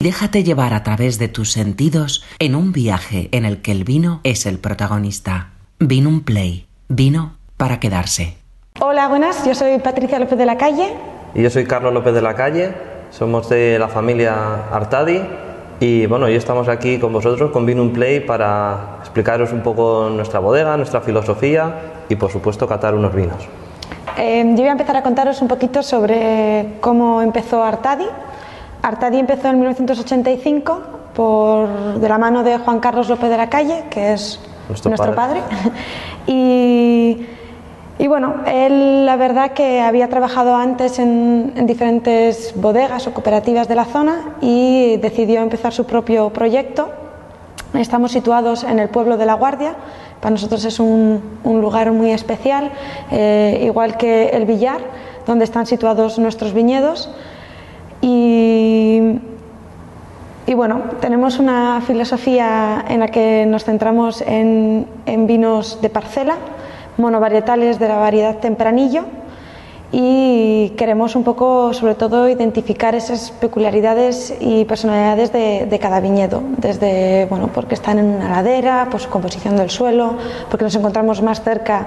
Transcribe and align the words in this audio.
Déjate 0.00 0.44
llevar 0.44 0.74
a 0.74 0.84
través 0.84 1.18
de 1.18 1.26
tus 1.26 1.50
sentidos 1.50 2.24
en 2.38 2.54
un 2.54 2.70
viaje 2.70 3.28
en 3.32 3.44
el 3.44 3.60
que 3.60 3.72
el 3.72 3.82
vino 3.82 4.20
es 4.22 4.46
el 4.46 4.60
protagonista. 4.60 5.48
Vino 5.80 6.08
un 6.08 6.20
play. 6.22 6.68
Vino 6.88 7.32
para 7.56 7.80
quedarse. 7.80 8.36
Hola, 8.78 9.08
buenas. 9.08 9.44
Yo 9.44 9.56
soy 9.56 9.76
Patricia 9.80 10.20
López 10.20 10.38
de 10.38 10.46
la 10.46 10.56
Calle. 10.56 10.94
Y 11.34 11.42
yo 11.42 11.50
soy 11.50 11.64
Carlos 11.64 11.92
López 11.92 12.14
de 12.14 12.22
la 12.22 12.36
Calle. 12.36 12.74
Somos 13.10 13.48
de 13.48 13.76
la 13.76 13.88
familia 13.88 14.68
Artadi. 14.70 15.20
Y 15.80 16.06
bueno, 16.06 16.26
hoy 16.26 16.36
estamos 16.36 16.68
aquí 16.68 17.00
con 17.00 17.12
vosotros 17.12 17.50
con 17.50 17.66
Vino 17.66 17.82
un 17.82 17.92
Play 17.92 18.20
para 18.20 18.98
explicaros 19.00 19.50
un 19.52 19.64
poco 19.64 20.10
nuestra 20.10 20.38
bodega, 20.38 20.76
nuestra 20.76 21.00
filosofía 21.00 22.04
y 22.08 22.14
por 22.14 22.30
supuesto 22.30 22.68
catar 22.68 22.94
unos 22.94 23.12
vinos. 23.12 23.48
Eh, 24.16 24.44
yo 24.46 24.58
voy 24.58 24.68
a 24.68 24.72
empezar 24.72 24.96
a 24.96 25.02
contaros 25.02 25.42
un 25.42 25.48
poquito 25.48 25.82
sobre 25.82 26.74
cómo 26.80 27.20
empezó 27.20 27.64
Artadi 27.64 28.06
Artadi 28.82 29.18
empezó 29.18 29.48
en 29.48 29.58
1985 29.58 30.80
por, 31.14 31.68
de 32.00 32.08
la 32.08 32.18
mano 32.18 32.42
de 32.44 32.58
Juan 32.58 32.80
Carlos 32.80 33.08
López 33.08 33.30
de 33.30 33.36
la 33.36 33.48
Calle, 33.48 33.84
que 33.90 34.12
es 34.12 34.40
nuestro, 34.68 35.14
padre. 35.14 35.42
y, 36.26 37.26
bueno, 38.06 38.36
él 38.46 39.06
la 39.06 39.16
verdad 39.16 39.52
que 39.52 39.80
había 39.80 40.08
trabajado 40.08 40.54
antes 40.54 40.98
en, 40.98 41.52
en, 41.56 41.66
diferentes 41.66 42.54
bodegas 42.56 43.06
o 43.06 43.14
cooperativas 43.14 43.68
de 43.68 43.74
la 43.74 43.84
zona 43.84 44.36
y 44.40 44.96
decidió 44.98 45.40
empezar 45.40 45.72
su 45.72 45.84
propio 45.84 46.30
proyecto. 46.30 46.90
Estamos 47.74 48.12
situados 48.12 48.64
en 48.64 48.78
el 48.78 48.88
pueblo 48.88 49.16
de 49.16 49.26
La 49.26 49.34
Guardia, 49.34 49.74
para 50.20 50.32
nosotros 50.32 50.64
es 50.64 50.80
un, 50.80 51.22
un 51.44 51.60
lugar 51.60 51.92
muy 51.92 52.10
especial, 52.10 52.72
eh, 53.10 53.62
igual 53.64 53.96
que 53.96 54.30
el 54.30 54.46
Villar, 54.46 54.80
donde 55.26 55.44
están 55.44 55.66
situados 55.66 56.18
nuestros 56.18 56.52
viñedos. 56.52 57.10
Y, 58.00 59.18
bueno, 60.54 60.82
tenemos 61.00 61.38
una 61.38 61.80
filosofía 61.86 62.84
en 62.88 63.00
la 63.00 63.08
que 63.08 63.46
nos 63.46 63.64
centramos 63.64 64.22
en, 64.22 64.86
vinos 65.26 65.80
de 65.80 65.88
parcela, 65.90 66.36
monovarietales 66.96 67.78
de 67.78 67.88
la 67.88 67.96
variedad 67.96 68.38
tempranillo 68.38 69.04
y 69.90 70.70
queremos 70.76 71.16
un 71.16 71.24
poco, 71.24 71.72
sobre 71.72 71.94
todo, 71.94 72.28
identificar 72.28 72.94
esas 72.94 73.30
peculiaridades 73.30 74.34
y 74.40 74.64
personalidades 74.66 75.32
de, 75.32 75.78
cada 75.80 76.00
viñedo, 76.00 76.42
desde, 76.58 77.26
bueno, 77.26 77.48
porque 77.54 77.74
están 77.74 77.98
en 77.98 78.06
una 78.06 78.28
ladera, 78.28 78.88
por 78.90 79.00
su 79.00 79.08
composición 79.08 79.56
del 79.56 79.70
suelo, 79.70 80.14
porque 80.50 80.64
nos 80.64 80.74
encontramos 80.74 81.22
más 81.22 81.42
cerca 81.42 81.86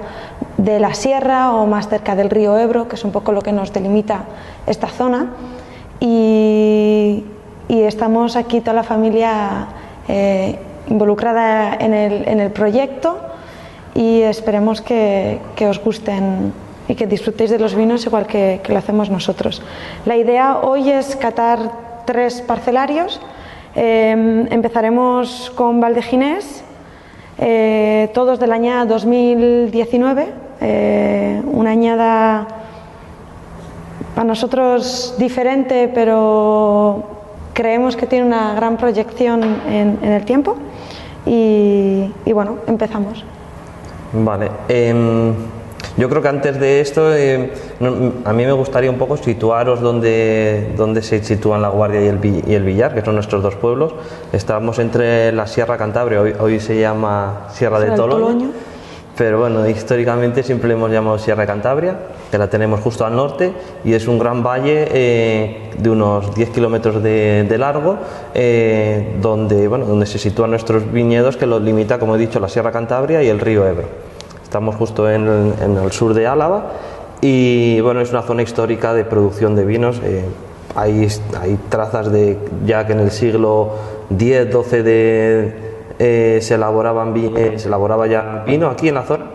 de 0.58 0.80
la 0.80 0.96
sierra 0.96 1.54
o 1.54 1.68
más 1.68 1.90
cerca 1.90 2.16
del 2.16 2.30
río 2.30 2.58
Ebro, 2.58 2.88
que 2.88 2.96
es 2.96 3.04
un 3.04 3.12
poco 3.12 3.34
lo 3.34 3.42
que 3.42 3.52
nos 3.52 3.72
delimita 3.72 4.24
esta 4.66 4.88
zona 4.88 5.28
y, 6.02 7.24
estamos 7.70 8.36
aquí 8.36 8.60
toda 8.60 8.74
la 8.74 8.84
familia 8.84 9.68
eh, 10.08 10.58
involucrada 10.88 11.76
en 11.80 11.94
el, 11.94 12.52
proyecto 12.52 13.18
y 13.94 14.22
esperemos 14.22 14.82
que, 14.82 15.40
os 15.70 15.80
gusten 15.80 16.52
y 16.88 16.96
que 16.96 17.06
disfrutéis 17.06 17.52
de 17.52 17.60
los 17.60 17.76
vinos 17.76 18.06
igual 18.06 18.26
que, 18.26 18.62
lo 18.68 18.78
hacemos 18.78 19.10
nosotros. 19.10 19.62
La 20.06 20.18
idea 20.18 20.58
hoy 20.58 20.90
es 20.90 21.16
catar 21.16 22.04
tres 22.06 22.42
parcelarios. 22.42 23.22
Eh, 23.76 24.48
empezaremos 24.50 25.52
con 25.56 25.80
Valdeginés, 25.80 26.64
eh, 27.38 28.10
todos 28.14 28.40
del 28.40 28.52
año 28.52 28.86
2019, 28.86 30.28
una 31.54 31.70
añada 31.72 32.61
para 34.16 34.28
nosotros 34.28 35.16
diferente, 35.18 35.90
pero 35.94 37.04
creemos 37.54 37.96
que 37.96 38.08
tiene 38.08 38.26
una 38.26 38.54
gran 38.56 38.78
proyección 38.78 39.44
en, 39.68 40.00
el 40.04 40.26
tiempo. 40.26 40.58
Y, 41.26 42.12
bueno, 42.34 42.58
empezamos. 42.68 43.24
Vale. 44.14 44.50
Em, 44.68 45.34
yo 45.98 46.10
creo 46.10 46.22
que 46.22 46.28
antes 46.28 46.60
de 46.60 46.82
esto, 46.82 47.16
em, 47.16 47.50
a 48.26 48.34
mí 48.34 48.46
me 48.46 48.52
gustaría 48.52 48.90
un 48.90 48.98
poco 48.98 49.18
situaros 49.18 49.82
donde, 49.82 50.74
donde 50.76 51.02
se 51.02 51.24
sitúan 51.24 51.62
La 51.62 51.70
Guardia 51.70 52.02
y 52.02 52.08
el, 52.08 52.44
y 52.48 52.54
el 52.54 52.64
Villar, 52.64 52.94
que 52.94 53.04
son 53.04 53.16
nuestros 53.16 53.44
dos 53.44 53.56
pueblos. 53.56 53.94
Estamos 54.34 54.80
entre 54.80 55.32
la 55.32 55.48
Sierra 55.48 55.78
Cantabria, 55.78 56.22
hoy, 56.22 56.34
hoy 56.40 56.60
se 56.60 56.80
llama 56.80 57.48
Sierra 57.54 57.80
de 57.80 57.92
Toloño 57.92 58.71
pero 59.22 59.38
bueno, 59.38 59.70
históricamente 59.70 60.42
siempre 60.42 60.74
hemos 60.74 60.90
llamado 60.90 61.20
Sierra 61.20 61.46
Cantabria, 61.46 61.96
que 62.32 62.40
la 62.40 62.50
tenemos 62.50 62.80
justo 62.80 63.06
al 63.06 63.16
norte 63.16 63.54
y 63.84 63.94
es 63.94 64.08
un 64.08 64.18
gran 64.18 64.42
valle 64.42 64.88
eh, 64.90 65.70
de 65.78 65.90
unos 65.92 66.34
10 66.34 66.50
kilómetros 66.50 67.04
de, 67.04 67.56
largo, 67.60 68.00
eh, 68.34 69.16
donde, 69.22 69.68
bueno, 69.68 69.86
donde 69.86 70.08
se 70.08 70.18
sitúan 70.18 70.50
nuestros 70.50 70.92
viñedos, 70.92 71.38
que 71.38 71.46
los 71.46 71.62
limita, 71.62 72.00
como 72.00 72.16
he 72.16 72.18
dicho, 72.18 72.40
la 72.40 72.50
Sierra 72.50 72.72
Cantabria 72.72 73.22
y 73.22 73.28
el 73.28 73.40
río 73.40 73.68
Ebro. 73.68 73.90
Estamos 74.42 74.74
justo 74.74 75.08
en 75.08 75.28
el, 75.28 75.92
sur 75.92 76.16
de 76.16 76.26
Álava 76.26 76.72
y 77.22 77.80
bueno, 77.82 78.02
es 78.02 78.10
una 78.10 78.24
zona 78.24 78.42
histórica 78.42 78.96
de 78.96 79.06
producción 79.06 79.56
de 79.56 79.66
vinos. 79.66 80.02
Eh, 80.04 80.26
hay, 80.76 81.08
hay 81.40 81.60
trazas 81.70 82.12
de 82.12 82.40
ya 82.66 82.88
que 82.88 82.94
en 82.94 83.02
el 83.02 83.12
siglo 83.12 83.70
X, 84.10 84.48
XII 84.52 84.82
de 84.82 85.71
eh, 86.04 86.40
se, 86.42 86.56
elaboraban, 86.56 87.14
eh, 87.16 87.60
se 87.60 87.68
elaboraba 87.68 88.08
ya 88.08 88.44
vino 88.48 88.72
aquí 88.72 88.88
en 88.88 88.96
la 88.96 89.04
zona 89.04 89.26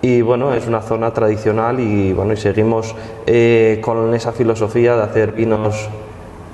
y 0.00 0.22
bueno, 0.22 0.54
es 0.54 0.66
una 0.66 0.80
zona 0.80 1.12
tradicional 1.12 1.78
y 1.78 2.14
bueno, 2.14 2.32
y 2.32 2.38
seguimos 2.38 2.94
eh, 3.26 3.82
con 3.82 4.14
esa 4.14 4.32
filosofía 4.32 4.96
de 4.96 5.02
hacer 5.02 5.32
vinos 5.32 5.90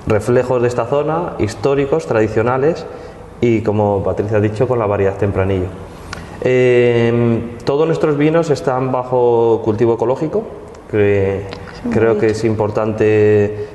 reflejos 0.09 0.63
de 0.63 0.67
esta 0.67 0.87
zona, 0.87 1.35
históricos, 1.39 2.07
tradicionales 2.07 2.87
y 3.41 3.61
como 3.61 4.03
Patricia 4.03 4.39
ha 4.39 4.41
dicho, 4.41 4.67
con 4.67 4.81
la 4.81 4.87
variedad 4.87 5.17
tempranillo. 5.17 5.69
todos 7.65 7.87
nuestros 7.87 8.19
vinos 8.19 8.51
están 8.51 8.91
bajo 8.91 9.63
cultivo 9.65 9.95
ecológico, 9.95 10.43
que 10.91 11.43
creo 11.93 12.19
que 12.19 12.31
es 12.31 12.43
importante 12.43 13.69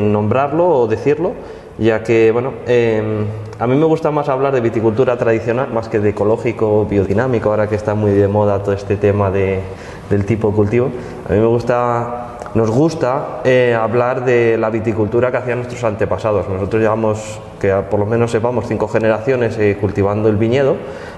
nombrarlo 0.00 0.66
o 0.66 0.86
decirlo 0.86 1.34
ya 1.80 2.02
que, 2.02 2.30
bueno, 2.30 2.52
em, 2.66 3.26
a 3.60 3.66
mí 3.66 3.76
me 3.76 3.84
gusta 3.84 4.10
más 4.10 4.30
hablar 4.30 4.54
de 4.54 4.62
viticultura 4.62 5.18
tradicional 5.18 5.70
más 5.70 5.88
que 5.90 6.00
de 6.00 6.08
ecológico, 6.08 6.86
biodinámico, 6.86 7.50
ahora 7.50 7.68
que 7.68 7.74
está 7.74 7.94
muy 7.94 8.10
de 8.10 8.26
moda 8.26 8.62
todo 8.62 8.72
este 8.72 8.96
tema 8.96 9.30
de, 9.30 9.60
del 10.08 10.24
tipo 10.24 10.48
de 10.48 10.56
cultivo. 10.56 10.90
A 11.28 11.32
mí 11.34 11.38
me 11.38 11.46
gusta, 11.46 12.38
nos 12.54 12.70
gusta 12.70 13.42
eh, 13.44 13.76
hablar 13.78 14.24
de 14.24 14.56
la 14.56 14.70
viticultura 14.70 15.30
que 15.30 15.36
hacían 15.36 15.58
nuestros 15.58 15.84
antepasados. 15.84 16.48
Nosotros 16.48 16.80
llevamos, 16.80 17.38
que 17.60 17.70
por 17.90 18.00
lo 18.00 18.06
menos 18.06 18.30
sepamos, 18.30 18.64
cinco 18.66 18.88
generaciones 18.88 19.58
eh, 19.58 19.76
cultivando 19.78 20.30
el 20.30 20.36
viñedo 20.36 20.76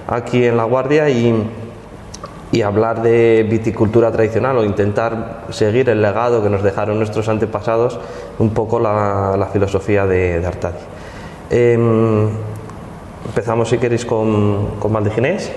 aquí 0.08 0.44
en 0.44 0.56
La 0.56 0.64
Guardia 0.64 1.08
y 1.08 1.48
y 2.52 2.60
hablar 2.60 3.02
de 3.02 3.46
viticultura 3.48 4.12
tradicional 4.12 4.58
o 4.58 4.64
intentar 4.64 5.44
seguir 5.48 5.88
el 5.88 6.02
legado 6.02 6.42
que 6.42 6.50
nos 6.50 6.62
dejaron 6.62 6.98
nuestros 6.98 7.26
antepasados, 7.30 7.98
un 8.38 8.50
poco 8.50 8.78
la, 8.78 9.48
filosofía 9.50 10.06
de, 10.06 10.38
de 10.38 10.46
Artadi. 10.46 10.91
Em, 11.52 12.30
empezamos, 13.26 13.68
si 13.68 13.76
queréis, 13.76 14.06
con, 14.06 14.80
con 14.80 14.90
Valdeginés. 14.90 15.52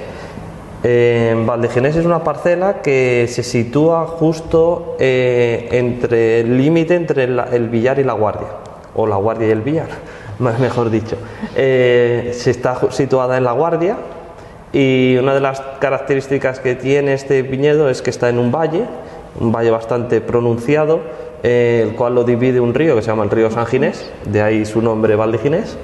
Eh, 0.83 1.33
Valdeginés 1.47 1.95
es 1.95 2.05
una 2.05 2.21
parcela 2.21 2.81
que 2.81 3.27
se 3.29 3.43
sitúa 3.43 4.05
justo 4.05 4.97
eh, 4.99 5.69
entre 5.71 6.41
el 6.41 6.57
límite 6.57 6.95
entre 6.95 7.23
el, 7.23 7.69
Villar 7.69 7.97
y 7.99 8.03
la 8.03 8.11
Guardia, 8.11 8.49
o 8.93 9.07
la 9.07 9.15
Guardia 9.15 9.47
y 9.47 9.51
el 9.51 9.61
Villar, 9.61 9.87
mejor 10.39 10.89
dicho. 10.89 11.15
Eh, 11.55 12.33
se 12.35 12.51
está 12.51 12.91
situada 12.91 13.37
en 13.37 13.45
la 13.45 13.53
Guardia, 13.53 13.95
y 14.73 15.15
una 15.17 15.33
de 15.33 15.39
las 15.39 15.61
características 15.79 16.59
que 16.59 16.75
tiene 16.75 17.13
este 17.13 17.41
viñedo 17.41 17.89
es 17.89 18.01
que 18.01 18.09
está 18.09 18.27
en 18.27 18.37
un 18.37 18.51
valle, 18.51 18.83
un 19.39 19.53
valle 19.53 19.71
bastante 19.71 20.19
pronunciado, 20.19 20.99
el 21.43 21.93
cual 21.95 22.15
lo 22.15 22.23
divide 22.23 22.59
un 22.59 22.73
río 22.73 22.95
que 22.95 23.01
se 23.01 23.07
llama 23.07 23.23
el 23.23 23.29
río 23.29 23.51
San 23.51 23.65
Ginés, 23.65 24.11
de 24.25 24.41
ahí 24.41 24.65
su 24.65 24.81
nombre 24.81 25.15
Valdeginés, 25.15 25.77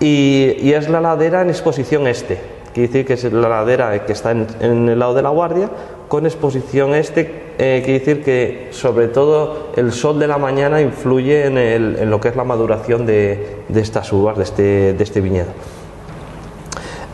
y, 0.00 0.56
y 0.60 0.72
es 0.72 0.88
la 0.88 1.00
ladera 1.00 1.42
en 1.42 1.50
exposición 1.50 2.06
este, 2.06 2.38
quiere 2.76 2.88
decir 2.88 3.06
que 3.06 3.14
es 3.14 3.32
la 3.32 3.48
ladera 3.48 4.04
que 4.04 4.12
está 4.12 4.32
en, 4.32 4.88
el 4.90 4.98
lado 4.98 5.14
de 5.14 5.22
la 5.22 5.30
Guardia, 5.30 5.70
con 6.08 6.26
exposición 6.26 6.94
este, 6.94 7.54
eh, 7.58 7.80
quiere 7.82 8.00
decir 8.00 8.22
que 8.22 8.68
sobre 8.70 9.08
todo 9.08 9.68
el 9.76 9.92
sol 9.92 10.18
de 10.18 10.26
la 10.26 10.36
mañana 10.36 10.82
influye 10.82 11.46
en, 11.46 12.10
lo 12.10 12.20
que 12.20 12.28
es 12.28 12.36
la 12.36 12.44
maduración 12.44 13.06
de, 13.06 13.62
de 13.68 13.80
estas 13.80 14.12
uvas, 14.12 14.36
de 14.36 14.42
este, 14.44 14.92
de 14.92 15.02
este 15.02 15.22
viñedo. 15.22 15.48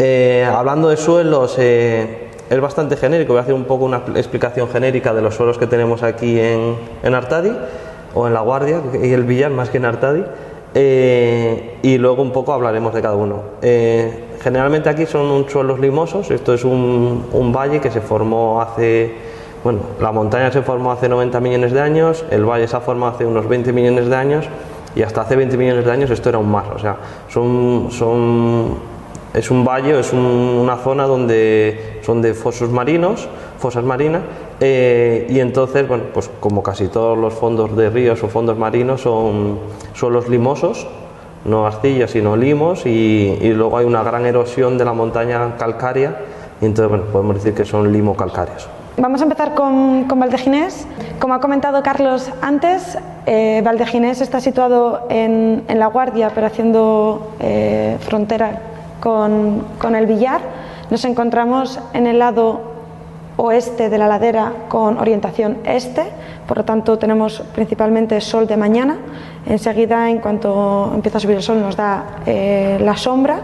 Eh, 0.01 0.45
hablando 0.53 0.89
de 0.89 0.97
suelos, 0.97 1.55
eh, 1.59 2.22
es 2.53 2.61
bastante 2.61 2.97
genérico, 2.97 3.33
voy 3.33 3.41
a 3.41 3.43
hacer 3.43 3.55
un 3.55 3.65
poco 3.65 3.85
una 3.85 4.03
explicación 4.15 4.69
genérica 4.69 5.15
de 5.15 5.23
los 5.23 5.35
suelos 5.35 5.59
que 5.59 5.67
tenemos 5.67 6.03
aquí 6.03 6.39
en, 6.39 6.77
en 7.03 7.15
Artadi, 7.15 7.53
o 8.15 8.27
en 8.27 8.35
La 8.35 8.41
Guardia 8.41 8.81
y 9.03 9.13
el 9.13 9.25
Villar, 9.25 9.51
más 9.51 9.71
que 9.71 9.79
en 9.79 9.87
Artadi, 9.87 10.25
eh, 10.75 11.79
y 11.83 11.99
luego 11.99 12.23
un 12.23 12.31
poco 12.33 12.53
hablaremos 12.53 12.95
de 12.95 13.03
cada 13.03 13.15
uno. 13.15 13.43
generalmente 14.41 14.89
aquí 14.89 15.07
son 15.07 15.49
suelos 15.49 15.81
limosos, 15.81 16.31
esto 16.31 16.53
es 16.53 16.65
un, 16.65 17.27
un 17.33 17.53
valle 17.53 17.81
que 17.81 17.91
se 17.91 18.01
formó 18.01 18.61
hace 18.61 19.33
bueno, 19.65 19.81
la 20.01 20.11
montaña 20.11 20.51
se 20.51 20.63
formó 20.63 20.91
hace 20.91 21.09
90 21.09 21.39
millones 21.39 21.73
de 21.73 21.81
años, 21.81 22.25
el 22.31 22.45
valle 22.45 22.67
se 22.67 22.77
ha 22.77 22.81
formado 22.81 23.15
hace 23.15 23.25
unos 23.25 23.49
20 23.49 23.73
millones 23.73 24.09
de 24.09 24.17
años 24.17 24.47
y 24.97 25.03
hasta 25.03 25.21
hace 25.21 25.37
20 25.37 25.57
millones 25.57 25.85
de 25.85 25.93
años 25.93 26.11
esto 26.11 26.29
era 26.31 26.39
un 26.39 26.51
mar. 26.51 26.65
O 26.75 26.79
sea, 26.81 26.97
son, 27.29 27.89
son, 27.91 28.75
es 29.35 29.51
un 29.51 29.65
valle, 29.65 29.99
es 29.99 30.13
una 30.13 30.77
zona 30.77 31.07
donde 31.07 32.01
son 32.03 32.21
de 32.21 32.35
fosos 32.35 32.71
marinos, 32.71 33.29
fosas 33.59 33.85
marinas, 33.85 34.23
eh, 34.61 35.27
y 35.31 35.41
entonces, 35.41 35.89
bueno, 35.89 36.05
pues 36.13 36.31
como 36.41 36.63
casi 36.63 36.89
todos 36.89 37.17
los 37.17 37.33
fondos 37.33 37.75
de 37.77 37.89
ríos 37.89 38.23
o 38.23 38.29
fondos 38.29 38.59
marinos 38.59 39.01
son 39.01 39.59
suelos 39.95 40.29
limosos, 40.29 40.87
no 41.45 41.67
arcillas 41.67 42.11
sino 42.11 42.37
limos, 42.37 42.85
y, 42.87 43.39
luego 43.55 43.79
hay 43.79 43.87
una 43.87 44.03
gran 44.03 44.27
erosión 44.27 44.77
de 44.77 44.85
la 44.85 44.93
montaña 44.93 45.57
calcárea, 45.57 46.21
y 46.61 46.67
entonces, 46.67 46.91
bueno, 46.91 47.05
podemos 47.11 47.37
decir 47.37 47.55
que 47.55 47.65
son 47.65 47.91
limo-calcáreos. 47.91 48.69
Vamos 48.99 49.23
a 49.23 49.25
empezar 49.25 49.55
con, 49.55 50.05
con 50.05 50.21
Valdeginés. 50.21 50.87
Como 51.19 51.33
ha 51.33 51.41
comentado 51.41 51.83
Carlos 51.83 52.31
antes, 52.43 52.99
eh, 53.25 53.63
Valdeginés 53.65 54.21
está 54.21 54.39
situado 54.41 55.07
en, 55.09 55.65
La 55.67 55.87
Guardia, 55.87 56.31
pero 56.35 56.47
haciendo 56.47 57.33
eh, 57.41 57.97
frontera 58.01 58.72
con, 59.03 59.65
con, 59.79 59.97
el 59.97 60.07
Villar. 60.07 60.41
Nos 60.91 61.05
encontramos 61.05 61.81
en 61.93 62.07
el 62.07 62.21
lado 62.21 62.61
oeste 63.37 63.91
de 63.91 63.99
la 63.99 64.07
ladera 64.07 64.53
con 64.69 64.99
orientación 64.99 65.59
este, 65.65 66.05
por 66.47 66.59
lo 66.59 66.65
tanto 66.65 66.99
tenemos 66.99 67.43
principalmente 67.55 68.21
sol 68.21 68.47
de 68.47 68.57
mañana. 68.57 68.99
Enseguida, 69.47 70.09
en 70.09 70.19
cuanto 70.19 70.93
empieza 70.95 71.19
a 71.19 71.21
subir 71.21 71.37
el 71.37 71.43
sol, 71.43 71.61
nos 71.61 71.77
da 71.77 72.19
eh, 72.27 72.79
la 72.81 72.97
sombra. 72.97 73.41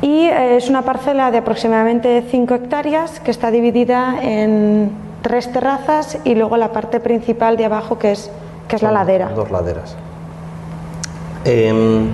Y 0.00 0.24
es 0.24 0.70
una 0.70 0.82
parcela 0.82 1.30
de 1.30 1.38
aproximadamente 1.38 2.24
5 2.30 2.54
hectáreas 2.54 3.20
que 3.20 3.30
está 3.30 3.50
dividida 3.50 4.16
en 4.22 4.90
tres 5.20 5.52
terrazas 5.52 6.16
y 6.24 6.34
luego 6.34 6.56
la 6.56 6.72
parte 6.72 7.00
principal 7.00 7.58
de 7.58 7.66
abajo 7.66 7.98
que 7.98 8.12
es 8.12 8.30
que 8.66 8.76
es 8.76 8.82
la 8.82 8.92
ladera. 8.92 9.28
Dos 9.34 9.50
laderas. 9.50 9.96
Em, 11.44 12.08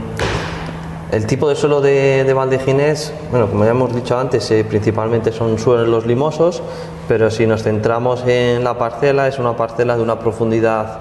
el 1.12 1.26
tipo 1.26 1.48
de 1.48 1.54
suelo 1.54 1.80
de, 1.80 2.24
de 2.24 2.34
bueno, 2.34 3.48
como 3.48 3.64
ya 3.64 3.70
hemos 3.70 3.94
dicho 3.94 4.18
antes, 4.18 4.50
eh, 4.50 4.64
principalmente 4.68 5.30
son 5.30 5.58
suelos 5.58 6.04
limosos, 6.04 6.62
pero 7.06 7.30
si 7.30 7.46
nos 7.46 7.62
centramos 7.62 8.24
en 8.26 8.64
la 8.64 8.76
parcela, 8.76 9.28
es 9.28 9.38
una 9.38 9.56
parcela 9.56 9.96
de 9.96 10.02
una 10.02 10.18
profundidad 10.18 10.98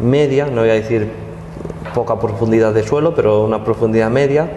media, 0.00 0.46
no 0.46 0.62
voy 0.62 0.70
a 0.70 0.74
decir 0.74 1.12
poca 1.94 2.18
profundidad 2.18 2.72
de 2.72 2.82
suelo, 2.82 3.14
pero 3.14 3.44
una 3.44 3.62
profundidad 3.62 4.10
media, 4.10 4.50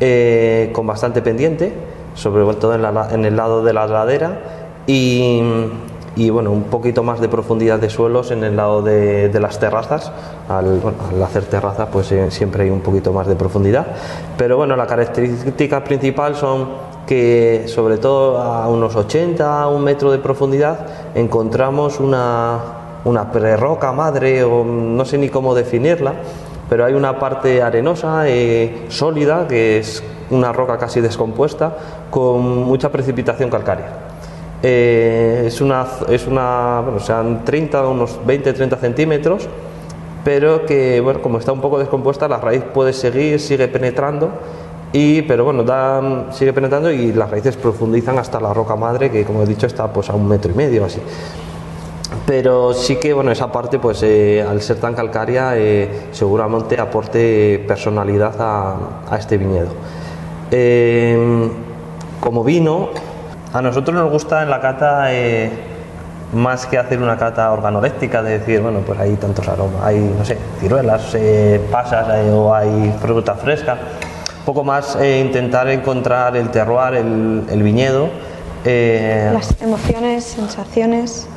eh, 0.00 0.70
con 0.72 0.86
bastante 0.86 1.22
pendiente, 1.22 1.72
sobre 2.14 2.42
todo 2.54 2.74
en, 2.74 2.84
en 3.14 3.24
el 3.24 3.36
lado 3.36 3.62
de 3.62 3.72
la 3.72 3.86
ladera, 3.86 4.40
y 4.88 5.40
y 6.14 6.30
bueno, 6.30 6.50
un 6.50 6.64
poquito 6.64 7.02
más 7.02 7.20
de 7.20 7.28
profundidad 7.28 7.78
de 7.78 7.88
suelos 7.88 8.30
en 8.30 8.44
el 8.44 8.56
lado 8.56 8.82
de, 8.82 9.30
las 9.40 9.58
terrazas. 9.58 10.12
Al, 10.48 10.80
hacer 11.24 11.44
terraza 11.44 11.86
pues 11.86 12.12
eh, 12.12 12.30
siempre 12.30 12.64
hay 12.64 12.70
un 12.70 12.80
poquito 12.80 13.12
más 13.12 13.26
de 13.26 13.36
profundidad. 13.36 13.86
Pero 14.36 14.56
bueno, 14.56 14.76
la 14.76 14.86
característica 14.86 15.82
principal 15.84 16.36
son 16.36 16.92
que 17.06 17.64
sobre 17.66 17.98
todo 17.98 18.38
a 18.38 18.68
unos 18.68 18.94
80, 18.94 19.62
a 19.62 19.68
un 19.68 19.82
metro 19.82 20.12
de 20.12 20.18
profundidad 20.18 20.86
encontramos 21.14 21.98
una, 21.98 22.58
una 23.04 23.30
prerroca 23.32 23.92
madre 23.92 24.44
o 24.44 24.64
no 24.64 25.04
sé 25.04 25.18
ni 25.18 25.28
cómo 25.28 25.54
definirla, 25.54 26.14
pero 26.68 26.84
hay 26.84 26.94
una 26.94 27.18
parte 27.18 27.62
arenosa, 27.62 28.28
eh, 28.28 28.86
sólida, 28.88 29.46
que 29.48 29.78
es 29.78 30.02
una 30.30 30.52
roca 30.52 30.78
casi 30.78 31.00
descompuesta, 31.00 31.76
con 32.10 32.64
mucha 32.64 32.90
precipitación 32.90 33.50
calcárea. 33.50 34.11
Eh, 34.62 35.44
es 35.46 35.60
una, 35.60 35.86
es 36.08 36.26
una 36.28 36.80
bueno, 36.84 37.00
sean 37.00 37.44
30, 37.44 37.88
unos 37.88 38.20
20-30 38.24 38.78
centímetros, 38.78 39.48
pero 40.24 40.64
que, 40.66 41.00
bueno, 41.00 41.20
como 41.20 41.38
está 41.38 41.52
un 41.52 41.60
poco 41.60 41.80
descompuesta, 41.80 42.28
la 42.28 42.38
raíz 42.38 42.62
puede 42.62 42.92
seguir, 42.92 43.40
sigue 43.40 43.66
penetrando, 43.66 44.30
y, 44.92 45.22
pero 45.22 45.44
bueno, 45.44 45.64
da, 45.64 46.30
sigue 46.30 46.52
penetrando 46.52 46.92
y 46.92 47.12
las 47.12 47.30
raíces 47.30 47.56
profundizan 47.56 48.18
hasta 48.18 48.40
la 48.40 48.54
roca 48.54 48.76
madre, 48.76 49.10
que 49.10 49.24
como 49.24 49.42
he 49.42 49.46
dicho 49.46 49.66
está 49.66 49.92
pues 49.92 50.10
a 50.10 50.14
un 50.14 50.28
metro 50.28 50.52
y 50.52 50.54
medio 50.54 50.84
así. 50.84 51.00
Pero 52.24 52.72
sí 52.72 52.96
que, 52.96 53.12
bueno, 53.12 53.32
esa 53.32 53.50
parte, 53.50 53.80
pues 53.80 54.00
eh, 54.04 54.44
al 54.48 54.60
ser 54.62 54.76
tan 54.76 54.94
calcárea, 54.94 55.56
eh, 55.56 56.08
seguramente 56.12 56.78
aporte 56.78 57.64
personalidad 57.66 58.34
a, 58.38 58.76
a 59.10 59.16
este 59.16 59.38
viñedo. 59.38 59.72
como 62.20 62.44
vino, 62.44 62.90
a 63.52 63.60
nosotros 63.60 63.94
nos 63.94 64.10
gusta 64.10 64.42
en 64.42 64.50
la 64.50 64.60
cata, 64.60 65.12
eh, 65.12 65.50
más 66.32 66.66
que 66.66 66.78
hacer 66.78 67.02
una 67.02 67.18
cata 67.18 67.52
organoléctica, 67.52 68.22
de 68.22 68.38
decir, 68.38 68.60
bueno, 68.60 68.80
pues 68.80 68.98
hay 68.98 69.14
tantos 69.16 69.46
aromas, 69.46 69.82
hay, 69.82 69.98
no 69.98 70.24
sé, 70.24 70.38
ciruelas, 70.60 71.14
eh, 71.14 71.60
pasas 71.70 72.08
eh, 72.14 72.30
o 72.30 72.54
hay 72.54 72.94
fruta 73.00 73.34
fresca. 73.34 73.76
Un 74.38 74.44
poco 74.46 74.64
más 74.64 74.98
intentar 75.00 75.68
encontrar 75.68 76.36
el 76.36 76.50
terroir, 76.50 76.94
el, 76.94 77.62
viñedo. 77.62 78.08
Las 78.64 79.60
emociones, 79.60 80.24
sensaciones 80.24 81.28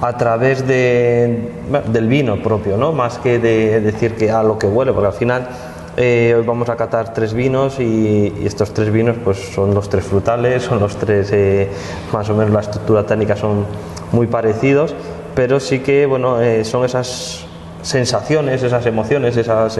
a 0.00 0.16
través 0.16 0.66
de, 0.66 1.50
del 1.88 2.08
vino 2.08 2.42
propio, 2.42 2.78
¿no? 2.78 2.92
Más 2.92 3.18
que 3.18 3.38
de 3.38 3.80
decir 3.80 4.16
que 4.16 4.30
a 4.30 4.42
lo 4.42 4.58
que 4.58 4.66
huele, 4.66 4.92
porque 4.92 5.08
al 5.08 5.12
final 5.12 5.48
eh, 5.96 6.34
hoy 6.36 6.44
vamos 6.44 6.68
a 6.68 6.76
catar 6.76 7.14
tres 7.14 7.34
vinos 7.34 7.78
y, 7.78 8.32
estos 8.44 8.74
tres 8.74 8.90
vinos 8.90 9.16
pues 9.22 9.38
son 9.54 9.74
los 9.74 9.88
tres 9.88 10.04
frutales, 10.04 10.64
son 10.64 10.80
los 10.80 10.96
tres, 10.96 11.30
eh, 11.32 11.68
más 12.12 12.28
o 12.30 12.34
menos 12.34 12.52
la 12.52 12.60
estructura 12.60 13.06
técnica 13.06 13.36
son 13.36 13.64
muy 14.10 14.26
parecidos, 14.26 14.94
pero 15.34 15.60
sí 15.60 15.80
que 15.80 16.06
bueno, 16.06 16.40
eh, 16.40 16.64
son 16.64 16.84
esas 16.84 17.46
sensaciones, 17.82 18.62
esas 18.62 18.86
emociones, 18.86 19.36
esas 19.36 19.78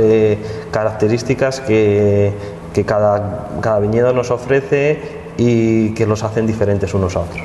características 0.70 1.60
que, 1.60 2.32
que 2.72 2.84
cada, 2.84 3.48
cada 3.60 3.80
viñedo 3.80 4.12
nos 4.12 4.30
ofrece 4.30 5.00
y 5.36 5.94
que 5.94 6.06
los 6.06 6.22
hacen 6.22 6.46
diferentes 6.46 6.94
unos 6.94 7.16
a 7.16 7.20
otros. 7.20 7.42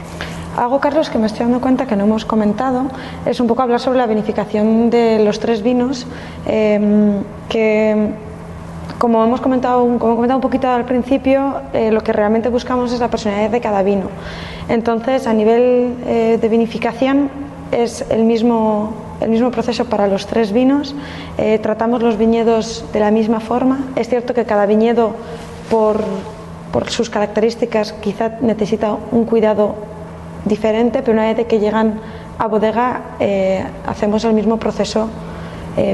Algo, 0.58 0.80
Carlos, 0.80 1.10
que 1.10 1.18
me 1.18 1.28
estoy 1.28 1.46
dando 1.46 1.62
cuenta 1.62 1.86
que 1.86 1.96
no 1.96 2.04
hemos 2.04 2.26
comentado 2.26 2.84
es 3.26 3.40
un 3.40 3.48
poco 3.48 3.62
hablar 3.62 3.80
sobre 3.80 4.00
la 4.00 4.08
vinificación 4.08 4.90
de 4.90 5.24
los 5.24 5.40
tres 5.40 5.64
vinos, 5.64 6.06
que 6.46 8.14
como 9.00 9.24
hemos 9.24 9.40
comentado, 9.40 9.80
como 9.98 10.14
he 10.14 10.16
comentado 10.16 10.38
un 10.38 10.42
poquito 10.42 10.68
al 10.68 10.84
principio, 10.84 11.62
eh, 11.74 11.90
lo 11.90 12.02
que 12.02 12.12
realmente 12.12 12.50
buscamos 12.50 12.92
es 12.92 13.00
la 13.00 13.08
personalidad 13.08 13.50
de 13.50 13.62
cada 13.62 13.82
vino. 13.82 14.10
Entonces, 14.68 15.26
a 15.26 15.34
nivel 15.34 15.96
eh, 16.06 16.38
de 16.40 16.50
vinificación 16.50 17.32
es 17.72 18.06
el 18.10 18.26
mismo, 18.26 18.94
el 19.22 19.30
mismo 19.30 19.52
proceso 19.52 19.86
para 19.86 20.08
los 20.08 20.28
tres 20.28 20.52
vinos. 20.52 20.96
Eh, 21.38 21.60
tratamos 21.64 22.04
los 22.04 22.18
viñedos 22.18 22.84
de 22.92 23.00
la 23.00 23.10
misma 23.10 23.40
forma. 23.40 23.80
Es 23.96 24.10
cierto 24.10 24.34
que 24.34 24.44
cada 24.44 24.66
viñedo, 24.66 25.14
por, 25.72 26.04
por 26.74 26.90
sus 26.90 27.10
características, 27.10 27.94
quizá 27.94 28.34
necesita 28.42 28.98
un 29.12 29.24
cuidado 29.24 29.76
diferente, 30.44 31.00
pero 31.02 31.14
una 31.14 31.34
vez 31.34 31.48
que 31.48 31.60
llegan 31.60 32.02
a 32.38 32.48
bodega, 32.48 33.02
hacemos 33.86 34.24
el 34.24 34.34
mismo 34.34 34.58
proceso 34.58 35.10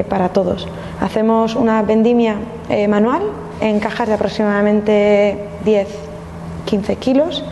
para 0.08 0.30
todos. 0.30 0.66
Hacemos 1.00 1.54
una 1.54 1.82
vendimia 1.82 2.36
eh, 2.68 2.88
manual 2.88 3.22
en 3.60 3.78
cajas 3.80 4.08
de 4.08 4.14
aproximadamente 4.14 5.38
10-15 5.64 6.96
kilos 6.96 7.44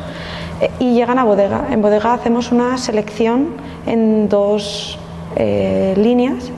eh, 0.61 0.71
y 0.79 0.95
llegan 0.95 1.19
a 1.19 1.25
bodega. 1.25 1.67
En 1.71 1.83
bodega 1.83 2.15
hacemos 2.15 2.51
una 2.51 2.79
selección 2.79 3.49
en 3.87 4.29
dos 4.31 4.99
eh, 5.37 5.95
líneas, 5.99 6.51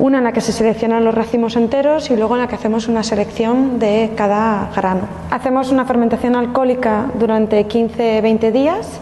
una 0.00 0.18
en 0.18 0.24
la 0.24 0.32
que 0.32 0.40
se 0.40 0.52
seleccionan 0.52 1.04
los 1.04 1.14
racimos 1.14 1.54
enteros 1.54 2.10
y 2.10 2.16
luego 2.16 2.34
en 2.34 2.42
la 2.42 2.48
que 2.48 2.56
hacemos 2.56 2.88
una 2.88 3.04
selección 3.04 3.78
de 3.78 4.10
cada 4.16 4.70
grano. 4.74 5.02
Hacemos 5.30 5.70
una 5.70 5.84
fermentación 5.84 6.34
alcohólica 6.34 7.06
durante 7.18 7.68
15-20 7.68 8.50
días 8.50 9.00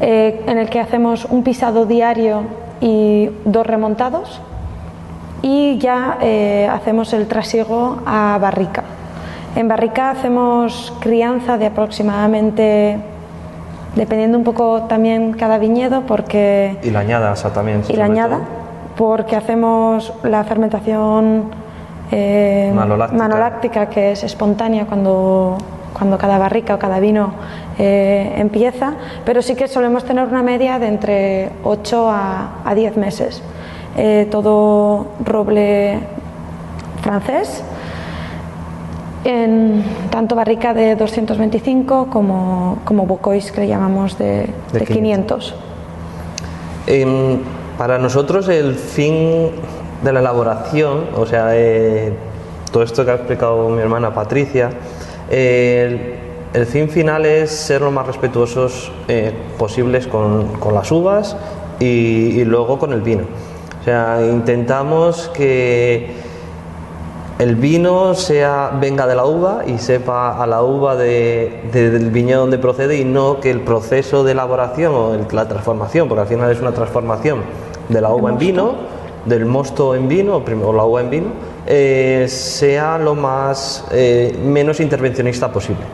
en 0.00 0.56
el 0.56 0.70
que 0.70 0.80
hacemos 0.80 1.26
un 1.26 1.42
pisado 1.42 1.84
diario 1.84 2.44
y 2.80 3.28
dos 3.44 3.66
remontados 3.66 4.40
y 5.42 5.78
ya 5.78 6.18
eh, 6.20 6.68
hacemos 6.70 7.12
el 7.12 7.26
trasiego 7.26 7.98
a 8.06 8.38
barrica. 8.40 8.84
En 9.56 9.68
barrica 9.68 10.10
hacemos 10.10 10.92
crianza 11.00 11.58
de 11.58 11.66
aproximadamente, 11.66 12.98
dependiendo 13.96 14.38
un 14.38 14.44
poco 14.44 14.82
también 14.82 15.32
cada 15.32 15.58
viñedo, 15.58 16.02
porque... 16.02 16.78
Y 16.82 16.90
la 16.90 17.00
añada, 17.00 17.34
también. 17.34 17.82
Y 17.88 17.94
la 17.94 18.04
añada, 18.04 18.40
porque 18.96 19.34
hacemos 19.34 20.12
la 20.22 20.44
fermentación 20.44 21.50
eh, 22.12 22.72
manoláctica. 22.74 23.88
que 23.88 24.12
es 24.12 24.22
espontánea 24.22 24.86
cuando, 24.86 25.58
cuando 25.98 26.16
cada 26.16 26.38
barrica 26.38 26.76
o 26.76 26.78
cada 26.78 27.00
vino 27.00 27.32
eh, 27.78 28.34
empieza, 28.36 28.92
pero 29.24 29.42
sí 29.42 29.56
que 29.56 29.66
solemos 29.66 30.04
tener 30.04 30.26
una 30.26 30.42
media 30.42 30.78
de 30.78 30.86
entre 30.86 31.50
8 31.64 32.10
a, 32.10 32.48
a 32.64 32.74
10 32.74 32.96
meses. 32.98 33.42
Eh, 33.96 34.28
todo 34.30 35.06
roble 35.24 35.98
francés, 37.02 37.62
en 39.24 39.84
tanto 40.10 40.34
barrica 40.34 40.72
de 40.74 40.96
225 40.96 42.06
como, 42.10 42.78
como 42.84 43.06
bocois 43.06 43.52
que 43.52 43.62
le 43.62 43.68
llamamos 43.68 44.16
de, 44.16 44.48
500. 44.86 45.54
Em, 46.86 47.38
para 47.76 47.98
nosotros 47.98 48.48
el 48.48 48.74
fin 48.74 49.50
de 50.02 50.12
la 50.12 50.20
elaboración, 50.20 51.04
o 51.16 51.26
sea, 51.26 51.50
eh, 51.52 52.12
todo 52.72 52.82
esto 52.82 53.04
que 53.04 53.10
ha 53.10 53.14
explicado 53.14 53.68
mi 53.68 53.80
hermana 53.80 54.14
Patricia, 54.14 54.70
el, 55.30 56.66
fin 56.66 56.88
final 56.88 57.26
es 57.26 57.50
ser 57.50 57.82
lo 57.82 57.90
más 57.90 58.06
respetuosos 58.06 58.90
eh, 59.08 59.32
posibles 59.58 60.06
con, 60.06 60.48
las 60.72 60.90
uvas 60.90 61.36
y, 61.78 62.44
luego 62.44 62.78
con 62.78 62.92
el 62.92 63.00
vino. 63.00 63.24
O 63.80 63.84
sea, 63.84 64.20
intentamos 64.30 65.30
que 65.34 66.10
el 67.38 67.56
vino 67.56 68.14
sea, 68.14 68.72
venga 68.78 69.06
de 69.06 69.14
la 69.14 69.24
uva 69.24 69.62
y 69.66 69.78
sepa 69.78 70.42
a 70.42 70.46
la 70.46 70.62
uva 70.62 70.94
del 70.94 72.10
viñedo 72.10 72.42
donde 72.42 72.58
procede 72.58 72.98
y 72.98 73.04
no 73.06 73.40
que 73.40 73.50
el 73.50 73.62
proceso 73.62 74.24
de 74.24 74.32
elaboración 74.32 74.92
o 74.94 75.16
la 75.32 75.48
transformación, 75.48 76.06
porque 76.06 76.20
al 76.20 76.28
final 76.28 76.50
es 76.50 76.60
una 76.60 76.72
transformación 76.72 77.40
de 77.88 78.00
la 78.02 78.10
uva 78.10 78.28
en 78.28 78.36
vino, 78.36 78.74
del 79.24 79.46
mosto 79.46 79.94
en 79.94 80.06
vino 80.08 80.42
o 80.64 80.72
la 80.74 80.84
uva 80.84 81.00
en 81.00 81.08
vino, 81.08 81.26
eh, 81.66 82.26
sea 82.28 82.98
lo 82.98 83.14
más 83.14 83.86
eh, 83.90 84.38
menos 84.44 84.78
intervencionista 84.80 85.50
posible. 85.50 85.84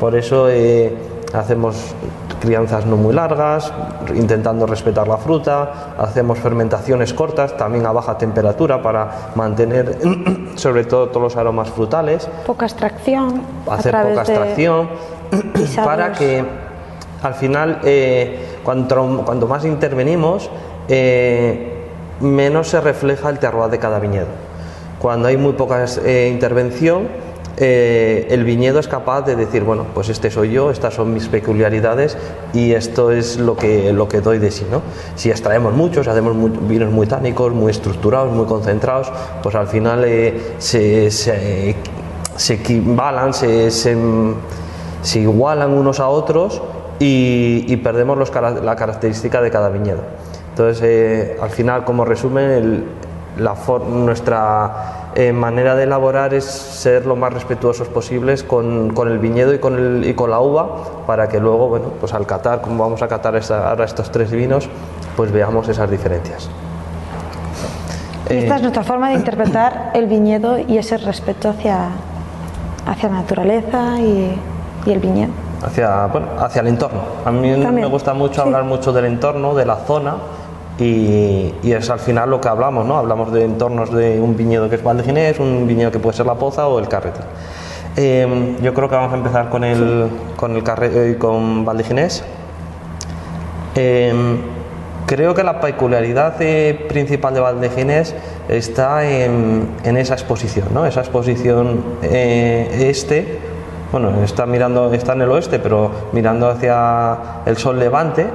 Por 0.00 0.16
eso 0.16 0.48
eh, 0.48 0.94
hacemos 1.34 1.94
crianzas 2.46 2.86
no 2.86 2.96
muy 2.96 3.12
largas, 3.12 3.72
intentando 4.14 4.66
respetar 4.66 5.08
la 5.08 5.18
fruta, 5.18 5.94
hacemos 5.98 6.38
fermentaciones 6.38 7.12
cortas, 7.12 7.56
también 7.56 7.84
a 7.86 7.92
baja 7.92 8.16
temperatura 8.16 8.80
para 8.80 9.32
mantener 9.34 9.98
sobre 10.54 10.84
todo 10.84 11.08
todos 11.08 11.22
los 11.22 11.36
aromas 11.36 11.68
frutales. 11.70 12.28
Poca 12.46 12.66
extracción. 12.66 13.42
Hacer 13.68 13.92
poca 13.92 14.22
extracción 14.22 14.88
para 15.84 16.12
que 16.12 16.44
al 17.22 17.34
final 17.34 17.80
cuanto, 18.62 19.22
cuanto, 19.24 19.46
más 19.48 19.64
intervenimos 19.64 20.48
menos 22.20 22.68
se 22.68 22.80
refleja 22.80 23.28
el 23.28 23.38
terroir 23.38 23.70
de 23.70 23.78
cada 23.78 23.98
viñedo. 23.98 24.46
Cuando 24.98 25.28
hay 25.28 25.36
muy 25.36 25.52
poca 25.52 25.84
eh, 26.04 26.30
intervención, 26.32 27.08
eh, 27.58 28.26
el 28.30 28.44
viñedo 28.44 28.78
es 28.78 28.86
capaz 28.86 29.22
de 29.22 29.34
decir, 29.34 29.64
bueno, 29.64 29.86
pues 29.94 30.10
este 30.10 30.30
soy 30.30 30.52
yo, 30.52 30.70
estas 30.70 30.94
son 30.94 31.14
mis 31.14 31.28
peculiaridades 31.28 32.18
y 32.52 32.72
esto 32.72 33.10
es 33.10 33.38
lo 33.38 33.56
que, 33.56 33.92
lo 33.94 34.08
que 34.08 34.20
doy 34.20 34.38
de 34.38 34.50
sí. 34.50 34.66
¿no? 34.70 34.82
Si 35.14 35.30
extraemos 35.30 35.72
muchos, 35.72 36.06
hacemos 36.06 36.36
vinos 36.68 36.92
muy 36.92 37.06
tánicos, 37.06 37.52
muy 37.54 37.70
estructurados, 37.70 38.32
muy 38.32 38.44
concentrados, 38.44 39.10
pues 39.42 39.54
al 39.54 39.68
final 39.68 40.04
eh, 40.04 40.54
se, 40.58 41.10
se, 41.10 41.76
se, 42.36 42.54
equivalan, 42.54 43.32
se, 43.32 43.70
se, 43.70 45.18
igualan 45.18 45.72
unos 45.72 45.98
a 45.98 46.08
otros 46.08 46.60
y, 46.98 47.74
perdemos 47.76 48.18
la 48.62 48.76
característica 48.76 49.40
de 49.40 49.50
cada 49.50 49.70
viñedo. 49.70 50.02
Entonces, 50.50 51.40
al 51.40 51.50
final, 51.50 51.84
como 51.84 52.04
resumen, 52.04 52.50
el, 52.50 52.84
la 53.36 53.54
nuestra 53.88 55.10
eh, 55.14 55.32
manera 55.32 55.74
de 55.74 55.84
elaborar 55.84 56.34
es 56.34 56.44
ser 56.44 57.06
lo 57.06 57.16
más 57.16 57.32
respetuosos 57.32 57.88
posibles 57.88 58.42
con, 58.42 58.94
el 59.06 59.18
viñedo 59.18 59.54
y 59.54 59.58
con, 59.58 59.78
el, 59.78 60.08
y 60.08 60.14
con 60.14 60.30
la 60.30 60.40
uva 60.40 61.04
para 61.06 61.28
que 61.28 61.40
luego, 61.40 61.68
bueno, 61.68 61.86
pues 62.00 62.12
al 62.14 62.26
catar, 62.26 62.60
como 62.60 62.84
vamos 62.84 63.02
a 63.02 63.08
catar 63.08 63.40
ahora 63.50 63.84
estos 63.84 64.10
tres 64.10 64.30
vinos, 64.30 64.68
pues 65.16 65.32
veamos 65.32 65.68
esas 65.68 65.90
diferencias. 65.90 66.48
esta 68.28 68.56
es 68.56 68.62
nuestra 68.62 68.84
forma 68.84 69.08
de 69.08 69.14
interpretar 69.14 69.90
el 69.94 70.06
viñedo 70.06 70.58
y 70.58 70.78
ese 70.78 70.96
respeto 70.98 71.50
hacia, 71.50 71.88
hacia 72.86 73.08
la 73.08 73.16
naturaleza 73.16 74.00
y, 74.00 74.38
el 74.86 75.00
viñedo. 75.00 75.32
Hacia, 75.64 76.06
bueno, 76.06 76.28
hacia 76.38 76.60
el 76.60 76.68
entorno. 76.68 77.00
A 77.24 77.32
mí 77.32 77.50
me 77.50 77.86
gusta 77.86 78.14
mucho 78.14 78.42
hablar 78.42 78.62
mucho 78.62 78.92
del 78.92 79.06
entorno, 79.06 79.54
de 79.54 79.66
la 79.66 79.76
zona, 79.76 80.14
y, 80.78 81.52
es 81.62 81.88
al 81.90 81.98
final 81.98 82.30
lo 82.30 82.40
que 82.40 82.48
hablamos, 82.48 82.84
¿no? 82.86 82.96
Hablamos 82.96 83.32
de 83.32 83.44
entornos 83.44 83.92
de 83.92 84.20
un 84.20 84.36
viñedo 84.36 84.68
que 84.68 84.76
es 84.76 84.82
Valdeginés, 84.82 85.38
un 85.38 85.66
viñedo 85.66 85.90
que 85.90 85.98
puede 85.98 86.16
ser 86.16 86.26
La 86.26 86.34
Poza 86.34 86.68
o 86.68 86.78
el 86.78 86.88
Carrete. 86.88 87.20
Em, 87.96 88.60
yo 88.60 88.74
creo 88.74 88.88
que 88.90 88.94
vamos 88.94 89.12
a 89.12 89.16
empezar 89.16 89.48
con 89.48 89.64
el, 89.64 90.08
con 90.36 90.54
el 90.54 90.62
eh, 90.82 91.16
con 91.18 91.64
Valdeginés. 91.64 92.22
Em, 93.74 94.38
creo 95.06 95.34
que 95.34 95.42
la 95.42 95.60
peculiaridad 95.60 96.34
eh, 96.40 96.86
principal 96.88 97.32
de 97.32 97.40
Valdeginés 97.40 98.14
está 98.48 99.08
en, 99.08 99.68
esa 99.82 100.12
exposición, 100.12 100.68
¿no? 100.74 100.84
Esa 100.84 101.00
exposición 101.00 101.82
eh, 102.02 102.86
este, 102.90 103.38
bueno, 103.92 104.22
está 104.22 104.44
mirando, 104.44 104.92
está 104.92 105.14
en 105.14 105.22
el 105.22 105.30
oeste, 105.30 105.58
pero 105.58 105.90
mirando 106.12 106.50
hacia 106.50 107.16
el 107.46 107.56
sol 107.56 107.78
levante 107.78 108.26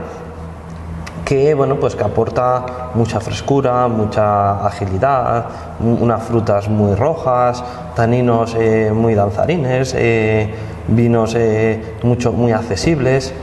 que 1.25 1.54
bueno 1.54 1.80
pues 1.80 1.96
que 1.96 2.04
aporta 2.04 2.92
mucha 2.96 3.20
frescura, 3.20 3.88
mucha 3.88 4.66
agilidad, 4.66 5.46
unas 5.80 6.24
frutas 6.24 6.68
muy 6.70 6.96
rojas, 6.96 7.63
taninos 7.96 8.56
eh, 8.58 8.92
muy 8.94 9.16
danzarines, 9.16 9.96
eh, 9.98 10.50
vinos 10.88 11.36
eh, 11.36 11.96
mucho 12.04 12.32
muy 12.32 12.51
accesibles. 12.51 13.34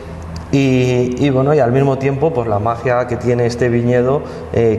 Y, 0.50 1.28
bueno 1.28 1.52
y 1.52 1.58
al 1.58 1.73
mismo 1.73 1.99
tiempo 1.99 2.32
pues 2.32 2.49
la 2.49 2.58
magia 2.58 3.06
que 3.06 3.16
tiene 3.18 3.44
este 3.44 3.68
viñedo 3.68 4.23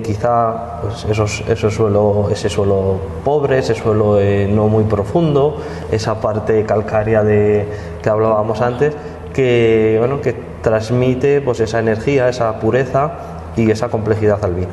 quizá 0.04 0.82
pues 0.82 1.06
esos, 1.06 1.44
esos 1.48 1.76
suelo, 1.76 2.28
ese 2.32 2.50
suelo 2.50 2.96
pobre 3.24 3.60
ese 3.60 3.76
suelo 3.76 4.18
no 4.50 4.68
muy 4.68 4.86
profundo 4.86 5.58
esa 5.92 6.20
parte 6.20 6.66
calcárea 6.66 7.24
de, 7.24 7.68
que 8.02 8.10
hablábamos 8.10 8.62
antes 8.62 8.96
que 9.32 9.98
bueno 10.00 10.22
que 10.22 10.49
transmite 10.62 11.42
pues 11.42 11.60
esa 11.60 11.80
energía, 11.80 12.30
esa 12.30 12.60
pureza 12.60 13.12
y 13.56 13.70
esa 13.72 13.90
complejidad 13.90 14.44
al 14.44 14.54
vino. 14.56 14.72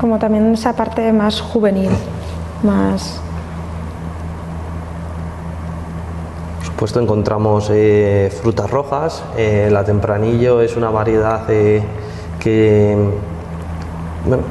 Como 0.00 0.18
también 0.18 0.52
esa 0.52 0.74
parte 0.74 1.12
más 1.12 1.40
juvenil, 1.40 1.90
más... 2.62 3.20
Por 6.58 6.66
supuesto 6.66 7.00
encontramos 7.00 7.70
eh, 7.70 8.32
frutas 8.42 8.70
rojas, 8.70 9.22
eh, 9.36 9.68
la 9.70 9.84
tempranillo 9.84 10.60
es 10.60 10.76
una 10.76 10.90
variedad 10.90 11.44
eh, 11.48 11.82
que, 12.40 12.96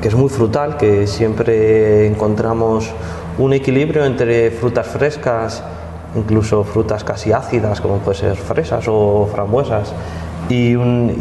que 0.01 0.07
es 0.07 0.15
muy 0.15 0.29
frutal, 0.29 0.77
que 0.77 1.07
siempre 1.07 2.07
encontramos 2.07 2.89
un 3.37 3.51
equilibrio 3.51 4.05
entre 4.05 4.51
frutas 4.51 4.87
frescas 4.87 5.61
incluso 6.15 6.63
frutas 6.63 7.03
casi 7.03 7.31
ácidas 7.31 7.81
como 7.81 7.97
puede 7.97 8.17
ser 8.17 8.35
fresas 8.35 8.85
o 8.87 9.27
frambuesas 9.31 9.93
y, 10.49 10.75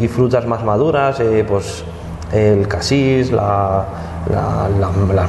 frutas 0.07 0.45
más 0.45 0.63
maduras, 0.63 1.19
eh, 1.19 1.45
pues 1.47 1.83
el 2.33 2.67
casís, 2.67 3.31
las 3.31 3.85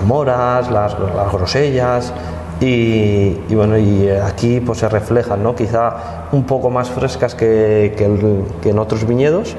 moras, 0.05 0.71
las, 0.71 0.97
grosellas 1.33 2.13
y, 2.61 3.35
bueno 3.55 3.79
y 3.79 4.09
aquí 4.09 4.61
pues 4.61 4.79
se 4.79 4.89
reflejan, 4.89 5.43
¿no? 5.43 5.55
quizá 5.55 6.29
un 6.33 6.45
poco 6.45 6.71
más 6.71 6.91
frescas 6.91 7.35
que, 7.35 7.95
en 8.65 8.79
otros 8.79 9.07
viñedos, 9.07 9.57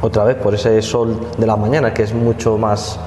otra 0.00 0.24
vez 0.24 0.36
por 0.36 0.54
ese 0.54 0.82
sol 0.82 1.18
de 1.38 1.46
la 1.46 1.56
mañana 1.56 1.94
que 1.94 2.02
es 2.02 2.12
mucho 2.12 2.58
más, 2.58 2.98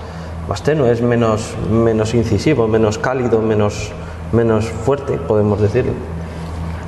más 0.49 0.63
tenue, 0.63 0.91
es 0.91 1.01
menos, 1.01 1.55
menos 1.69 2.13
incisivo, 2.15 2.67
menos 2.67 2.97
cálido, 2.97 3.39
menos 3.41 3.91
menos 4.31 4.65
fuerte, 4.69 5.17
podemos 5.17 5.61
decirlo. 5.61 5.93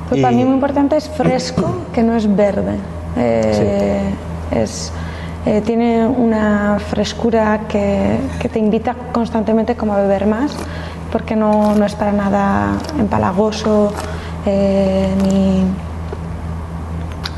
Pues 0.08 0.22
también 0.22 0.48
muy 0.48 0.54
importante 0.54 0.96
es 0.96 1.08
fresco, 1.08 1.76
que 1.92 2.02
no 2.02 2.16
es 2.16 2.34
verde. 2.34 2.76
Eh, 3.16 4.10
es, 4.50 4.92
eh, 5.46 5.62
tiene 5.64 6.06
una 6.06 6.78
frescura 6.80 7.62
que, 7.68 8.18
que, 8.40 8.48
te 8.48 8.58
invita 8.58 8.94
constantemente 9.12 9.76
como 9.76 9.94
a 9.94 10.00
beber 10.00 10.26
más, 10.26 10.52
porque 11.12 11.36
no, 11.36 11.74
no 11.74 11.84
es 11.84 11.94
para 11.94 12.12
nada 12.12 12.72
empalagoso, 12.98 13.92
eh, 14.46 15.08
ni 15.22 15.64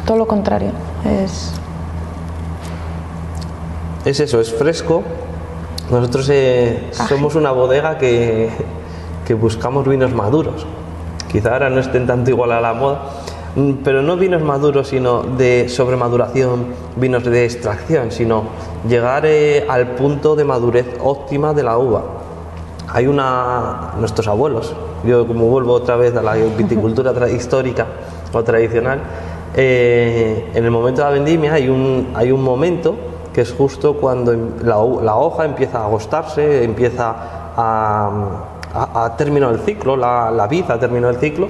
todo 0.06 0.16
lo 0.16 0.26
contrario. 0.26 0.70
Es, 1.04 1.52
es 4.04 4.20
eso, 4.20 4.40
es 4.40 4.52
fresco. 4.52 5.02
Nosotros 5.90 6.30
somos 7.08 7.34
una 7.34 7.50
bodega 7.52 7.98
que 7.98 8.48
que 9.26 9.34
buscamos 9.34 9.86
vinos 9.86 10.12
maduros. 10.12 10.66
Quizá 11.30 11.52
ahora 11.52 11.70
no 11.70 11.80
estén 11.80 12.06
tanto 12.06 12.30
igual 12.30 12.52
a 12.52 12.60
la 12.60 12.74
moda, 12.74 13.00
mm, 13.56 13.72
pero 13.84 14.02
no 14.02 14.16
vinos 14.16 14.42
maduros, 14.42 14.88
sino 14.88 15.22
de 15.22 15.68
sobremaduración, 15.68 16.66
vinos 16.96 17.24
de 17.24 17.44
extracción, 17.44 18.10
sino 18.10 18.44
llegar 18.86 19.24
eh, 19.26 19.64
al 19.68 19.94
punto 19.94 20.36
de 20.36 20.44
madurez 20.44 20.86
óptima 21.00 21.54
de 21.54 21.62
la 21.62 21.78
uva. 21.78 22.02
Hay 22.88 23.06
una, 23.06 23.92
nuestros 23.98 24.28
abuelos, 24.28 24.74
yo 25.04 25.26
como 25.26 25.46
vuelvo 25.46 25.72
otra 25.72 25.96
vez 25.96 26.14
a 26.16 26.22
la 26.22 26.34
viticultura 26.34 27.12
histórica 27.30 27.86
o 28.32 28.42
tradicional, 28.42 29.00
eh, 29.54 30.50
en 30.54 30.64
el 30.64 30.70
momento 30.70 31.02
de 31.02 31.08
la 31.08 31.12
vendimia 31.14 31.54
hay 31.54 31.68
un, 31.68 32.08
hay 32.14 32.32
un 32.32 32.42
momento 32.42 32.94
que 33.32 33.40
es 33.42 33.52
justo 33.52 33.94
cuando 33.94 34.32
la, 34.62 34.76
la 35.02 35.16
hoja 35.16 35.44
empieza 35.44 35.80
a 35.80 35.84
agostarse, 35.86 36.64
empieza 36.64 37.14
a, 37.56 38.10
ha, 38.74 39.14
terminado 39.16 39.52
el 39.52 39.60
ciclo, 39.60 39.96
la, 39.96 40.30
la 40.30 40.46
vid 40.46 40.70
ha 40.70 40.78
terminado 40.78 41.12
el 41.12 41.18
ciclo 41.18 41.48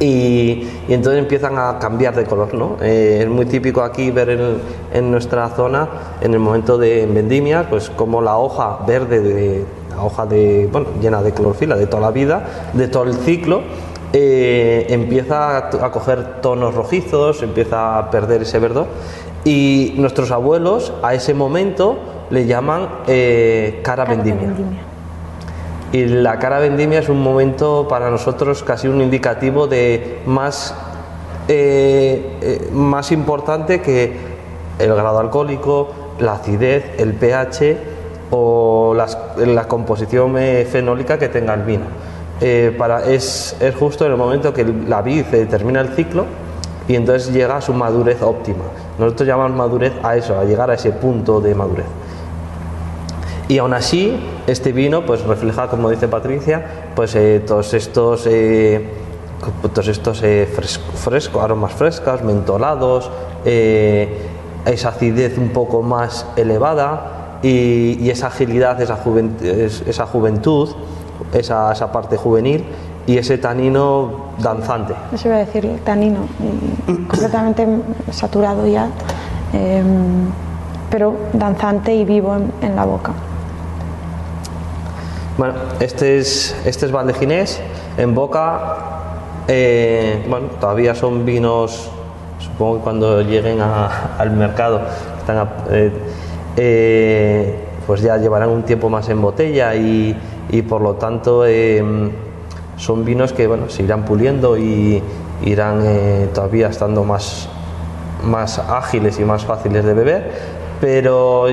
y, 0.00 0.68
entonces 0.88 1.20
empiezan 1.20 1.56
a 1.58 1.78
cambiar 1.78 2.14
de 2.14 2.24
color. 2.24 2.54
¿no? 2.54 2.76
Eh, 2.80 3.20
es 3.22 3.28
muy 3.28 3.46
típico 3.46 3.82
aquí 3.82 4.10
ver 4.10 4.60
en, 4.92 5.10
nuestra 5.10 5.48
zona, 5.50 5.88
en 6.20 6.34
el 6.34 6.40
momento 6.40 6.78
de 6.78 7.06
vendimia, 7.06 7.68
pues 7.68 7.90
como 7.90 8.20
la 8.20 8.36
hoja 8.36 8.80
verde, 8.86 9.20
de, 9.20 9.64
la 9.90 10.02
hoja 10.02 10.26
de, 10.26 10.68
bueno, 10.70 10.88
llena 11.00 11.22
de 11.22 11.32
clorofila 11.32 11.76
de 11.76 11.86
toda 11.86 12.02
la 12.02 12.10
vida, 12.10 12.44
de 12.72 12.88
todo 12.88 13.04
el 13.04 13.14
ciclo, 13.14 13.62
eh, 14.12 14.86
empieza 14.90 15.56
a, 15.56 15.90
coger 15.90 16.40
tonos 16.40 16.74
rojizos, 16.74 17.42
empieza 17.42 17.98
a 17.98 18.10
perder 18.10 18.42
ese 18.42 18.58
verdor. 18.58 18.86
Y 19.44 19.94
nuestros 19.96 20.30
abuelos 20.30 20.92
a 21.02 21.14
ese 21.14 21.34
momento 21.34 21.98
le 22.30 22.46
llaman 22.46 22.88
eh, 23.06 23.80
cara, 23.82 24.04
vendimia. 24.04 24.54
Y 25.94 26.06
la 26.06 26.40
cara 26.40 26.58
vendimia 26.58 26.98
es 26.98 27.08
un 27.08 27.22
momento 27.22 27.86
para 27.88 28.10
nosotros 28.10 28.64
casi 28.64 28.88
un 28.88 29.00
indicativo 29.00 29.68
de 29.68 30.22
más, 30.26 30.74
eh, 31.46 32.36
eh, 32.42 32.68
más 32.72 33.12
importante 33.12 33.80
que 33.80 34.12
el 34.80 34.92
grado 34.92 35.20
alcohólico, 35.20 35.90
la 36.18 36.32
acidez, 36.32 36.98
el 36.98 37.14
pH 37.14 37.76
o 38.32 38.96
la 38.96 39.68
composición 39.68 40.36
eh, 40.36 40.66
fenólica 40.68 41.16
que 41.16 41.28
tenga 41.28 41.54
el 41.54 41.62
vino. 41.62 41.84
para, 42.76 43.04
es, 43.04 43.56
es, 43.60 43.74
justo 43.76 44.04
en 44.04 44.10
el 44.10 44.18
momento 44.18 44.52
que 44.52 44.64
la 44.64 45.00
vid 45.00 45.26
termina 45.48 45.80
el 45.80 45.90
ciclo 45.90 46.24
y 46.88 46.96
entonces 46.96 47.32
llega 47.32 47.58
a 47.58 47.60
su 47.60 47.72
madurez 47.72 48.20
óptima. 48.20 48.64
Nosotros 48.98 49.28
llamamos 49.28 49.56
madurez 49.56 49.92
a 50.02 50.16
eso, 50.16 50.36
a 50.36 50.42
llegar 50.42 50.72
a 50.72 50.74
ese 50.74 50.90
punto 50.90 51.40
de 51.40 51.54
madurez. 51.54 51.86
Y 53.46 53.58
aún 53.58 53.74
así, 53.74 54.16
este 54.46 54.72
vino 54.72 55.04
pues 55.04 55.22
refleja, 55.22 55.68
como 55.68 55.90
dice 55.90 56.08
Patricia, 56.08 56.64
pues 56.96 57.14
eh, 57.14 57.42
todos 57.46 57.74
estos, 57.74 58.26
eh, 58.26 58.88
todos 59.62 59.88
estos 59.88 60.22
eh, 60.22 60.48
frescos, 60.94 61.42
aromas 61.42 61.72
frescos, 61.72 62.22
mentolados, 62.22 63.10
esa 63.44 64.88
acidez 64.88 65.36
un 65.36 65.50
poco 65.50 65.82
más 65.82 66.26
elevada 66.36 67.38
y, 67.42 68.08
esa 68.08 68.28
agilidad, 68.28 68.80
esa, 68.80 68.98
esa 69.86 70.06
juventud, 70.06 70.70
esa, 71.34 71.70
esa, 71.72 71.92
parte 71.92 72.16
juvenil 72.16 72.64
y 73.06 73.18
ese 73.18 73.36
tanino 73.36 74.30
danzante. 74.38 74.94
Eso 75.12 75.28
iba 75.28 75.36
a 75.36 75.40
decir, 75.40 75.80
tanino, 75.84 76.20
completamente 76.86 77.66
saturado 78.10 78.66
ya, 78.66 78.88
em, 79.52 80.30
pero 80.88 81.14
danzante 81.34 81.94
y 81.94 82.06
vivo 82.06 82.34
en 82.62 82.74
la 82.74 82.86
boca. 82.86 83.12
Bueno, 85.36 85.54
este 85.80 86.18
es, 86.18 86.54
este 86.64 86.86
es 86.86 86.92
Valdeginés. 86.92 87.60
En 87.96 88.14
boca, 88.14 88.76
eh, 89.48 90.24
bueno, 90.28 90.46
todavía 90.60 90.94
son 90.94 91.24
vinos, 91.26 91.90
supongo 92.38 92.76
que 92.76 92.82
cuando 92.82 93.20
lleguen 93.20 93.60
al 93.60 94.30
mercado, 94.30 94.82
están 95.18 95.48
eh, 95.72 95.90
eh, 96.56 97.64
pues 97.84 98.02
ya 98.02 98.16
llevarán 98.16 98.50
un 98.50 98.62
tiempo 98.62 98.88
más 98.88 99.08
en 99.08 99.20
botella 99.20 99.74
y, 99.74 100.16
por 100.68 100.80
lo 100.80 100.94
tanto 100.94 101.42
son 102.76 103.04
vinos 103.04 103.32
que 103.32 103.48
bueno, 103.48 103.68
se 103.68 103.82
irán 103.82 104.04
puliendo 104.04 104.56
y 104.56 105.02
irán 105.44 105.82
todavía 106.32 106.68
estando 106.68 107.02
más, 107.02 107.48
más 108.22 108.60
ágiles 108.60 109.18
y 109.18 109.24
más 109.24 109.44
fáciles 109.44 109.84
de 109.84 109.94
beber, 109.94 110.30
pero 110.80 111.48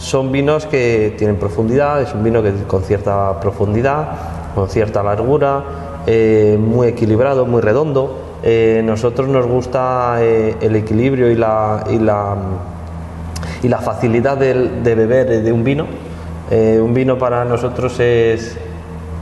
son 0.00 0.32
vinos 0.32 0.64
que 0.64 1.14
tienen 1.18 1.36
profundidad, 1.36 2.00
es 2.00 2.14
un 2.14 2.24
vino 2.24 2.42
que 2.42 2.52
con 2.66 2.82
cierta 2.82 3.38
profundidad, 3.38 4.08
con 4.54 4.68
cierta 4.68 5.02
largura, 5.02 5.62
eh, 6.06 6.58
muy 6.58 6.88
equilibrado, 6.88 7.44
muy 7.44 7.60
redondo. 7.60 8.18
Eh, 8.42 8.80
nosotros 8.82 9.28
nos 9.28 9.46
gusta 9.46 10.16
eh, 10.20 10.56
el 10.62 10.74
equilibrio 10.74 11.30
y 11.30 11.36
la, 11.36 11.84
y 11.90 11.98
la, 11.98 12.34
y 13.62 13.68
la 13.68 13.78
facilidad 13.78 14.38
de, 14.38 14.54
beber 14.82 15.42
de 15.42 15.52
un 15.52 15.62
vino. 15.62 15.86
un 16.50 16.94
vino 16.94 17.18
para 17.18 17.44
nosotros 17.44 18.00
es, 18.00 18.56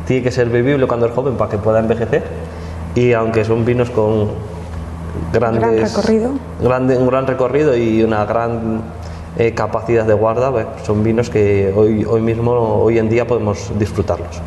tiene 0.06 0.22
que 0.22 0.30
ser 0.30 0.48
bebible 0.48 0.86
cuando 0.86 1.06
es 1.06 1.12
joven 1.12 1.34
para 1.34 1.50
que 1.50 1.58
pueda 1.58 1.80
envejecer. 1.80 2.22
Y 2.94 3.12
aunque 3.14 3.44
son 3.44 3.64
vinos 3.64 3.90
con 3.90 4.28
grandes, 5.32 5.60
gran 5.60 5.76
recorrido. 5.76 6.30
un 7.00 7.08
gran 7.08 7.26
recorrido 7.26 7.76
y 7.76 8.04
una 8.04 8.24
gran 8.24 8.82
eh, 9.38 9.54
capacidad 9.54 10.04
de 10.04 10.14
guarda, 10.14 10.50
pues, 10.50 10.66
son 10.82 11.02
vinos 11.04 11.30
que 11.30 11.72
hoy, 11.76 12.04
hoy 12.04 12.20
mismo, 12.20 12.52
hoy 12.52 12.98
en 12.98 13.08
día 13.08 13.26
podemos 13.26 13.70
disfrutarlos. 13.78 14.42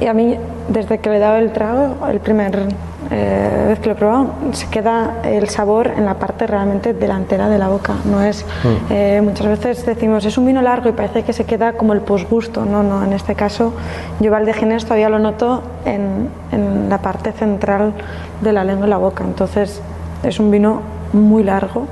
Y 0.00 0.06
a 0.06 0.12
mí, 0.12 0.36
desde 0.68 0.98
que 0.98 1.10
le 1.10 1.16
he 1.16 1.20
dado 1.20 1.36
el 1.36 1.52
trago, 1.52 1.94
el 2.08 2.18
primer 2.18 2.66
eh, 3.10 3.64
vez 3.68 3.78
que 3.78 3.86
lo 3.86 3.92
he 3.92 3.96
probado, 3.96 4.30
se 4.52 4.68
queda 4.68 5.20
el 5.22 5.48
sabor 5.48 5.92
en 5.96 6.04
la 6.04 6.14
parte 6.14 6.48
realmente 6.48 6.92
delantera 6.92 7.48
de 7.48 7.58
la 7.58 7.68
boca. 7.68 7.94
No 8.04 8.20
es, 8.20 8.44
mm. 8.44 8.92
eh, 8.92 9.20
muchas 9.22 9.46
veces 9.46 9.86
decimos, 9.86 10.24
es 10.24 10.36
un 10.36 10.46
vino 10.46 10.60
largo 10.62 10.88
y 10.88 10.92
parece 10.92 11.22
que 11.22 11.32
se 11.32 11.44
queda 11.44 11.74
como 11.74 11.92
el 11.92 12.00
posgusto. 12.00 12.64
No, 12.64 12.82
no, 12.82 13.04
en 13.04 13.12
este 13.12 13.36
caso, 13.36 13.72
yo 14.18 14.32
Valdejines 14.32 14.84
todavía 14.84 15.08
lo 15.08 15.20
noto 15.20 15.62
en, 15.84 16.28
en 16.50 16.88
la 16.88 16.98
parte 16.98 17.30
central 17.30 17.92
de 18.40 18.52
la 18.52 18.64
lengua 18.64 18.88
y 18.88 18.90
la 18.90 18.98
boca. 18.98 19.22
Entonces, 19.22 19.80
es 20.24 20.40
un 20.40 20.50
vino 20.50 20.80
muy 21.12 21.44
largo 21.44 21.86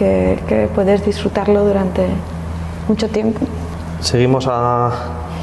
que, 0.00 0.68
puedes 0.74 1.04
disfrutarlo 1.04 1.64
durante 1.64 2.06
mucho 2.88 3.08
tiempo. 3.08 3.40
Seguimos 4.00 4.46
a... 4.48 4.90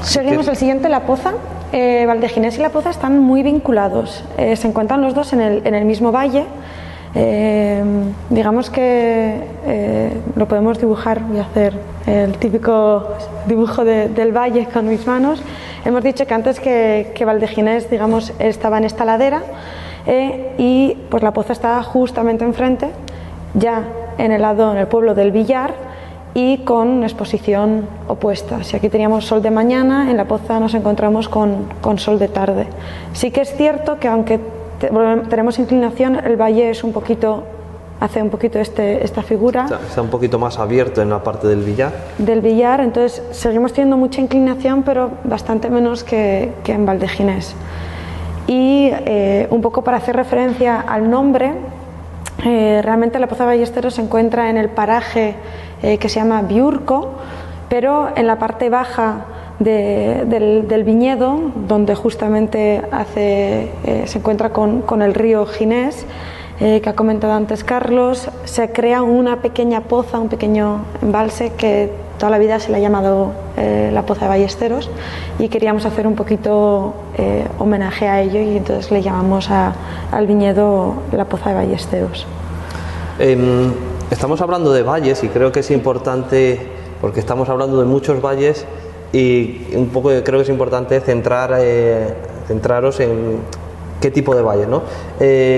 Seguimos 0.02 0.48
el 0.48 0.56
siguiente, 0.56 0.90
La 0.90 1.02
Poza. 1.02 1.34
Eh, 1.74 2.06
Valdeginés 2.08 2.58
y 2.58 2.62
La 2.62 2.70
Poza 2.70 2.90
están 2.90 3.20
muy 3.20 3.44
vinculados. 3.44 4.24
Eh, 4.38 4.56
se 4.56 4.68
encuentran 4.68 5.02
los 5.02 5.14
dos 5.14 5.34
en 5.34 5.42
el, 5.42 5.62
en 5.66 5.76
el 5.76 5.86
mismo 5.86 6.12
valle. 6.12 6.46
Eh, 7.14 7.84
digamos 8.30 8.70
que 8.70 9.42
eh, 9.66 10.12
lo 10.36 10.48
podemos 10.48 10.80
dibujar, 10.80 11.22
voy 11.22 11.40
a 11.40 11.44
hacer 11.44 11.74
el 12.06 12.38
típico 12.38 13.08
dibujo 13.48 13.84
del 13.84 14.32
valle 14.32 14.66
con 14.66 14.88
mis 14.88 15.06
manos. 15.08 15.42
Hemos 15.86 16.04
dicho 16.04 16.26
que 16.26 16.34
antes 16.34 16.60
que, 16.60 17.12
que 17.16 17.26
Valdeginés 17.26 17.90
digamos, 17.90 18.34
estaba 18.40 18.78
en 18.78 18.84
esta 18.84 19.06
ladera 19.06 19.42
y 20.58 20.96
pues 21.10 21.22
la 21.24 21.32
poza 21.32 21.54
está 21.54 21.82
justamente 21.84 22.46
enfrente, 22.46 22.90
ya 23.56 23.84
en 24.18 24.32
el 24.32 24.42
lado, 24.42 24.72
en 24.72 24.78
el 24.78 24.88
pueblo 24.88 25.16
del 25.16 25.32
Villar 25.32 25.74
y 26.34 26.60
con 26.60 27.04
exposición 27.04 27.88
opuesta. 28.08 28.64
Si 28.64 28.76
aquí 28.76 28.90
teníamos 28.90 29.26
sol 29.26 29.42
de 29.42 29.52
mañana, 29.52 30.12
en 30.12 30.18
la 30.18 30.26
Poza 30.26 30.60
nos 30.60 30.74
encontramos 30.74 31.30
con, 31.30 31.68
con 31.82 31.98
sol 31.98 32.20
de 32.20 32.28
tarde. 32.28 32.68
Sí 33.14 33.32
que 33.32 33.42
es 33.42 33.56
cierto 33.56 34.00
que 34.00 34.08
aunque 34.08 34.40
tenemos 34.80 35.58
inclinación, 35.58 36.16
el 36.24 36.36
valle 36.36 36.70
es 36.70 36.84
un 36.84 36.94
poquito 36.94 37.44
hace 38.00 38.22
un 38.22 38.30
poquito 38.30 38.60
este, 38.60 39.04
esta 39.04 39.24
figura. 39.24 39.66
Está, 39.66 40.02
un 40.02 40.10
poquito 40.10 40.38
más 40.38 40.60
abierto 40.60 41.02
en 41.02 41.10
la 41.10 41.24
parte 41.24 41.48
del 41.48 41.64
billar. 41.64 41.92
Del 42.18 42.42
billar, 42.42 42.82
entonces 42.82 43.24
seguimos 43.32 43.74
teniendo 43.74 43.98
mucha 43.98 44.22
inclinación, 44.22 44.84
pero 44.84 45.12
bastante 45.24 45.70
menos 45.70 46.04
que, 46.04 46.54
que 46.64 46.74
en 46.74 46.86
Valdeginés. 46.86 47.56
Y 48.46 48.90
eh, 48.92 49.48
un 49.50 49.62
poco 49.62 49.84
para 49.84 49.98
hacer 49.98 50.16
referencia 50.16 50.80
al 50.80 51.10
nombre, 51.10 51.54
eh, 52.46 52.82
realmente 52.84 53.20
la 53.20 53.28
Poza 53.28 53.46
Ballesteros 53.46 53.96
se 53.96 54.02
encuentra 54.02 54.50
en 54.50 54.58
el 54.58 54.70
paraje 54.70 55.36
eh, 55.82 55.98
que 55.98 56.10
se 56.10 56.20
llama 56.20 56.42
Biurco, 56.44 57.14
pero 57.70 58.10
en 58.16 58.28
la 58.28 58.38
parte 58.38 58.70
baja 58.70 59.26
del, 59.60 60.84
viñedo, 60.86 61.52
donde 61.68 61.96
justamente 61.96 62.84
eh, 63.16 64.04
se 64.06 64.18
encuentra 64.20 64.52
con, 64.52 65.02
el 65.02 65.14
río 65.14 65.46
Ginés, 65.46 66.06
que 66.60 66.90
ha 66.90 66.96
comentado 66.96 67.34
antes 67.34 67.64
Carlos, 67.64 68.30
se 68.46 68.72
crea 68.72 69.04
una 69.04 69.42
pequeña 69.42 69.82
poza, 69.82 70.18
un 70.18 70.30
pequeño 70.30 70.86
embalse 71.04 71.52
que 71.54 71.92
toda 72.18 72.32
la 72.32 72.40
vida 72.40 72.60
se 72.60 72.72
le 72.72 72.78
ha 72.78 72.80
llamado 72.80 73.32
eh, 73.56 73.90
la 73.94 74.04
Poza 74.04 74.26
de 74.26 74.30
Ballesteros 74.30 74.90
y 75.40 75.50
queríamos 75.50 75.86
hacer 75.86 76.08
un 76.08 76.16
poquito 76.16 76.94
eh, 77.18 77.46
homenaje 77.60 78.08
a 78.08 78.22
ello 78.22 78.40
y 78.40 78.58
entonces 78.58 78.92
le 78.92 79.02
llamamos 79.02 79.50
al 79.50 80.28
viñedo 80.28 80.96
la 81.12 81.26
Poza 81.26 81.50
de 81.50 81.56
Ballesteros. 81.56 82.26
Em, 83.20 83.72
estamos 84.12 84.42
hablando 84.42 84.74
de 84.74 84.84
valles 84.84 85.24
y 85.24 85.30
creo 85.30 85.52
que 85.52 85.62
es 85.62 85.72
importante, 85.72 86.60
porque 87.02 87.20
estamos 87.20 87.50
hablando 87.50 87.80
de 87.80 87.86
muchos 87.86 88.22
valles 88.22 88.66
y 89.14 89.68
un 89.76 89.90
poco 89.90 90.10
creo 90.10 90.40
que 90.40 90.44
es 90.44 90.50
importante 90.50 91.02
eh, 91.06 92.14
centraros 92.48 93.00
en 93.00 93.40
qué 94.02 94.12
tipo 94.12 94.36
de 94.36 94.42
valle. 94.42 94.66
¿no? 94.68 94.84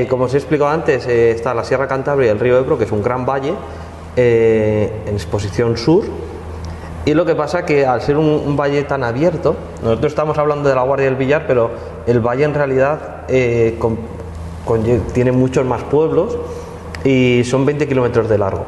como 0.10 0.26
os 0.26 0.34
he 0.34 0.38
explicado 0.38 0.70
antes, 0.70 1.08
está 1.08 1.54
la 1.54 1.64
Sierra 1.64 1.88
Cantabria 1.88 2.28
y 2.28 2.30
el 2.30 2.40
río 2.40 2.58
Ebro, 2.58 2.78
que 2.78 2.84
es 2.84 2.92
un 2.92 3.02
gran 3.02 3.26
valle 3.26 3.54
en 4.16 5.14
exposición 5.14 5.78
sur 5.78 6.04
y 7.06 7.14
lo 7.14 7.26
que 7.26 7.36
pasa 7.36 7.66
que 7.66 7.86
al 7.86 8.02
ser 8.02 8.18
un, 8.18 8.56
valle 8.58 8.84
tan 8.84 9.04
abierto, 9.04 9.56
nosotros 9.82 10.12
estamos 10.12 10.38
hablando 10.38 10.70
de 10.70 10.76
la 10.76 10.84
Guardia 10.84 11.06
del 11.06 11.16
Villar, 11.16 11.46
pero 11.48 11.72
el 12.06 12.20
valle 12.20 12.44
en 12.44 12.54
realidad 12.54 13.00
eh, 13.28 13.80
tiene 15.14 15.32
muchos 15.32 15.66
más 15.66 15.84
pueblos 15.84 16.38
y 17.04 17.44
son 17.46 17.66
20 17.66 17.88
kilómetros 17.88 18.30
de 18.30 18.38
largo. 18.38 18.66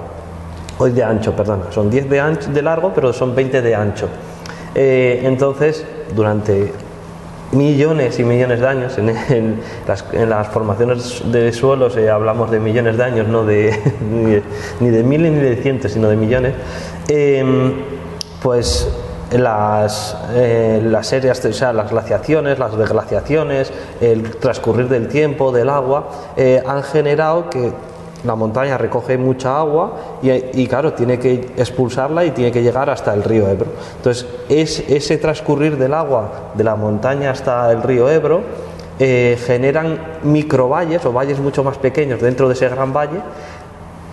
Hoy 0.77 0.91
de 0.91 1.03
ancho, 1.03 1.35
perdona. 1.35 1.65
Son 1.71 1.89
10 1.89 2.09
de, 2.09 2.19
ancho, 2.19 2.49
de 2.51 2.61
largo, 2.61 2.91
pero 2.95 3.13
son 3.13 3.35
20 3.35 3.61
de 3.61 3.75
ancho. 3.75 4.07
Eh, 4.73 5.21
entonces, 5.23 5.85
durante 6.15 6.71
millones 7.51 8.19
y 8.19 8.23
millones 8.23 8.59
de 8.59 8.67
años. 8.67 8.97
En, 8.97 9.59
las, 10.29 10.47
formaciones 10.47 11.21
de 11.31 11.51
suelos 11.51 11.97
eh, 11.97 12.09
hablamos 12.09 12.49
de 12.49 12.59
millones 12.59 12.97
de 12.97 13.03
años, 13.03 13.27
no 13.27 13.45
de, 13.45 13.77
ni, 14.79 14.89
de, 14.89 15.03
miles 15.03 15.31
ni 15.31 15.39
de 15.39 15.55
cientos, 15.57 15.91
sino 15.91 16.09
de 16.09 16.15
millones. 16.15 16.53
Pues 18.41 18.89
las, 19.31 20.17
eh, 20.33 20.81
las 20.83 21.07
series, 21.07 21.43
o 21.45 21.53
sea, 21.53 21.73
las 21.73 21.91
glaciaciones, 21.91 22.59
las 22.59 22.77
deglaciaciones, 22.77 23.71
el 24.01 24.35
transcurrir 24.37 24.89
del 24.89 25.07
tiempo, 25.07 25.51
del 25.51 25.69
agua, 25.69 26.09
eh, 26.35 26.61
han 26.65 26.83
generado 26.83 27.49
que 27.49 27.71
la 28.23 28.35
montaña 28.35 28.77
recoge 28.77 29.17
mucha 29.17 29.57
agua 29.57 29.93
y, 30.21 30.67
claro, 30.67 30.93
tiene 30.93 31.17
que 31.17 31.53
expulsarla 31.57 32.23
y 32.25 32.31
tiene 32.31 32.51
que 32.51 32.61
llegar 32.61 32.89
hasta 32.89 33.13
el 33.13 33.23
río 33.23 33.47
Ebro. 33.47 33.67
Entonces, 33.97 34.27
es, 34.47 34.83
ese 34.87 35.17
transcurrir 35.17 35.77
del 35.77 35.93
agua 35.93 36.51
de 36.53 36.63
la 36.63 36.75
montaña 36.75 37.31
hasta 37.31 37.71
el 37.71 37.81
río 37.81 38.09
Ebro 38.09 38.41
eh, 38.99 39.39
generan 39.43 40.19
microvalles 40.23 41.03
o 41.05 41.11
valles 41.11 41.39
mucho 41.39 41.63
más 41.63 41.77
pequeños 41.79 42.21
dentro 42.21 42.47
de 42.47 42.53
ese 42.53 42.69
gran 42.69 42.93
valle, 42.93 43.21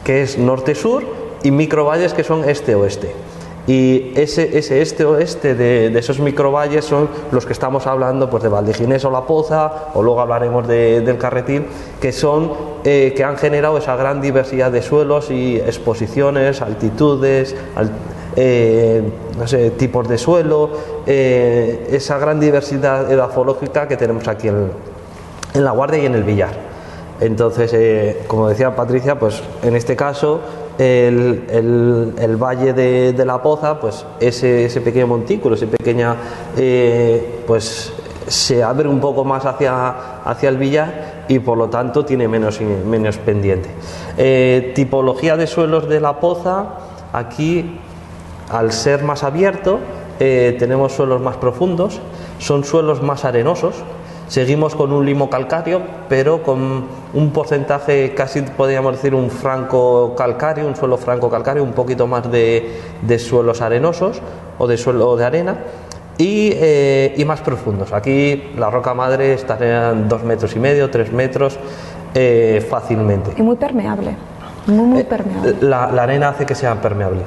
que 0.05 0.23
es 0.23 0.39
norte-sur, 0.39 1.05
y 1.43 1.51
microvalles 1.51 2.15
que 2.15 2.25
son 2.25 2.49
este-oeste. 2.49 3.15
Y 3.69 4.13
ese, 4.17 4.57
ese 4.57 4.81
este-oeste 4.81 5.55
de, 5.55 5.91
de, 5.91 5.99
esos 5.99 6.21
microvalles 6.21 6.87
son 6.87 7.07
los 7.31 7.45
que 7.45 7.53
estamos 7.53 7.87
hablando 7.87 8.31
pues, 8.31 8.43
de 8.43 8.49
Valdeginés 8.49 9.05
o 9.05 9.11
La 9.11 9.27
Poza, 9.27 9.91
o 9.93 10.03
luego 10.03 10.23
hablaremos 10.23 10.67
del 10.67 11.19
Carretil, 11.19 11.67
que, 12.01 12.11
son, 12.11 12.51
eh, 12.83 13.13
que 13.15 13.25
han 13.25 13.37
generado 13.37 13.77
esa 13.77 13.95
gran 13.95 14.23
diversidad 14.23 14.73
de 14.73 14.81
suelos 14.81 15.31
y 15.31 15.59
exposiciones, 15.59 16.63
altitudes, 16.63 17.55
eh, 18.37 19.03
no 19.39 19.47
sé, 19.47 19.71
tipos 19.73 20.09
de 20.09 20.17
suelo, 20.17 20.71
eh, 21.07 21.89
esa 21.91 22.17
gran 22.17 22.41
diversidad 22.41 23.13
edafológica 23.13 23.87
que 23.87 23.99
tenemos 23.99 24.27
aquí 24.29 24.49
en, 24.49 24.71
en 25.53 25.65
La 25.65 25.73
Guardia 25.73 25.99
y 25.99 26.07
en 26.07 26.15
el 26.15 26.23
Villar. 26.23 26.69
Entonces, 27.21 28.17
como 28.29 28.49
decía 28.49 28.75
Patricia, 28.75 29.19
pues 29.19 29.43
en 29.63 29.77
este 29.77 29.95
caso 29.95 30.41
el, 30.79 32.37
valle 32.41 32.73
de, 32.73 33.25
la 33.25 33.43
Poza, 33.43 33.81
pues 33.81 34.07
ese, 34.21 34.81
pequeño 34.81 35.07
montículo, 35.07 35.55
ese 35.55 35.67
pequeña, 35.67 36.17
eh, 36.57 37.43
pues 37.47 37.93
se 38.27 38.63
abre 38.63 38.89
un 38.89 39.01
poco 39.01 39.25
más 39.25 39.45
hacia, 39.47 40.21
hacia 40.25 40.49
el 40.49 40.59
Villar 40.59 41.25
y 41.29 41.39
por 41.39 41.59
lo 41.59 41.69
tanto 41.69 42.05
tiene 42.05 42.29
menos, 42.29 42.61
menos 42.61 43.19
pendiente. 43.19 43.71
Eh, 44.17 44.73
tipología 44.75 45.37
de 45.37 45.47
suelos 45.47 45.89
de 45.89 46.01
la 46.01 46.21
Poza, 46.21 46.67
aquí 47.13 47.79
al 48.51 48.73
ser 48.73 49.03
más 49.03 49.25
abierto 49.25 49.79
eh, 50.21 50.57
tenemos 50.59 50.93
suelos 50.93 51.21
más 51.21 51.37
profundos, 51.37 52.01
son 52.39 52.65
suelos 52.65 53.03
más 53.03 53.25
arenosos, 53.25 53.75
Seguimos 54.29 54.75
con 54.75 54.93
un 54.93 55.07
limo 55.07 55.31
calcáreo, 55.31 55.81
pero 56.09 56.43
con 56.43 56.85
un 57.15 57.31
porcentaje 57.31 58.13
casi 58.15 58.43
podríamos 58.43 58.93
decir 58.93 59.15
un 59.15 59.31
franco 59.31 60.15
calcáreo, 60.17 60.67
un 60.67 60.77
suelo 60.77 60.99
franco 60.99 61.31
calcáreo, 61.31 61.65
un 61.65 61.73
poquito 61.73 62.07
más 62.07 62.31
de, 62.31 63.19
suelos 63.19 63.63
arenosos 63.63 64.21
o 64.59 64.67
de 64.67 64.77
suelo 64.77 65.17
de 65.17 65.25
arena. 65.25 65.57
Eh, 66.21 67.15
y, 67.17 67.25
más 67.25 67.41
profundos. 67.41 67.93
Aquí 67.93 68.51
la 68.57 68.71
roca 68.71 68.93
madre 68.93 69.35
estaría 69.35 69.93
en 69.93 70.09
dos 70.09 70.25
metros 70.25 70.57
y 70.57 70.59
medio, 70.59 70.91
tres 70.91 71.13
metros 71.13 71.57
eh, 72.13 72.67
fácilmente. 72.69 73.35
Y 73.37 73.43
muy 73.43 73.55
permeable, 73.55 74.17
muy, 74.67 74.85
muy 74.85 75.01
eh, 75.03 75.05
permeable. 75.05 75.55
La, 75.61 75.85
arena 75.85 76.31
hace 76.31 76.45
que 76.45 76.57
sea 76.57 76.75
permeable 76.83 77.23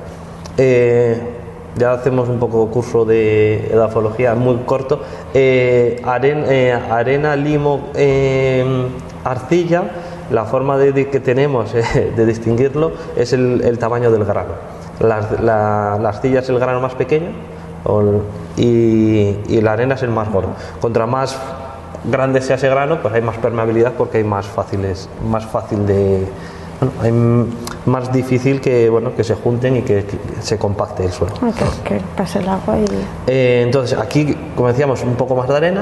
ya 1.75 1.93
hacemos 1.93 2.29
un 2.29 2.39
poco 2.39 2.67
curso 2.67 3.05
de 3.05 3.67
edafología 3.71 4.35
muy 4.35 4.57
corto, 4.65 5.01
eh, 5.33 6.01
eh, 6.23 6.79
arena, 6.89 7.35
limo, 7.35 7.89
eh, 7.95 8.87
arcilla, 9.23 9.83
la 10.31 10.45
forma 10.45 10.77
de, 10.77 11.09
que 11.09 11.19
tenemos 11.19 11.73
de 11.73 12.25
distinguirlo 12.25 12.91
es 13.15 13.33
el, 13.33 13.77
tamaño 13.79 14.11
del 14.11 14.25
grano. 14.25 14.53
La, 14.99 15.93
arcilla 16.07 16.39
es 16.39 16.49
el 16.49 16.59
grano 16.59 16.79
más 16.79 16.95
pequeño 16.95 17.29
y, 18.57 19.61
la 19.61 19.73
arena 19.73 19.95
es 19.95 20.03
el 20.03 20.09
más 20.09 20.31
gordo. 20.31 20.49
Contra 20.79 21.05
más 21.05 21.37
grande 22.03 22.41
sea 22.41 22.55
ese 22.55 22.69
grano, 22.69 23.01
pues 23.01 23.13
hay 23.13 23.21
más 23.21 23.37
permeabilidad 23.37 23.93
porque 23.93 24.19
hay 24.19 24.23
más 24.23 24.45
fáciles, 24.45 25.09
más 25.29 25.45
fácil 25.45 25.85
de, 25.85 26.27
es 27.03 27.13
más 27.85 28.11
difícil 28.11 28.59
que, 28.59 28.89
bueno, 28.89 29.15
que 29.15 29.23
se 29.23 29.35
junten 29.35 29.77
y 29.77 29.81
que, 29.83 30.05
se 30.41 30.57
compacte 30.57 31.05
el 31.05 31.11
suelo. 31.11 31.33
que, 31.83 32.01
pase 32.17 32.39
el 32.39 32.49
agua 32.49 32.77
y... 32.79 32.85
Eh, 33.27 33.61
entonces, 33.63 33.97
aquí, 33.97 34.35
como 34.55 34.67
decíamos, 34.69 35.03
un 35.03 35.15
poco 35.15 35.35
más 35.35 35.47
de 35.47 35.57
arena 35.57 35.81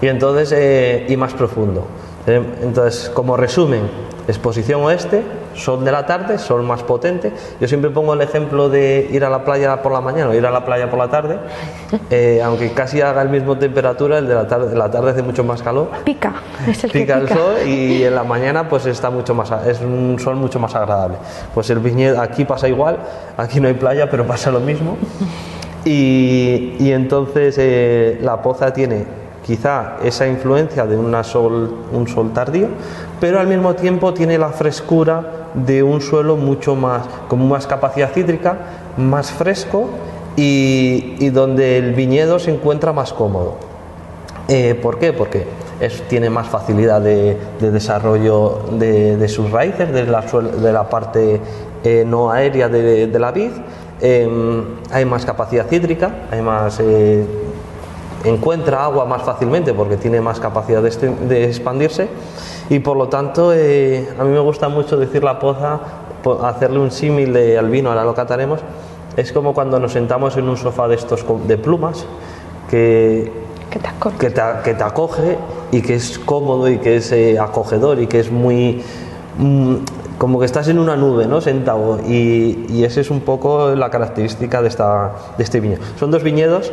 y 0.00 0.08
entonces 0.08 0.52
eh, 0.54 1.06
y 1.08 1.16
más 1.16 1.32
profundo. 1.32 1.86
Eh, 2.26 2.42
entonces, 2.62 3.10
como 3.10 3.36
resumen, 3.36 3.82
exposición 4.28 4.82
oeste, 4.82 5.22
sol 5.54 5.84
de 5.84 5.92
la 5.92 6.06
tarde, 6.06 6.38
sol 6.38 6.62
más 6.62 6.82
potente. 6.82 7.32
Yo 7.60 7.68
siempre 7.68 7.90
pongo 7.90 8.14
el 8.14 8.20
ejemplo 8.20 8.68
de 8.68 9.08
ir 9.10 9.24
a 9.24 9.30
la 9.30 9.44
playa 9.44 9.82
por 9.82 9.92
la 9.92 10.00
mañana 10.00 10.30
o 10.30 10.34
ir 10.34 10.44
a 10.46 10.50
la 10.50 10.64
playa 10.64 10.90
por 10.90 10.98
la 10.98 11.08
tarde, 11.08 11.38
eh, 12.10 12.40
aunque 12.44 12.72
casi 12.72 13.00
haga 13.00 13.22
el 13.22 13.28
mismo 13.28 13.56
temperatura, 13.56 14.18
el 14.18 14.28
de 14.28 14.34
la 14.34 14.46
tarde, 14.46 14.76
la 14.76 14.90
tarde 14.90 15.10
hace 15.10 15.22
mucho 15.22 15.44
más 15.44 15.62
calor. 15.62 15.88
Pica, 16.04 16.34
es 16.68 16.84
el 16.84 16.90
pica, 16.90 17.18
el 17.18 17.28
sol 17.28 17.56
y 17.66 18.02
en 18.04 18.14
la 18.14 18.24
mañana 18.24 18.68
pues 18.68 18.86
está 18.86 19.10
mucho 19.10 19.34
más, 19.34 19.50
es 19.66 19.80
un 19.80 20.18
sol 20.18 20.36
mucho 20.36 20.58
más 20.58 20.74
agradable. 20.74 21.16
Pues 21.52 21.70
el 21.70 21.78
viñedo 21.78 22.20
aquí 22.20 22.44
pasa 22.44 22.68
igual, 22.68 22.98
aquí 23.36 23.60
no 23.60 23.68
hay 23.68 23.74
playa, 23.74 24.10
pero 24.10 24.26
pasa 24.26 24.50
lo 24.50 24.60
mismo. 24.60 24.96
Y, 25.86 26.76
y 26.78 26.92
entonces 26.92 27.56
eh, 27.58 28.18
la 28.22 28.40
poza 28.40 28.72
tiene 28.72 29.04
quizá 29.44 29.98
esa 30.02 30.26
influencia 30.26 30.86
de 30.86 30.96
sol, 31.24 31.74
un 31.92 32.08
sol 32.08 32.32
tardío, 32.32 32.68
pero 33.20 33.38
al 33.38 33.46
mismo 33.46 33.74
tiempo 33.74 34.14
tiene 34.14 34.38
la 34.38 34.48
frescura 34.48 35.48
de 35.54 35.82
un 35.82 36.00
suelo 36.00 36.36
mucho 36.36 36.74
más, 36.74 37.06
con 37.28 37.46
más 37.48 37.66
capacidad 37.66 38.14
hídrica, 38.16 38.56
más 38.96 39.30
fresco 39.30 39.90
y, 40.36 41.28
donde 41.30 41.78
el 41.78 41.92
viñedo 41.94 42.38
se 42.38 42.52
encuentra 42.52 42.92
más 42.92 43.12
cómodo. 43.12 43.56
Eh, 44.48 44.74
¿Por 44.74 44.98
qué? 44.98 45.12
Porque 45.12 45.46
tiene 46.08 46.30
más 46.30 46.48
facilidad 46.48 47.00
de, 47.00 47.36
desarrollo 47.60 48.60
de, 48.72 49.28
sus 49.28 49.50
raíces, 49.50 49.92
de 49.92 50.04
la, 50.72 50.88
parte 50.88 51.40
eh, 51.84 52.04
no 52.06 52.30
aérea 52.30 52.68
de, 52.68 53.18
la 53.18 53.30
vid. 53.30 53.50
Em, 54.00 54.64
hay 54.90 55.04
más 55.04 55.24
capacidad 55.24 55.70
hídrica, 55.70 56.26
hay 56.30 56.42
más 56.42 56.80
eh, 56.80 57.24
encuentra 58.24 58.84
agua 58.84 59.04
más 59.04 59.22
fácilmente 59.22 59.74
porque 59.74 59.96
tiene 59.96 60.20
más 60.20 60.40
capacidad 60.40 60.82
de, 60.82 61.44
expandirse 61.44 62.08
y 62.70 62.78
por 62.78 62.96
lo 62.96 63.08
tanto 63.08 63.52
eh, 63.52 64.08
a 64.18 64.24
mí 64.24 64.30
me 64.30 64.40
gusta 64.40 64.68
mucho 64.68 64.96
decir 64.96 65.22
la 65.22 65.38
poza, 65.38 65.80
hacerle 66.42 66.78
un 66.78 66.90
símil 66.90 67.36
al 67.36 67.68
vino, 67.68 67.90
ahora 67.90 68.04
lo 68.04 68.14
cataremos, 68.14 68.60
es 69.16 69.32
como 69.32 69.54
cuando 69.54 69.78
nos 69.78 69.92
sentamos 69.92 70.36
en 70.36 70.48
un 70.48 70.56
sofá 70.56 70.88
de 70.88 70.96
estos 70.96 71.24
de 71.46 71.58
plumas 71.58 72.06
que, 72.70 73.30
que, 73.70 73.78
te, 74.30 74.82
acoge 74.82 75.38
y 75.70 75.82
que 75.82 75.94
es 75.94 76.18
cómodo 76.18 76.68
y 76.68 76.78
que 76.78 76.96
es 76.96 77.12
eh, 77.12 77.38
acogedor 77.38 78.00
y 78.00 78.06
que 78.06 78.20
es 78.20 78.30
muy... 78.30 78.82
Mm, 79.38 79.76
como 80.18 80.38
que 80.38 80.46
estás 80.46 80.68
en 80.68 80.78
una 80.78 80.96
nube, 80.96 81.26
¿no? 81.26 81.40
Sentado. 81.40 81.98
Y, 82.06 82.66
y 82.68 82.84
esa 82.84 83.00
es 83.00 83.10
un 83.10 83.20
poco 83.20 83.74
la 83.74 83.90
característica 83.90 84.62
de, 84.62 84.68
esta, 84.68 85.12
de 85.36 85.42
este 85.42 85.58
viñedo. 85.58 85.82
Son 85.98 86.12
dos 86.12 86.22
viñedos 86.22 86.72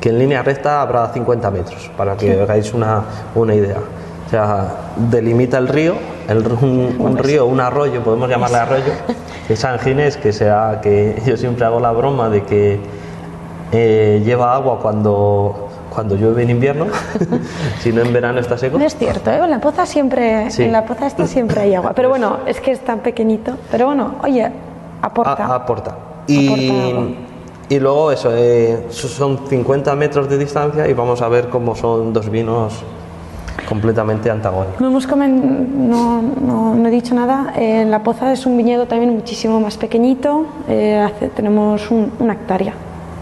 que 0.00 0.10
en 0.10 0.18
línea 0.18 0.42
recta 0.42 0.80
habrá 0.80 1.12
50 1.12 1.50
metros, 1.50 1.90
para 1.96 2.16
que 2.16 2.40
hagáis 2.40 2.72
una, 2.72 3.02
una 3.34 3.54
idea. 3.54 3.78
O 4.26 4.30
sea, 4.30 4.68
delimita 4.96 5.58
el 5.58 5.68
río, 5.68 5.94
el, 6.28 6.46
un, 6.46 7.16
río, 7.16 7.46
un 7.46 7.60
arroyo, 7.60 8.02
podemos 8.02 8.28
llamarle 8.28 8.58
arroyo, 8.58 8.92
que 9.46 9.54
es 9.54 9.58
San 9.58 9.78
Ginés, 9.78 10.16
que, 10.16 10.32
sea, 10.32 10.80
que 10.82 11.20
yo 11.24 11.36
siempre 11.36 11.64
hago 11.64 11.80
la 11.80 11.92
broma 11.92 12.28
de 12.28 12.44
que 12.44 12.78
eh, 13.72 14.22
lleva 14.24 14.54
agua 14.54 14.80
cuando, 14.80 15.68
cuando 15.88 16.14
llueve 16.14 16.42
en 16.42 16.50
invierno, 16.50 16.86
si 17.80 17.90
no 17.92 18.02
en 18.02 18.12
verano 18.12 18.38
está 18.38 18.58
seco. 18.58 18.78
No 18.78 18.84
es 18.84 18.96
cierto, 18.96 19.30
¿eh? 19.30 19.40
en 19.42 19.50
la 19.50 19.60
poza 19.60 19.86
siempre, 19.86 20.46
en 20.46 20.72
la 20.72 20.84
poza 20.84 21.06
esta 21.06 21.26
siempre 21.26 21.62
hay 21.62 21.74
agua, 21.74 21.92
pero 21.94 22.10
bueno, 22.10 22.40
es 22.46 22.60
que 22.60 22.72
es 22.72 22.80
tan 22.80 23.00
pequeñito, 23.00 23.56
pero 23.70 23.86
bueno, 23.86 24.16
oye, 24.22 24.52
aporta. 25.00 25.54
aporta. 25.54 25.96
Y, 26.26 26.70
y 27.70 27.78
luego 27.78 28.10
eso, 28.10 28.30
eh, 28.34 28.86
son 28.90 29.46
50 29.46 29.94
metros 29.94 30.28
de 30.28 30.38
distancia 30.38 30.88
y 30.88 30.94
vamos 30.94 31.20
a 31.20 31.28
ver 31.28 31.48
cómo 31.48 31.74
son 31.74 32.14
dos 32.14 32.30
vinos 32.30 32.82
completamente 33.68 34.30
antagónicos. 34.30 34.80
No, 34.80 34.88
hemos 34.88 35.06
no, 35.06 36.22
no, 36.22 36.88
he 36.88 36.90
dicho 36.90 37.14
nada. 37.14 37.52
Eh, 37.56 37.84
la 37.84 38.02
Poza 38.02 38.32
es 38.32 38.46
un 38.46 38.56
viñedo 38.56 38.86
también 38.86 39.12
muchísimo 39.12 39.60
más 39.60 39.76
pequeñito. 39.76 40.46
Eh, 40.66 41.06
tenemos 41.36 41.90
una 41.90 42.32
hectárea 42.32 42.72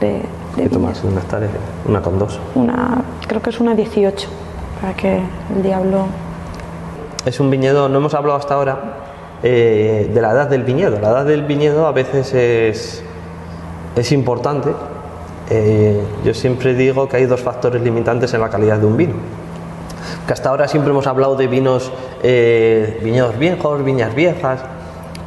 de, 0.01 0.23
de 0.63 0.79
más, 0.79 1.03
una 1.03 1.21
hectárea, 1.21 1.49
una 1.89 2.01
con 2.01 2.17
dos. 2.17 2.39
Una, 2.55 3.03
creo 3.27 3.43
que 3.43 3.51
es 3.51 3.59
una 3.59 3.75
18, 3.75 4.29
para 4.81 4.95
que 4.95 5.23
el 5.57 5.63
diablo... 5.65 6.07
Es 7.25 7.41
un 7.41 7.51
viñedo, 7.51 7.89
no 7.89 7.99
hemos 7.99 8.15
hablado 8.15 8.39
hasta 8.39 8.55
ahora 8.55 8.79
de 9.43 10.19
la 10.21 10.31
edad 10.31 10.49
del 10.49 10.63
viñedo. 10.63 11.01
La 11.01 11.09
edad 11.09 11.25
del 11.25 11.43
viñedo 11.43 11.87
a 11.87 11.93
veces 11.93 12.33
es 12.35 13.06
es 13.97 14.13
importante 14.13 14.71
Eh, 15.49 16.03
yo 16.25 16.35
siempre 16.35 16.75
digo 16.75 17.09
que 17.09 17.19
hay 17.19 17.27
dos 17.27 17.41
factores 17.41 17.81
limitantes 17.81 18.35
en 18.35 18.41
la 18.41 18.49
calidad 18.49 18.79
de 18.79 18.87
un 18.87 18.97
vino. 18.97 19.15
Que 20.27 20.33
hasta 20.33 20.49
ahora 20.49 20.67
siempre 20.67 20.91
hemos 20.91 21.07
hablado 21.07 21.37
de 21.37 21.47
vinos, 21.47 21.93
eh, 22.23 22.99
viñedos 23.03 23.39
viejos, 23.39 23.85
viñas 23.85 24.15
viejas, 24.15 24.61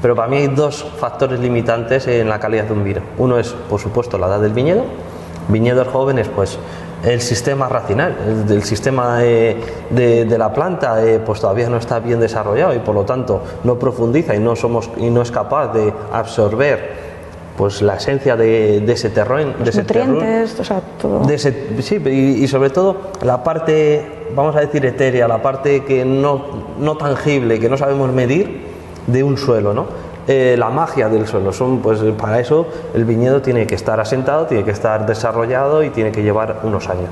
pero 0.01 0.15
para 0.15 0.27
mí 0.27 0.37
hay 0.37 0.47
dos 0.47 0.85
factores 0.97 1.39
limitantes 1.39 2.07
en 2.07 2.27
la 2.27 2.39
calidad 2.39 2.65
de 2.65 2.73
un 2.73 2.83
vino. 2.83 3.01
Uno 3.17 3.39
es, 3.39 3.55
por 3.69 3.79
supuesto, 3.79 4.17
la 4.17 4.27
edad 4.27 4.41
del 4.41 4.51
viñedo. 4.51 4.83
Viñedos 5.47 5.87
jóvenes, 5.87 6.27
pues 6.27 6.59
el 7.03 7.21
sistema 7.21 7.69
racinal, 7.69 8.45
el, 8.49 8.63
sistema 8.63 9.19
de, 9.19 10.35
la 10.37 10.51
planta, 10.51 11.03
eh, 11.03 11.19
pues 11.25 11.39
todavía 11.39 11.69
no 11.69 11.77
está 11.77 11.99
bien 11.99 12.19
desarrollado 12.19 12.75
y 12.75 12.79
por 12.79 12.93
lo 12.93 13.05
tanto 13.05 13.41
no 13.63 13.79
profundiza 13.79 14.35
y 14.35 14.39
no 14.39 14.55
somos 14.57 14.89
y 14.97 15.09
no 15.09 15.21
es 15.21 15.31
capaz 15.31 15.73
de 15.73 15.93
absorber 16.11 16.98
pues 17.59 17.81
la 17.81 17.95
esencia 17.95 18.37
de, 18.37 18.77
ese 18.89 19.09
terreno, 19.09 19.51
de 19.61 19.69
ese 19.69 19.81
nutrientes, 19.81 20.57
o 20.61 20.63
sea, 20.63 20.79
todo. 20.79 21.27
sí, 21.37 21.95
y, 21.97 22.47
sobre 22.47 22.69
todo 22.69 23.11
la 23.21 23.43
parte, 23.43 24.29
vamos 24.33 24.55
a 24.55 24.61
decir 24.61 24.85
etérea, 24.85 25.27
la 25.27 25.41
parte 25.41 25.83
que 25.83 26.05
no, 26.05 26.45
no 26.79 26.95
tangible, 26.95 27.59
que 27.59 27.67
no 27.67 27.75
sabemos 27.75 28.13
medir 28.13 28.61
de 29.07 29.23
un 29.23 29.37
suelo, 29.37 29.73
¿no? 29.73 29.87
Eh, 30.25 30.55
la 30.57 30.69
magia 30.69 31.09
del 31.09 31.27
suelo. 31.27 31.51
Son, 31.51 31.79
pues 31.79 31.99
para 32.17 32.39
eso 32.39 32.65
el 32.93 33.03
viñedo 33.03 33.41
tiene 33.41 33.67
que 33.67 33.75
estar 33.75 33.99
asentado, 33.99 34.45
tiene 34.45 34.63
que 34.63 34.71
estar 34.71 35.05
desarrollado 35.05 35.83
y 35.83 35.89
tiene 35.89 36.13
que 36.13 36.23
llevar 36.23 36.61
unos 36.63 36.87
años. 36.87 37.09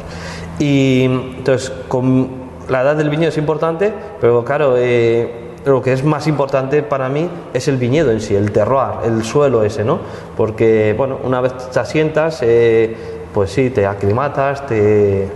Y 0.59 1.03
entonces, 1.03 1.73
con 1.89 2.29
la 2.69 2.83
edad 2.83 2.95
del 2.95 3.09
viñedo 3.09 3.31
es 3.31 3.37
importante, 3.37 3.91
pero 4.21 4.45
claro, 4.45 4.75
eh, 4.77 5.46
lo 5.67 5.81
que 5.81 5.93
es 5.93 6.03
más 6.03 6.27
importante 6.27 6.83
para 6.83 7.09
mí 7.09 7.29
es 7.53 7.67
el 7.67 7.77
viñedo 7.77 8.11
en 8.11 8.21
sí, 8.21 8.35
el 8.35 8.51
terroir, 8.51 9.05
el 9.05 9.23
suelo 9.23 9.63
ese, 9.63 9.83
¿no? 9.83 9.99
Porque, 10.35 10.93
bueno, 10.97 11.19
una 11.23 11.41
vez 11.41 11.53
te 11.71 11.79
asientas, 11.79 12.39
eh, 12.41 12.95
pues 13.33 13.51
sí, 13.51 13.69
te 13.69 13.85
aclimatas, 13.85 14.65
te, 14.65 15.29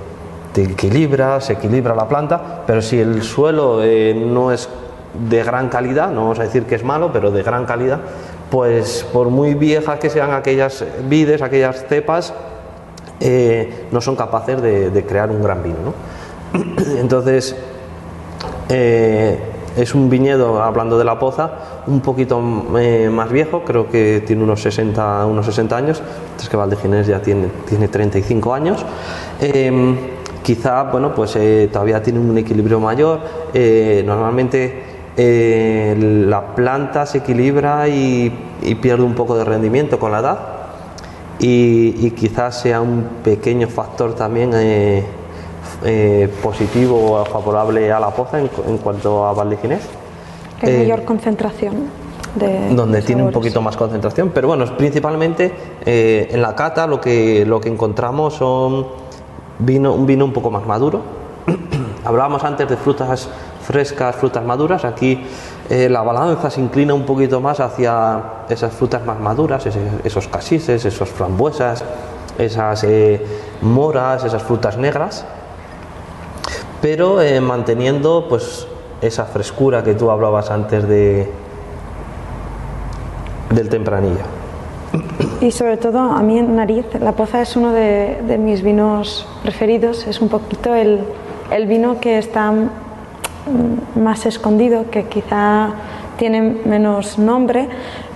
equilibras, 0.56 1.46
se 1.46 1.54
equilibra 1.54 1.96
la 1.96 2.08
planta, 2.08 2.64
pero 2.66 2.82
si 2.82 3.00
el 3.00 3.24
suelo 3.24 3.84
eh, 3.84 4.14
no 4.14 4.52
es 4.52 4.70
de 5.30 5.44
gran 5.44 5.70
calidad, 5.70 6.12
no 6.12 6.22
vamos 6.22 6.40
a 6.40 6.44
decir 6.44 6.64
que 6.64 6.76
es 6.76 6.84
malo, 6.84 7.12
pero 7.12 7.32
de 7.32 7.44
gran 7.44 7.66
calidad, 7.66 8.00
pues 8.50 9.06
por 9.12 9.30
muy 9.30 9.54
viejas 9.54 10.00
que 10.00 10.10
sean 10.10 10.32
aquellas 10.32 10.84
vides, 11.08 11.42
aquellas 11.42 11.86
cepas, 11.88 12.34
eh, 13.20 13.88
no 13.92 14.02
son 14.02 14.16
capaces 14.16 14.62
de, 14.62 15.06
crear 15.08 15.30
un 15.30 15.44
gran 15.44 15.62
vino, 15.62 15.78
¿no? 15.84 15.94
Entonces, 17.00 17.56
es 19.76 19.96
un 19.96 20.10
viñedo, 20.10 20.62
hablando 20.62 20.98
de 20.98 21.06
la 21.06 21.18
poza, 21.18 21.52
un 21.88 22.02
poquito 22.02 22.42
eh, 22.78 23.10
más 23.12 23.32
viejo, 23.32 23.64
creo 23.64 23.90
que 23.90 24.24
tiene 24.26 24.44
unos 24.44 24.62
60, 24.62 25.26
unos 25.26 25.46
60 25.46 25.78
años, 25.78 26.02
es 26.40 26.50
que 26.50 26.58
Valdeginés 26.58 27.08
ya 27.08 27.22
tiene, 27.22 27.48
tiene 27.68 27.88
35 27.88 28.54
años. 28.54 28.86
Em, 29.40 29.96
quizá, 30.44 30.84
bueno, 30.84 31.14
pues 31.16 31.36
eh, 31.36 31.70
todavía 31.72 32.02
tiene 32.02 32.20
un 32.20 32.38
equilibrio 32.38 32.80
mayor. 32.80 33.20
Eh, 33.54 34.04
normalmente 34.06 34.92
la 35.18 36.56
planta 36.56 37.06
se 37.06 37.20
equilibra 37.20 37.88
y, 37.88 38.30
pierde 38.82 39.04
un 39.04 39.14
poco 39.14 39.38
de 39.38 39.44
rendimiento 39.44 40.00
con 40.00 40.12
la 40.12 40.20
edad. 40.20 40.40
Y, 41.40 41.96
y 42.06 42.12
quizás 42.12 42.62
sea 42.62 42.82
un 42.82 43.04
pequeño 43.24 43.68
factor 43.68 44.16
también 44.16 44.54
eh, 45.84 46.30
positivo 46.44 47.14
o 47.14 47.26
favorable 47.26 47.92
a 47.92 48.00
la 48.00 48.12
poza 48.12 48.38
en, 48.40 48.78
cuanto 48.78 49.26
a 49.26 49.34
Valdeginés. 49.34 49.82
Hay 50.62 50.78
mayor 50.78 51.00
eh, 51.00 51.06
concentración. 51.06 52.02
De 52.36 52.74
donde 52.76 53.02
tiene 53.02 53.24
un 53.24 53.32
poquito 53.32 53.62
más 53.64 53.76
concentración, 53.76 54.30
pero 54.34 54.48
bueno, 54.48 54.64
principalmente 54.78 55.52
eh, 55.84 56.30
en 56.32 56.42
la 56.42 56.56
cata 56.56 56.86
lo 56.86 57.02
que, 57.02 57.46
lo 57.48 57.60
que 57.60 57.68
encontramos 57.68 58.36
son 58.36 58.88
vino, 59.58 59.94
un 59.94 60.06
vino 60.06 60.24
un 60.24 60.34
poco 60.34 60.52
más 60.52 60.68
maduro. 60.68 61.02
Hablábamos 62.06 62.44
antes 62.44 62.70
de 62.70 62.78
frutas 62.78 63.28
frescas, 63.64 64.16
frutas 64.16 64.46
maduras, 64.46 64.86
aquí 64.86 65.24
la 65.70 66.02
balanza 66.02 66.50
se 66.50 66.60
inclina 66.62 66.94
un 66.94 67.06
poquito 67.06 67.40
más 67.40 67.60
hacia 67.60 68.22
esas 68.50 68.74
frutas 68.74 69.06
más 69.06 69.20
maduras, 69.20 69.66
esos 70.04 70.28
casises, 70.28 70.84
esos 70.84 71.10
frambuesas, 71.10 71.84
esas 72.38 72.86
moras, 73.62 74.24
esas 74.26 74.44
frutas 74.44 74.78
negras 74.78 75.26
pero 76.82 77.22
eh, 77.22 77.40
manteniendo 77.42 78.26
pues 78.28 78.68
esa 79.02 79.26
frescura 79.26 79.84
que 79.84 79.94
tú 79.94 80.12
hablabas 80.12 80.52
antes 80.52 80.88
de 80.88 81.30
del 83.52 83.70
tempranillo. 83.70 84.24
Y 85.42 85.52
sobre 85.52 85.78
todo 85.78 86.00
a 86.00 86.22
mí 86.22 86.38
en 86.38 86.56
nariz, 86.56 86.86
la 87.00 87.14
poza 87.14 87.42
es 87.42 87.56
uno 87.56 87.72
de, 87.72 88.38
mis 88.40 88.62
vinos 88.62 89.28
preferidos, 89.42 90.08
es 90.08 90.22
un 90.22 90.30
poquito 90.30 90.76
el, 90.76 91.02
el, 91.52 91.68
vino 91.68 92.00
que 92.00 92.18
está 92.18 92.54
más 93.96 94.26
escondido, 94.26 94.90
que 94.90 95.06
quizá 95.06 95.72
tiene 96.18 96.42
menos 96.42 97.18
nombre, 97.18 97.68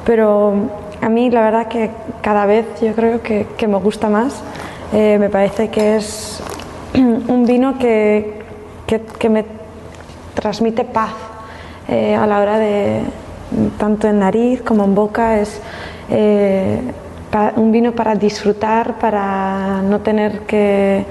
pero 0.05 0.53
a 1.01 1.09
mí 1.09 1.29
la 1.31 1.41
verdad 1.41 1.67
que 1.67 1.89
cada 2.21 2.45
vez 2.45 2.65
yo 2.81 2.93
creo 2.93 3.21
que, 3.21 3.47
que 3.57 3.67
me 3.67 3.77
gusta 3.77 4.09
más, 4.09 4.41
eh, 4.93 5.17
me 5.19 5.29
parece 5.29 5.69
que 5.69 5.95
es 5.95 6.43
un 6.93 7.45
vino 7.45 7.79
que, 7.79 8.34
que, 8.85 9.29
me 9.29 9.45
transmite 10.33 10.83
paz 10.83 11.13
eh, 11.87 12.15
a 12.15 12.25
la 12.27 12.39
hora 12.39 12.57
de, 12.59 13.01
tanto 13.77 14.07
en 14.07 14.19
nariz 14.19 14.61
como 14.61 14.83
en 14.83 14.95
boca, 14.95 15.39
es 15.39 15.61
eh, 16.09 16.79
un 17.55 17.71
vino 17.71 17.91
para 17.91 18.15
disfrutar, 18.15 18.97
para 18.97 19.81
no 19.81 19.99
tener 19.99 20.41
que, 20.41 21.05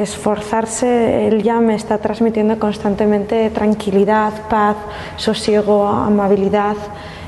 esforzarse, 0.00 1.28
él 1.28 1.42
ya 1.42 1.60
me 1.60 1.74
está 1.74 1.98
transmitiendo 1.98 2.58
constantemente 2.58 3.50
tranquilidad, 3.50 4.32
paz, 4.48 4.76
sosiego, 5.16 5.86
amabilidad. 5.86 6.74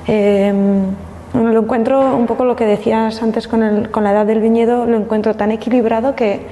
Em, 0.07 0.87
lo 1.35 1.61
encuentro 1.61 2.17
un 2.17 2.25
poco 2.25 2.47
lo 2.47 2.57
que 2.57 2.65
decías 2.65 3.23
antes 3.23 3.47
con, 3.47 3.61
la 3.61 4.13
edad 4.13 4.25
del 4.25 4.41
viñedo, 4.41 4.87
lo 4.87 4.97
encuentro 4.97 5.37
tan 5.37 5.51
equilibrado 5.51 6.15
que, 6.15 6.47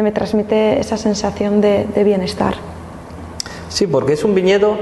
me 0.00 0.12
transmite 0.12 0.78
esa 0.78 0.96
sensación 0.96 1.60
de 1.60 2.04
bienestar. 2.04 2.54
Sí, 3.68 3.86
porque 3.86 4.12
es 4.12 4.24
un 4.24 4.34
viñedo, 4.34 4.76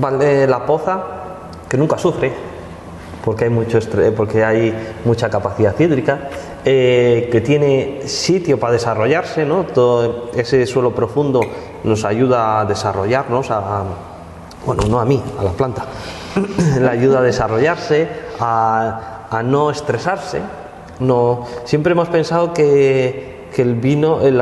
la 0.00 0.66
poza, 0.66 1.02
que 1.68 1.76
nunca 1.76 1.98
sufre, 1.98 2.32
porque 3.24 3.44
hay, 3.44 3.50
mucho 3.50 3.78
porque 4.16 4.44
hay 4.44 4.74
mucha 5.04 5.28
capacidad 5.28 5.78
hídrica, 5.78 6.28
eh, 6.64 7.28
que 7.30 7.40
tiene 7.40 8.02
sitio 8.06 8.58
para 8.58 8.74
desarrollarse, 8.74 9.44
¿no? 9.44 9.64
Todo 9.64 10.30
ese 10.34 10.66
suelo 10.66 10.94
profundo 10.94 11.40
nos 11.84 12.04
ayuda 12.04 12.60
a 12.60 12.64
desarrollarnos, 12.64 13.50
a, 13.50 13.84
bueno, 14.64 14.82
no 14.88 15.00
a 15.00 15.04
mí, 15.04 15.22
a 15.38 15.42
la 15.42 15.50
planta, 15.52 15.84
le 16.80 16.88
ayuda 16.88 17.18
a 17.18 17.22
desarrollarse, 17.22 18.08
a, 18.38 19.42
no 19.44 19.70
estresarse. 19.70 20.40
No, 21.00 21.46
siempre 21.64 21.92
hemos 21.92 22.08
pensado 22.08 22.52
que, 22.52 23.48
que 23.54 23.62
el 23.62 23.74
vino, 23.74 24.20
el, 24.20 24.40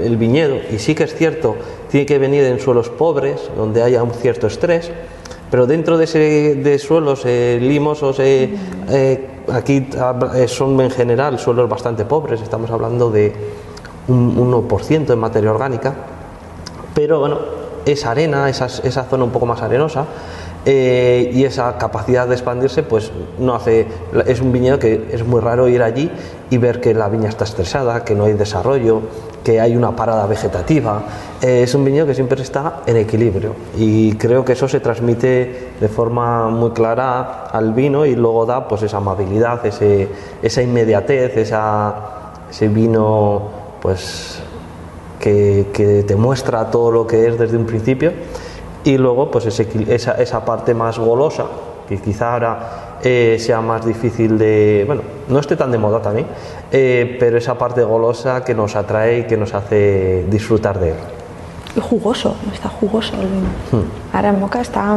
el 0.00 0.16
viñedo, 0.16 0.56
y 0.70 0.78
sí 0.78 0.94
que 0.94 1.04
es 1.04 1.14
cierto 1.14 1.56
tiene 1.92 2.06
que 2.06 2.18
venir 2.18 2.42
en 2.44 2.58
suelos 2.58 2.88
pobres, 2.88 3.50
donde 3.54 3.82
haya 3.82 4.02
un 4.02 4.12
cierto 4.12 4.46
estrés, 4.46 4.90
pero 5.50 5.66
dentro 5.66 5.98
de, 5.98 6.04
ese, 6.04 6.54
de 6.54 6.78
suelos 6.78 7.20
eh, 7.26 7.58
limosos, 7.60 8.18
eh, 8.18 8.48
eh, 8.88 9.28
aquí 9.52 9.86
son 10.46 10.80
en 10.80 10.90
general 10.90 11.38
suelos 11.38 11.68
bastante 11.68 12.06
pobres, 12.06 12.40
estamos 12.40 12.70
hablando 12.70 13.10
de 13.10 13.34
un 14.08 14.34
1% 14.34 15.12
en 15.12 15.18
materia 15.18 15.50
orgánica, 15.50 15.94
pero 16.94 17.20
bueno, 17.20 17.38
esa 17.84 18.12
arena, 18.12 18.48
esa, 18.48 18.66
esa 18.66 19.04
zona 19.04 19.24
un 19.24 19.30
poco 19.30 19.44
más 19.44 19.60
arenosa, 19.60 20.06
y 20.64 21.44
esa 21.44 21.76
capacidad 21.76 22.28
de 22.28 22.34
expandirse 22.34 22.84
pues 22.84 23.10
no 23.38 23.54
hace 23.54 23.86
es 24.26 24.40
un 24.40 24.52
viñedo 24.52 24.78
que 24.78 25.08
es 25.10 25.26
muy 25.26 25.40
raro 25.40 25.66
ir 25.66 25.82
allí 25.82 26.08
y 26.50 26.58
ver 26.58 26.80
que 26.80 26.94
la 26.94 27.08
viña 27.08 27.28
está 27.28 27.42
estresada 27.42 28.04
que 28.04 28.14
no 28.14 28.24
hay 28.24 28.34
desarrollo 28.34 29.02
que 29.42 29.60
hay 29.60 29.76
una 29.76 29.94
parada 29.94 30.26
vegetativa. 30.26 31.02
Eh, 31.40 31.62
es 31.62 31.74
un 31.74 31.84
viñedo 31.84 32.06
que 32.06 32.14
siempre 32.14 32.42
está 32.42 32.82
en 32.86 32.96
equilibrio 32.96 33.54
y 33.76 34.14
creo 34.16 34.44
que 34.44 34.52
eso 34.52 34.68
se 34.68 34.80
transmite 34.80 35.72
de 35.80 35.88
forma 35.88 36.48
muy 36.48 36.70
clara 36.70 37.44
al 37.46 37.72
vino 37.72 38.06
y 38.06 38.14
luego 38.14 38.46
da 38.46 38.68
pues 38.68 38.82
esa 38.82 38.98
amabilidad, 38.98 39.64
ese, 39.66 40.08
esa 40.42 40.62
inmediatez, 40.62 41.36
esa, 41.36 41.94
ese 42.50 42.68
vino 42.68 43.50
pues 43.80 44.38
que, 45.18 45.66
que, 45.72 46.04
te 46.04 46.16
muestra 46.16 46.70
todo 46.70 46.90
lo 46.90 47.06
que 47.06 47.26
es 47.26 47.38
desde 47.38 47.56
un 47.56 47.66
principio 47.66 48.12
y 48.84 48.98
luego 48.98 49.30
pues 49.30 49.46
esa, 49.46 50.12
esa 50.12 50.44
parte 50.44 50.74
más 50.74 50.98
golosa 50.98 51.44
que 51.88 51.98
quizá 52.00 52.34
ahora 52.34 52.98
eh, 53.02 53.36
sea 53.40 53.60
más 53.60 53.84
difícil 53.84 54.38
de, 54.38 54.84
bueno, 54.86 55.02
no 55.28 55.38
esté 55.38 55.56
tan 55.56 55.70
de 55.72 55.78
moda 55.78 56.00
también, 56.00 56.26
eh, 56.70 57.16
pero 57.18 57.36
esa 57.36 57.58
parte 57.58 57.82
golosa 57.82 58.44
que 58.44 58.54
nos 58.54 58.76
atrae 58.76 59.20
y 59.20 59.24
que 59.24 59.36
nos 59.36 59.54
hace 59.54 60.24
disfrutar 60.28 60.78
de 60.78 60.90
él. 60.90 60.96
Y 61.76 61.80
jugoso, 61.80 62.36
está 62.52 62.68
jugoso 62.68 63.14
el 63.20 63.26
vino. 63.26 63.48
Hmm. 63.70 64.14
Ahora 64.14 64.28
en 64.28 64.40
boca 64.40 64.60
está... 64.60 64.96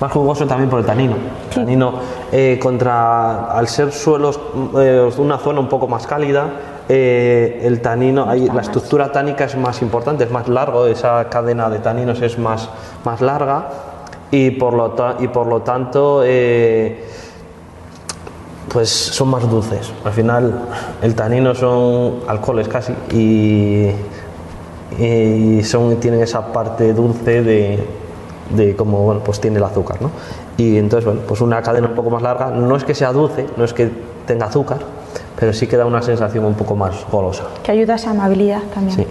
Más 0.00 0.10
jugoso 0.10 0.46
también 0.46 0.68
por 0.68 0.80
el 0.80 0.86
tanino. 0.86 1.14
tanino 1.54 1.94
eh, 2.32 2.58
contra, 2.60 3.52
al 3.52 3.68
ser 3.68 3.92
suelos, 3.92 4.40
una 5.18 5.38
zona 5.38 5.60
un 5.60 5.68
poco 5.68 5.86
más 5.86 6.06
cálida, 6.08 6.50
eh, 6.88 7.60
el 7.64 7.80
tanino, 7.80 8.28
hay, 8.28 8.46
la 8.48 8.60
estructura 8.60 9.12
tánica 9.12 9.44
es 9.44 9.56
más 9.56 9.82
importante, 9.82 10.24
es 10.24 10.30
más 10.30 10.48
largo, 10.48 10.86
esa 10.86 11.28
cadena 11.28 11.70
de 11.70 11.78
taninos 11.78 12.20
es 12.22 12.38
más, 12.38 12.68
más 13.04 13.20
larga 13.20 13.68
y 14.30 14.50
por 14.52 14.74
lo, 14.74 14.94
y 15.20 15.28
por 15.28 15.46
lo 15.46 15.62
tanto 15.62 16.22
eh, 16.24 17.04
pues 18.68 18.88
son 18.88 19.28
más 19.28 19.48
dulces. 19.48 19.92
Al 20.04 20.12
final 20.12 20.60
el 21.02 21.14
tanino 21.14 21.54
son 21.54 22.20
alcoholes 22.26 22.68
casi 22.68 22.94
y, 23.12 23.90
y 24.98 25.62
son, 25.62 25.96
tienen 25.96 26.22
esa 26.22 26.52
parte 26.52 26.92
dulce 26.92 27.42
de, 27.42 27.86
de 28.56 28.76
como 28.76 29.02
bueno, 29.02 29.22
pues 29.24 29.40
tiene 29.40 29.58
el 29.58 29.64
azúcar. 29.64 30.00
¿no? 30.00 30.10
Y 30.56 30.76
entonces, 30.78 31.04
bueno, 31.04 31.20
pues 31.26 31.40
una 31.40 31.62
cadena 31.62 31.88
un 31.88 31.94
poco 31.94 32.10
más 32.10 32.22
larga, 32.22 32.50
no 32.50 32.76
es 32.76 32.84
que 32.84 32.94
sea 32.94 33.12
dulce, 33.12 33.46
no 33.56 33.64
es 33.64 33.72
que 33.72 33.90
tenga 34.26 34.46
azúcar, 34.46 34.78
pero 35.42 35.52
sí 35.52 35.66
que 35.66 35.76
da 35.76 35.86
una 35.86 36.02
sensación 36.02 36.44
un 36.44 36.54
poco 36.54 36.76
más 36.76 37.04
golosa. 37.10 37.42
Que 37.64 37.72
ayuda 37.72 37.94
a 37.94 37.96
esa 37.96 38.10
amabilidad 38.10 38.60
también. 38.72 38.96
Sí. 38.96 39.06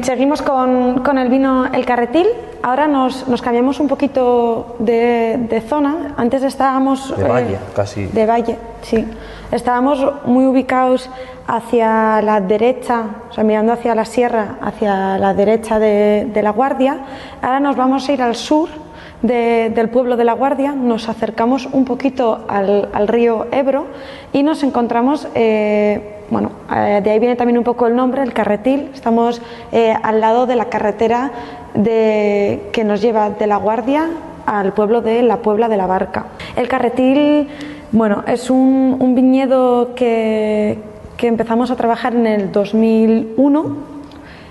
Seguimos 0.00 0.40
con, 0.40 1.00
con, 1.02 1.18
el 1.18 1.28
vino 1.28 1.66
El 1.66 1.84
Carretil. 1.84 2.28
Ahora 2.62 2.86
nos, 2.86 3.26
nos 3.26 3.42
cambiamos 3.42 3.80
un 3.80 3.88
poquito 3.88 4.76
de, 4.78 5.44
de, 5.50 5.60
zona. 5.62 6.14
Antes 6.16 6.44
estábamos... 6.44 7.12
De 7.16 7.24
valle, 7.24 7.54
eh, 7.54 7.58
casi. 7.74 8.06
De 8.06 8.26
valle, 8.26 8.56
sí. 8.82 9.08
Estábamos 9.50 10.06
muy 10.24 10.46
ubicados 10.46 11.10
hacia 11.48 12.22
la 12.22 12.40
derecha, 12.40 13.02
o 13.28 13.32
sea, 13.32 13.42
mirando 13.42 13.72
hacia 13.72 13.96
la 13.96 14.04
sierra, 14.04 14.58
hacia 14.60 15.18
la 15.18 15.34
derecha 15.34 15.80
de, 15.80 16.30
de 16.32 16.42
la 16.42 16.50
Guardia. 16.50 16.98
Ahora 17.42 17.58
nos 17.58 17.74
vamos 17.74 18.08
a 18.08 18.12
ir 18.12 18.22
al 18.22 18.36
sur, 18.36 18.68
de, 19.22 19.72
del 19.74 19.88
pueblo 19.88 20.16
de 20.16 20.24
La 20.24 20.32
Guardia, 20.34 20.72
nos 20.72 21.08
acercamos 21.08 21.68
un 21.72 21.84
poquito 21.84 22.44
al, 22.48 23.08
río 23.08 23.46
Ebro 23.52 23.86
y 24.32 24.42
nos 24.42 24.62
encontramos, 24.62 25.28
eh, 25.34 26.22
bueno, 26.30 26.50
eh, 26.74 27.00
de 27.02 27.10
ahí 27.10 27.18
viene 27.18 27.36
también 27.36 27.58
un 27.58 27.64
poco 27.64 27.86
el 27.86 27.96
nombre, 27.96 28.22
el 28.22 28.32
carretil, 28.32 28.90
estamos 28.94 29.40
eh, 29.72 29.94
al 30.02 30.20
lado 30.20 30.46
de 30.46 30.56
la 30.56 30.66
carretera 30.66 31.30
que 31.74 32.82
nos 32.84 33.02
lleva 33.02 33.28
de 33.30 33.46
La 33.46 33.58
Guardia 33.58 34.08
al 34.46 34.72
pueblo 34.72 35.02
de 35.02 35.22
La 35.22 35.38
Puebla 35.38 35.68
de 35.68 35.76
la 35.76 35.86
Barca. 35.86 36.26
El 36.56 36.68
carretil, 36.68 37.48
bueno, 37.92 38.24
es 38.26 38.48
un, 38.48 38.96
un 38.98 39.14
viñedo 39.14 39.94
que, 39.94 40.78
que 41.16 41.26
empezamos 41.26 41.70
a 41.70 41.76
trabajar 41.76 42.14
en 42.14 42.26
el 42.26 42.52
2001 42.52 43.95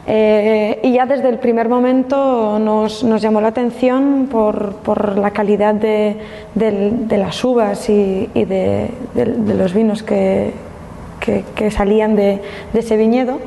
eh, 0.08 0.80
y 0.84 0.94
ya 0.94 1.08
desde 1.08 1.30
el 1.30 1.40
primer 1.40 1.68
momento 1.68 2.60
nos, 2.60 3.04
nos 3.04 3.22
llamó 3.22 3.42
la 3.42 3.48
atención 3.48 4.28
por, 4.32 4.74
por 4.76 5.18
la 5.18 5.32
calidad 5.32 5.74
de, 5.74 6.18
de, 6.54 6.92
de, 6.92 7.18
las 7.18 7.44
uvas 7.44 7.90
y, 7.90 8.30
y 8.36 8.46
de, 8.46 8.92
de, 9.16 9.54
los 9.56 9.74
vinos 9.74 10.04
que, 10.04 10.54
que, 11.20 11.44
que 11.56 11.72
salían 11.72 12.16
de, 12.16 12.40
ese 12.76 12.98
viñedo. 12.98 13.40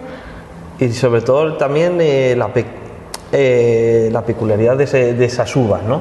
Y 0.81 0.89
sobre 0.91 1.21
todo 1.21 1.57
también 1.57 1.99
eh, 2.01 2.35
la, 2.37 2.53
pe 2.53 2.65
eh, 3.31 4.09
la, 4.11 4.23
peculiaridad 4.23 4.77
de, 4.77 4.85
ese, 4.85 5.25
esas 5.25 5.55
uvas, 5.55 5.85
¿no? 5.85 6.01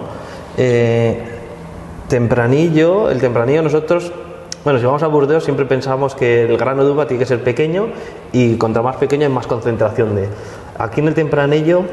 Eh, 0.58 1.20
tempranillo, 2.08 3.12
el 3.12 3.20
tempranillo 3.20 3.62
nosotros 3.62 4.12
bueno, 4.68 4.80
si 4.80 4.86
vamos 4.86 5.02
a 5.02 5.08
Burdeos 5.08 5.46
siempre 5.46 5.66
pensamos 5.66 6.14
que 6.14 6.44
el 6.44 6.58
grano 6.58 6.84
de 6.84 6.92
uva 6.92 7.08
tiene 7.08 7.20
que 7.20 7.26
ser 7.26 7.42
pequeño 7.42 7.88
y 8.38 8.58
contra 8.58 8.82
más 8.82 8.98
pequeño 8.98 9.26
hay 9.26 9.34
más 9.34 9.48
concentración 9.48 10.16
de. 10.16 10.30
Aquí 10.78 11.02
en 11.02 11.08
el 11.08 11.16
tempranillo 11.16 11.86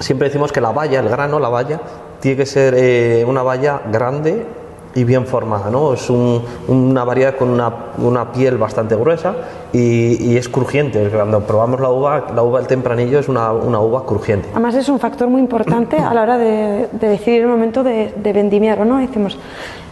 siempre 0.00 0.28
decimos 0.28 0.52
que 0.52 0.60
la 0.60 0.70
valla, 0.70 1.00
el 1.00 1.08
grano, 1.08 1.38
la 1.38 1.48
valla, 1.48 1.80
tiene 2.20 2.36
que 2.36 2.46
ser 2.46 2.74
eh, 2.76 3.24
una 3.26 3.42
valla 3.42 3.80
grande 3.90 4.46
y 4.94 5.04
bien 5.04 5.26
formada, 5.26 5.70
¿no? 5.70 5.94
Es 5.94 6.10
un, 6.10 6.42
una 6.68 7.04
variedad 7.04 7.36
con 7.36 7.48
una, 7.48 7.72
una, 7.98 8.32
piel 8.32 8.58
bastante 8.58 8.94
gruesa 8.94 9.34
y, 9.72 10.32
y, 10.32 10.36
es 10.36 10.48
crujiente. 10.48 11.08
Cuando 11.08 11.40
probamos 11.40 11.80
la 11.80 11.90
uva, 11.90 12.26
la 12.34 12.42
uva 12.42 12.58
del 12.58 12.68
tempranillo 12.68 13.18
es 13.18 13.28
una, 13.28 13.52
una, 13.52 13.80
uva 13.80 14.04
crujiente. 14.04 14.48
Además 14.52 14.74
es 14.74 14.88
un 14.88 14.98
factor 14.98 15.28
muy 15.28 15.40
importante 15.40 15.96
a 15.96 16.12
la 16.12 16.22
hora 16.22 16.38
de, 16.38 16.88
de 16.92 17.08
decidir 17.08 17.42
el 17.42 17.48
momento 17.48 17.82
de, 17.82 18.12
de 18.16 18.32
vendimiar, 18.32 18.84
¿no? 18.86 18.98
Decimos, 18.98 19.38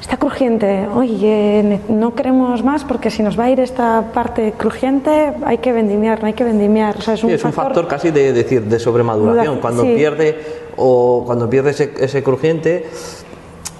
está 0.00 0.16
crujiente, 0.16 0.86
oye, 0.94 1.80
no 1.88 2.14
queremos 2.14 2.62
más 2.64 2.84
porque 2.84 3.10
si 3.10 3.22
nos 3.22 3.38
va 3.38 3.44
a 3.44 3.50
ir 3.50 3.60
esta 3.60 4.10
parte 4.12 4.52
crujiente 4.56 5.32
hay 5.44 5.58
que 5.58 5.72
vendimiar, 5.72 6.20
no 6.20 6.26
hay 6.26 6.34
que 6.34 6.44
vendimiar. 6.44 6.96
O 6.98 7.00
sea, 7.00 7.14
es 7.14 7.24
un, 7.24 7.30
sí, 7.30 7.34
es 7.34 7.42
factor, 7.42 7.62
un 7.62 7.66
factor 7.66 7.88
casi 7.88 8.10
de 8.10 8.32
decir 8.32 8.62
de 8.64 8.78
sobremaduración. 8.78 9.60
Cuando 9.60 9.82
sí. 9.82 9.94
pierde 9.94 10.38
o 10.76 11.22
cuando 11.24 11.48
pierde 11.48 11.70
ese, 11.70 11.92
ese 11.98 12.22
crujiente 12.22 12.86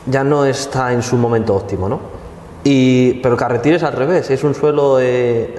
ya 0.07 0.25
no 0.25 0.45
está 0.45 0.93
en 0.93 1.03
su 1.03 1.17
momento 1.17 1.55
óptimo, 1.55 1.89
¿no? 1.89 2.01
Y, 2.63 3.15
pero 3.23 3.35
el 3.35 3.39
carretil 3.39 3.75
es 3.75 3.83
al 3.83 3.95
revés, 3.95 4.31
es 4.31 4.45
un 4.45 4.55
suelo, 4.55 4.99
eh, 5.01 5.59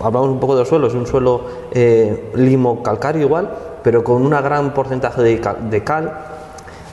hablamos 0.00 0.30
un 0.30 0.40
poco 0.40 0.56
del 0.56 0.66
suelo, 0.66 0.86
es 0.86 0.94
un 0.94 1.06
suelo 1.06 1.42
eh, 1.72 2.30
limo 2.34 2.82
calcáreo 2.82 3.22
igual, 3.22 3.50
pero 3.82 4.02
con 4.02 4.22
un 4.22 4.30
gran 4.30 4.72
porcentaje 4.72 5.22
de 5.22 5.40
cal. 5.40 5.70
De. 5.70 5.82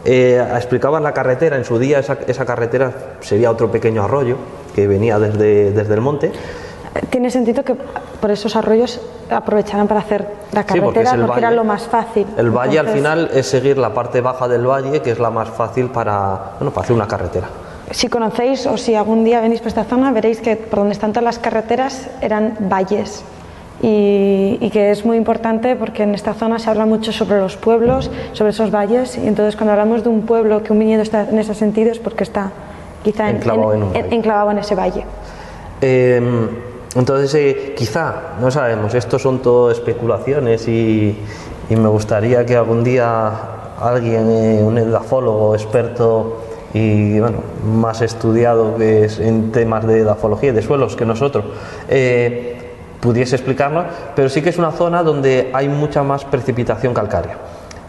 Eh, 0.05 0.41
explicaban 0.55 1.03
la 1.03 1.13
carretera, 1.13 1.57
en 1.57 1.65
su 1.65 1.79
día 1.79 1.99
esa, 1.99 2.17
esa, 2.27 2.45
carretera 2.45 2.93
sería 3.19 3.51
otro 3.51 3.69
pequeño 3.69 4.03
arroyo 4.03 4.37
que 4.73 4.87
venía 4.87 5.19
desde, 5.19 5.71
desde 5.71 5.93
el 5.93 6.01
monte. 6.01 6.31
Tiene 7.09 7.29
sentido 7.29 7.63
que 7.63 7.75
por 7.75 8.31
esos 8.31 8.55
arroyos 8.55 9.01
aprovecharan 9.29 9.87
para 9.87 10.01
hacer 10.01 10.27
la 10.51 10.63
carretera 10.63 11.11
sí, 11.11 11.17
porque, 11.17 11.27
porque 11.27 11.39
era 11.39 11.51
lo 11.51 11.63
más 11.63 11.83
fácil. 11.83 12.25
El 12.37 12.51
valle 12.51 12.77
Entonces, 12.77 12.93
al 12.93 12.97
final 12.97 13.29
es 13.33 13.47
seguir 13.47 13.77
la 13.77 13.93
parte 13.93 14.21
baja 14.21 14.47
del 14.47 14.65
valle, 14.65 15.01
que 15.01 15.11
es 15.11 15.19
la 15.19 15.29
más 15.29 15.49
fácil 15.49 15.87
para, 15.87 16.53
bueno, 16.59 16.71
para 16.71 16.85
hacer 16.85 16.95
una 16.95 17.07
carretera. 17.07 17.47
Si 17.91 18.09
conocéis 18.09 18.65
o 18.65 18.77
si 18.77 18.95
algún 18.95 19.23
día 19.23 19.39
venís 19.39 19.59
por 19.59 19.69
esta 19.69 19.85
zona, 19.85 20.11
veréis 20.11 20.41
que 20.41 20.55
por 20.55 20.79
donde 20.79 20.93
están 20.93 21.11
todas 21.11 21.23
las 21.23 21.39
carreteras 21.39 22.09
eran 22.21 22.55
valles. 22.59 23.23
Y, 23.81 24.57
y, 24.59 24.71
que 24.71 24.89
es 24.89 25.05
muy 25.05 25.17
importante 25.17 25.75
porque 25.75 26.01
en 26.01 26.15
esta 26.15 26.33
zona 26.33 26.57
se 26.57 26.67
habla 26.67 26.87
mucho 26.87 27.11
sobre 27.11 27.37
los 27.37 27.57
pueblos, 27.57 28.09
sobre 28.33 28.49
esos 28.49 28.71
valles, 28.71 29.19
y 29.19 29.27
entonces 29.27 29.55
cuando 29.55 29.73
hablamos 29.73 30.03
de 30.03 30.09
un 30.09 30.23
pueblo 30.23 30.63
que 30.63 30.73
un 30.73 30.79
viñedo 30.79 31.03
está 31.03 31.29
en 31.29 31.37
ese 31.37 31.53
sentido 31.53 31.91
es 31.91 31.99
porque 31.99 32.23
está 32.23 32.49
quizá 33.03 33.29
enclavado 33.29 33.73
en, 33.75 33.83
en, 33.83 33.95
en, 34.05 34.13
enclavado 34.13 34.49
en 34.49 34.57
ese 34.57 34.73
valle. 34.73 35.05
Eh, 35.81 36.49
entonces, 36.95 37.33
eh, 37.35 37.73
quizá, 37.75 38.35
no 38.39 38.49
sabemos, 38.49 38.93
esto 38.93 39.19
son 39.19 39.39
todo 39.41 39.71
especulaciones 39.71 40.67
y, 40.67 41.17
me 41.69 41.87
gustaría 41.89 42.45
que 42.45 42.55
algún 42.55 42.83
día 42.83 43.29
alguien, 43.81 44.29
eh, 44.31 44.63
un 44.63 44.77
edafólogo 44.77 45.53
experto 45.53 46.41
y 46.73 47.19
bueno, 47.19 47.39
más 47.65 48.01
estudiado 48.01 48.77
que 48.77 49.05
es 49.05 49.19
en 49.19 49.51
temas 49.51 49.85
de 49.85 49.99
edafología 49.99 50.51
y 50.51 50.53
de 50.53 50.61
suelos 50.61 50.95
que 50.95 51.05
nosotros, 51.05 51.43
eh, 51.89 52.57
pudiese 53.01 53.35
explicarnos, 53.35 53.85
pero 54.15 54.29
sí 54.29 54.41
que 54.41 54.49
es 54.49 54.57
una 54.57 54.71
zona 54.71 55.03
donde 55.03 55.51
hay 55.53 55.67
mucha 55.67 56.03
más 56.03 56.23
precipitación 56.23 56.93
calcárea. 56.93 57.37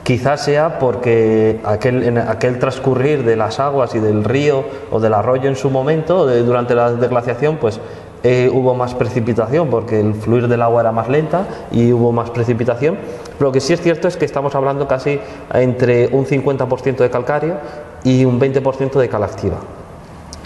Quizás 0.03 0.45
sea 0.45 0.79
porque 0.79 1.61
aquel, 1.65 2.03
en 2.03 2.19
aquel 2.19 2.59
transcurrir 2.59 3.25
de 3.25 3.37
las 3.37 3.61
aguas 3.61 3.95
y 3.95 4.01
del 4.01 4.25
río 4.25 4.65
o 4.91 5.01
del 5.01 5.13
arroyo 5.13 5.49
en 5.49 5.57
su 5.57 5.71
momento, 5.71 6.27
durante 6.43 6.75
la 6.75 6.93
desglaciación, 6.93 7.59
pues 7.59 7.79
eh, 8.25 8.51
hubo 8.53 8.75
más 8.75 8.95
precipitación 8.95 9.69
porque 9.69 10.01
el 10.01 10.15
fluir 10.15 10.49
del 10.49 10.63
agua 10.63 10.81
era 10.81 10.93
más 10.93 11.09
lenta 11.09 11.47
y 11.71 11.93
hubo 11.93 12.13
más 12.13 12.31
precipitación. 12.31 12.99
Lo 13.39 13.53
que 13.53 13.61
sí 13.61 13.73
es 13.73 13.81
cierto 13.81 14.09
es 14.09 14.17
que 14.17 14.25
estamos 14.25 14.55
hablando 14.55 14.89
casi 14.89 15.21
entre 15.55 16.09
un 16.09 16.27
50% 16.27 16.97
de 16.97 17.11
calcáreo 17.11 17.57
y 18.05 18.25
un 18.25 18.41
20% 18.41 18.99
de 18.99 19.09
cal 19.09 19.23
activa. 19.23 19.59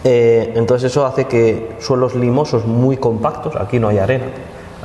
Eh, 0.04 0.52
entonces 0.56 0.90
eso 0.90 1.06
hace 1.06 1.26
que 1.26 1.76
suelos 1.78 2.14
limosos 2.14 2.66
muy 2.66 2.96
compactos, 2.96 3.54
aquí 3.54 3.78
no 3.78 3.88
hay 3.88 3.98
arena, 3.98 4.26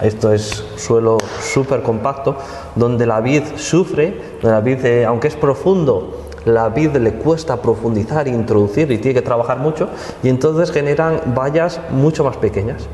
esto 0.02 0.32
es 0.32 0.63
suelo 0.76 1.17
súper 1.41 1.82
compacto, 1.82 2.36
donde 2.76 3.08
la 3.08 3.19
vid 3.19 3.43
sufre, 3.56 4.38
donde 4.41 4.56
la 4.56 4.62
vid, 4.62 4.86
eh, 4.86 5.06
aunque 5.06 5.28
es 5.28 5.36
profundo, 5.36 6.26
la 6.47 6.69
vid 6.69 6.95
le 6.97 7.13
cuesta 7.13 7.62
profundizar, 7.62 8.27
introducir 8.27 8.91
y 8.91 8.97
tiene 8.97 9.13
que 9.13 9.21
trabajar 9.21 9.60
mucho, 9.60 9.89
y 10.23 10.29
entonces 10.29 10.71
generan 10.71 11.21
vallas 11.36 11.79
mucho 11.91 12.23
más 12.23 12.38
pequeñas. 12.38 12.88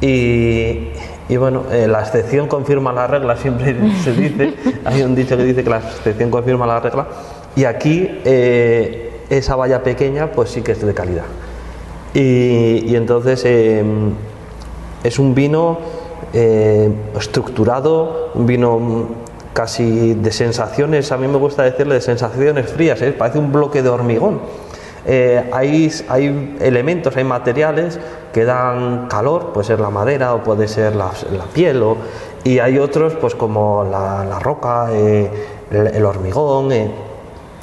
Y, 0.00 0.90
y 1.28 1.36
bueno, 1.36 1.64
eh, 1.70 1.86
la 1.86 2.00
excepción 2.00 2.48
confirma 2.48 2.92
la 2.92 3.06
regla, 3.06 3.36
siempre 3.44 3.76
se 4.02 4.12
dice, 4.12 4.54
hay 4.84 5.02
un 5.02 5.14
dicho 5.14 5.36
que 5.36 5.44
dice 5.44 5.62
que 5.62 5.70
la 5.70 5.78
excepción 5.78 6.30
confirma 6.30 6.66
la 6.66 6.80
regla, 6.80 7.06
y 7.54 7.64
aquí 7.64 8.08
eh, 8.24 9.20
esa 9.28 9.56
valla 9.56 9.82
pequeña 9.82 10.32
pues 10.32 10.50
sí 10.50 10.62
que 10.62 10.72
es 10.72 10.84
de 10.84 10.94
calidad. 10.94 11.24
Y, 12.14 12.84
y 12.86 12.96
entonces 12.96 13.42
eh, 13.44 13.82
es 15.02 15.18
un 15.18 15.34
vino 15.34 15.78
eh, 16.34 16.90
estructurado, 17.18 18.30
un 18.34 18.46
vino 18.46 19.06
casi 19.52 20.14
de 20.14 20.32
sensaciones, 20.32 21.12
a 21.12 21.16
mí 21.16 21.28
me 21.28 21.38
gusta 21.38 21.62
decirle 21.62 21.94
de 21.94 22.00
sensaciones 22.00 22.70
frías, 22.70 23.00
¿eh? 23.02 23.12
parece 23.12 23.38
un 23.38 23.52
bloque 23.52 23.82
de 23.82 23.88
hormigón. 23.88 24.40
Eh, 25.04 25.50
hay, 25.52 25.90
hay, 26.08 26.56
elementos, 26.60 27.16
hay 27.16 27.24
materiales 27.24 27.98
que 28.32 28.44
dan 28.44 29.08
calor, 29.08 29.52
puede 29.52 29.66
ser 29.66 29.80
la 29.80 29.90
madera 29.90 30.34
o 30.34 30.42
puede 30.42 30.68
ser 30.68 30.94
la, 30.94 31.10
piel, 31.52 31.82
o, 31.82 31.96
y 32.44 32.60
hay 32.60 32.78
otros 32.78 33.14
pues 33.14 33.34
como 33.34 33.84
la, 33.84 34.24
la 34.24 34.38
roca, 34.38 34.88
eh, 34.92 35.30
el, 35.70 35.88
el, 35.88 36.04
hormigón, 36.04 36.70
el, 36.72 36.92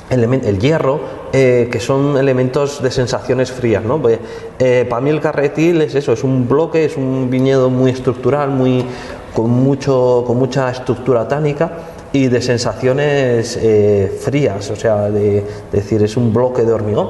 el 0.09 0.59
hierro, 0.59 0.99
eh, 1.31 1.69
que 1.71 1.79
son 1.79 2.17
elementos 2.17 2.81
de 2.81 2.89
sensaciones 2.89 3.51
frías. 3.51 3.83
¿no? 3.83 4.01
Pues, 4.01 4.17
eh, 4.57 4.87
para 4.89 4.99
mí 4.99 5.11
el 5.11 5.21
carretil 5.21 5.79
es 5.81 5.93
eso, 5.93 6.11
es 6.11 6.23
un 6.23 6.47
bloque, 6.47 6.85
es 6.85 6.97
un 6.97 7.29
viñedo 7.29 7.69
muy 7.69 7.91
estructural, 7.91 8.49
muy, 8.49 8.83
con, 9.33 9.49
mucho, 9.49 10.23
con 10.25 10.37
mucha 10.37 10.69
estructura 10.69 11.27
tánica 11.27 11.71
y 12.11 12.27
de 12.27 12.41
sensaciones 12.41 13.57
eh, 13.61 14.19
frías, 14.23 14.69
o 14.71 14.75
sea, 14.75 15.09
de, 15.09 15.45
decir, 15.71 16.01
es 16.03 16.17
un 16.17 16.33
bloque 16.33 16.63
de 16.63 16.73
hormigón. 16.73 17.09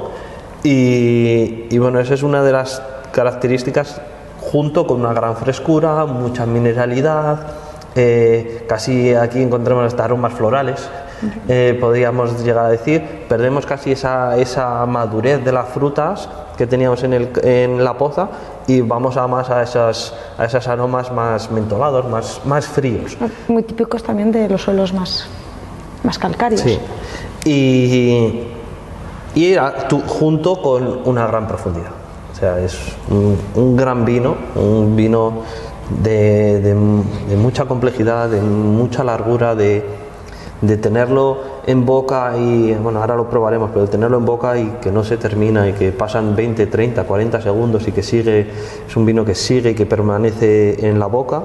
Y, 0.63 1.67
y, 1.69 1.77
bueno, 1.77 1.99
esa 1.99 2.13
es 2.13 2.23
una 2.23 2.43
de 2.43 2.51
las 2.51 2.81
características 3.11 4.01
junto 4.41 4.85
con 4.87 4.99
una 4.99 5.13
gran 5.13 5.37
frescura, 5.37 6.05
mucha 6.05 6.45
mineralidad, 6.45 7.39
eh, 7.95 8.65
casi 8.67 9.13
aquí 9.13 9.41
encontramos 9.41 9.85
hasta 9.85 10.05
aromas 10.05 10.33
florales, 10.33 10.89
eh, 11.47 11.77
podríamos 11.79 12.43
llegar 12.43 12.65
a 12.65 12.69
decir, 12.69 13.25
perdemos 13.27 13.65
casi 13.65 13.91
esa, 13.91 14.37
esa 14.37 14.85
madurez 14.85 15.43
de 15.43 15.51
las 15.51 15.69
frutas 15.69 16.29
que 16.59 16.67
teníamos 16.67 17.01
en, 17.03 17.13
el, 17.13 17.29
en 17.41 17.81
la 17.85 17.97
poza 17.97 18.27
y 18.67 18.81
vamos 18.81 19.15
a 19.15 19.25
más 19.27 19.49
a 19.49 19.63
esas, 19.63 20.13
a 20.37 20.43
esos 20.43 20.67
aromas 20.67 21.09
más 21.09 21.49
mentolados, 21.51 22.05
más, 22.09 22.41
más 22.43 22.67
fríos. 22.67 23.17
Muy 23.47 23.63
típicos 23.63 24.03
también 24.03 24.29
de 24.33 24.49
los 24.49 24.63
suelos 24.63 24.93
más, 24.93 25.25
más 26.03 26.19
calcáreos. 26.19 26.59
Sí. 26.59 26.77
Y, 27.45 28.43
y 29.35 29.55
junto 30.05 30.61
con 30.61 30.99
una 31.05 31.25
gran 31.27 31.47
profundidad. 31.47 31.91
O 32.33 32.35
sea, 32.35 32.59
es 32.59 32.77
un, 33.09 33.37
un 33.55 33.77
gran 33.77 34.03
vino, 34.03 34.35
un 34.55 34.97
vino 34.97 35.43
de, 36.03 36.59
de, 36.59 36.73
de, 36.73 37.37
mucha 37.37 37.63
complejidad, 37.63 38.27
de 38.27 38.41
mucha 38.41 39.05
largura, 39.05 39.55
de, 39.55 39.81
de 40.61 40.77
tenerlo 40.77 41.37
en 41.65 41.85
boca 41.85 42.33
y, 42.37 42.73
bueno, 42.73 42.99
ahora 42.99 43.15
lo 43.15 43.29
probaremos, 43.29 43.71
pero 43.73 43.87
tenerlo 43.87 44.17
en 44.17 44.25
boca 44.25 44.57
y 44.57 44.77
que 44.81 44.91
no 44.91 45.03
se 45.03 45.17
termina 45.17 45.69
y 45.69 45.73
que 45.73 45.91
pasan 45.91 46.35
20, 46.35 46.67
30, 46.67 47.03
40 47.03 47.41
segundos 47.41 47.87
y 47.87 47.91
que 47.91 48.03
sigue, 48.03 48.49
es 48.87 48.95
un 48.95 49.05
vino 49.05 49.23
que 49.23 49.35
sigue 49.35 49.71
y 49.71 49.75
que 49.75 49.85
permanece 49.85 50.85
en 50.87 50.99
la 50.99 51.05
boca. 51.05 51.43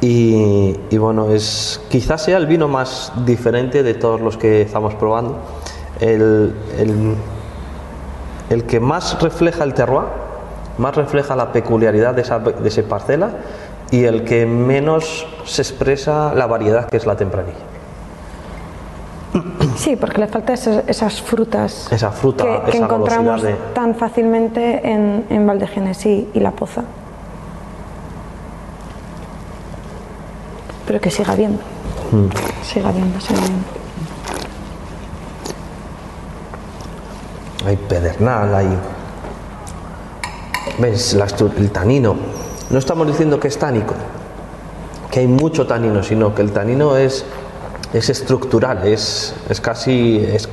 Y, 0.00 0.76
y 0.90 0.98
bueno, 0.98 1.30
es, 1.30 1.80
quizás 1.88 2.24
sea 2.24 2.36
el 2.38 2.46
vino 2.46 2.66
más 2.66 3.12
diferente 3.24 3.84
de 3.84 3.94
todos 3.94 4.20
los 4.20 4.36
que 4.36 4.62
estamos 4.62 4.94
probando. 4.96 5.38
El, 6.00 6.54
el, 6.76 7.14
el 8.50 8.64
que 8.64 8.80
más 8.80 9.22
refleja 9.22 9.62
el 9.62 9.74
terroir, 9.74 10.08
más 10.78 10.96
refleja 10.96 11.36
la 11.36 11.52
peculiaridad 11.52 12.14
de 12.14 12.22
esa, 12.22 12.40
de 12.40 12.68
esa 12.68 12.82
parcela 12.82 13.30
y 13.92 14.04
el 14.04 14.24
que 14.24 14.46
menos 14.46 15.26
se 15.44 15.62
expresa 15.62 16.34
la 16.34 16.46
variedad 16.46 16.88
que 16.88 16.96
es 16.96 17.06
la 17.06 17.14
tempranilla. 17.14 17.58
Sí, 19.76 19.96
porque 19.96 20.18
le 20.18 20.26
falta 20.26 20.54
esas, 20.54 20.84
esas 20.88 21.22
frutas 21.22 21.90
esa 21.90 22.10
fruta, 22.10 22.64
que, 22.70 22.76
encontramos 22.76 23.42
de... 23.42 23.54
tan 23.74 23.94
fácilmente 23.94 24.80
en, 24.90 25.24
en 25.30 25.46
Valdegenesí 25.46 26.28
y 26.34 26.40
La 26.40 26.50
Poza. 26.50 26.82
Pero 30.86 31.00
que 31.00 31.10
siga 31.10 31.34
viendo. 31.34 31.62
Mm. 32.10 32.26
Siga 32.64 32.92
viendo, 32.92 33.20
siga 33.20 33.40
viendo. 33.40 33.64
Hay 37.66 37.76
pedernal, 37.76 38.54
hay. 38.54 38.78
¿Ves? 40.78 41.14
La, 41.14 41.26
el 41.26 41.70
tanino. 41.70 42.16
No 42.72 42.78
estamos 42.78 43.06
diciendo 43.06 43.38
que 43.38 43.48
es 43.48 43.58
tánico, 43.58 43.94
que 45.10 45.20
hay 45.20 45.26
mucho 45.26 45.66
tanino, 45.66 46.02
sino 46.02 46.34
que 46.34 46.40
el 46.40 46.52
tanino 46.52 46.96
es, 46.96 47.24
es 47.92 48.08
estructural, 48.08 48.86
es, 48.86 49.34
es 49.48 49.60
casi. 49.60 50.16
Es, 50.16 50.48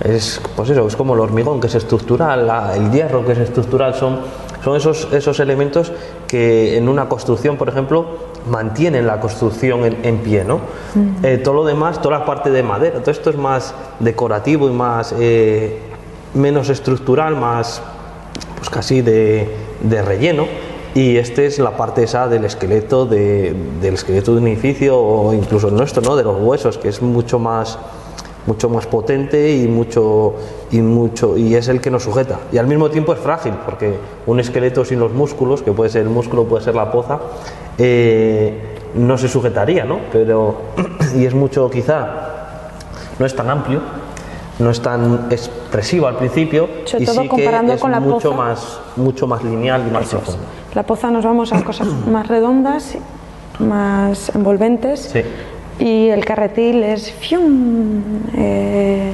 es, 0.00 0.40
pues 0.56 0.70
eso, 0.70 0.86
es 0.86 0.96
como 0.96 1.14
el 1.14 1.20
hormigón 1.20 1.60
que 1.60 1.68
es 1.68 1.74
estructural, 1.74 2.46
la, 2.46 2.74
el 2.74 2.90
hierro 2.90 3.24
que 3.24 3.32
es 3.32 3.38
estructural, 3.38 3.94
son, 3.94 4.18
son 4.64 4.76
esos, 4.76 5.08
esos 5.12 5.38
elementos 5.40 5.92
que 6.26 6.76
en 6.76 6.88
una 6.88 7.08
construcción, 7.08 7.56
por 7.56 7.68
ejemplo, 7.68 8.06
mantienen 8.48 9.06
la 9.06 9.20
construcción 9.20 9.84
en, 9.84 10.04
en 10.04 10.18
pie, 10.18 10.44
¿no? 10.44 10.60
Eh, 11.22 11.38
todo 11.38 11.54
lo 11.54 11.64
demás, 11.64 12.00
toda 12.02 12.18
la 12.18 12.24
parte 12.24 12.50
de 12.50 12.62
madera, 12.62 13.00
todo 13.00 13.10
esto 13.10 13.30
es 13.30 13.36
más 13.36 13.74
decorativo 14.00 14.68
y 14.68 14.72
más 14.72 15.14
eh, 15.18 15.78
menos 16.34 16.68
estructural, 16.68 17.36
más 17.36 17.82
pues 18.56 18.70
casi 18.70 19.02
de, 19.02 19.54
de, 19.82 20.02
relleno. 20.02 20.46
Y 20.94 21.16
este 21.16 21.46
es 21.46 21.58
la 21.58 21.76
parte 21.76 22.02
esa 22.02 22.26
del 22.26 22.44
esqueleto, 22.44 23.06
de, 23.06 23.54
del 23.80 23.94
esqueleto 23.94 24.34
de 24.34 24.40
un 24.40 24.48
edificio 24.48 24.98
o 24.98 25.32
incluso 25.32 25.68
el 25.68 25.76
nuestro, 25.76 26.02
¿no? 26.02 26.16
De 26.16 26.24
los 26.24 26.40
huesos, 26.40 26.78
que 26.78 26.88
es 26.88 27.00
mucho 27.00 27.38
más 27.38 27.78
mucho 28.46 28.68
más 28.68 28.86
potente 28.86 29.54
y 29.54 29.68
mucho 29.68 30.34
y 30.70 30.80
mucho 30.80 31.36
y 31.36 31.54
es 31.54 31.68
el 31.68 31.80
que 31.80 31.90
nos 31.90 32.04
sujeta 32.04 32.40
y 32.52 32.58
al 32.58 32.66
mismo 32.66 32.90
tiempo 32.90 33.12
es 33.12 33.18
frágil 33.18 33.52
porque 33.64 33.96
un 34.26 34.40
esqueleto 34.40 34.84
sin 34.84 34.98
los 34.98 35.12
músculos 35.12 35.62
que 35.62 35.72
puede 35.72 35.90
ser 35.90 36.02
el 36.02 36.08
músculo 36.08 36.44
puede 36.44 36.64
ser 36.64 36.74
la 36.74 36.90
poza 36.90 37.18
eh, 37.76 38.76
no 38.94 39.18
se 39.18 39.28
sujetaría 39.28 39.84
no 39.84 40.00
pero 40.10 40.56
y 41.16 41.26
es 41.26 41.34
mucho 41.34 41.68
quizá 41.70 42.70
no 43.18 43.26
es 43.26 43.36
tan 43.36 43.50
amplio 43.50 43.80
no 44.58 44.70
es 44.70 44.80
tan 44.80 45.26
expresivo 45.30 46.06
al 46.06 46.16
principio 46.16 46.68
y 46.98 47.06
sí 47.06 47.28
que 47.28 47.44
es 47.44 47.80
con 47.80 47.90
la 47.90 48.00
mucho 48.00 48.30
poza. 48.30 48.42
más 48.42 48.80
mucho 48.96 49.26
más 49.26 49.44
lineal 49.44 49.84
y 49.86 49.90
más 49.90 50.08
profundo 50.08 50.59
La 50.74 50.84
Poza 50.84 51.10
nos 51.10 51.24
vamos 51.24 51.52
a 51.52 51.62
cosas 51.64 51.88
más 52.06 52.28
redondas, 52.28 52.96
más 53.58 54.34
envolventes. 54.34 55.00
sí 55.12 55.22
Y 55.78 56.08
el 56.08 56.24
carretil 56.24 56.82
es 56.82 57.10
fium, 57.10 58.02
eh, 58.36 59.12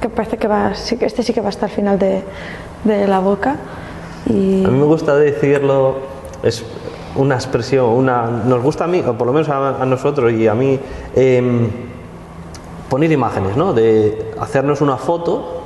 que 0.00 0.08
parece 0.08 0.36
que 0.36 0.48
va, 0.48 0.74
sí 0.74 0.96
que 0.96 1.06
este 1.06 1.22
sí 1.22 1.32
que 1.32 1.40
va 1.40 1.50
hasta 1.50 1.66
el 1.66 1.72
final 1.72 1.98
de, 1.98 2.22
de 2.84 3.06
la 3.06 3.20
boca. 3.20 3.56
Y 4.26 4.64
A 4.64 4.68
mí 4.68 4.78
me 4.78 4.86
gusta 4.86 5.14
decirlo, 5.16 5.96
es 6.42 6.64
una 7.14 7.34
expresión, 7.34 7.86
una, 7.86 8.26
nos 8.26 8.62
gusta 8.62 8.84
a 8.84 8.86
mí, 8.86 9.02
o 9.06 9.12
por 9.12 9.26
lo 9.26 9.32
menos 9.32 9.48
a, 9.48 9.82
a 9.82 9.86
nosotros 9.86 10.32
y 10.32 10.48
a 10.48 10.54
mí, 10.54 10.78
eh, 11.14 11.68
poner 12.88 13.12
imágenes, 13.12 13.56
¿no? 13.56 13.72
De 13.72 14.32
hacernos 14.40 14.80
una 14.80 14.96
foto 14.96 15.62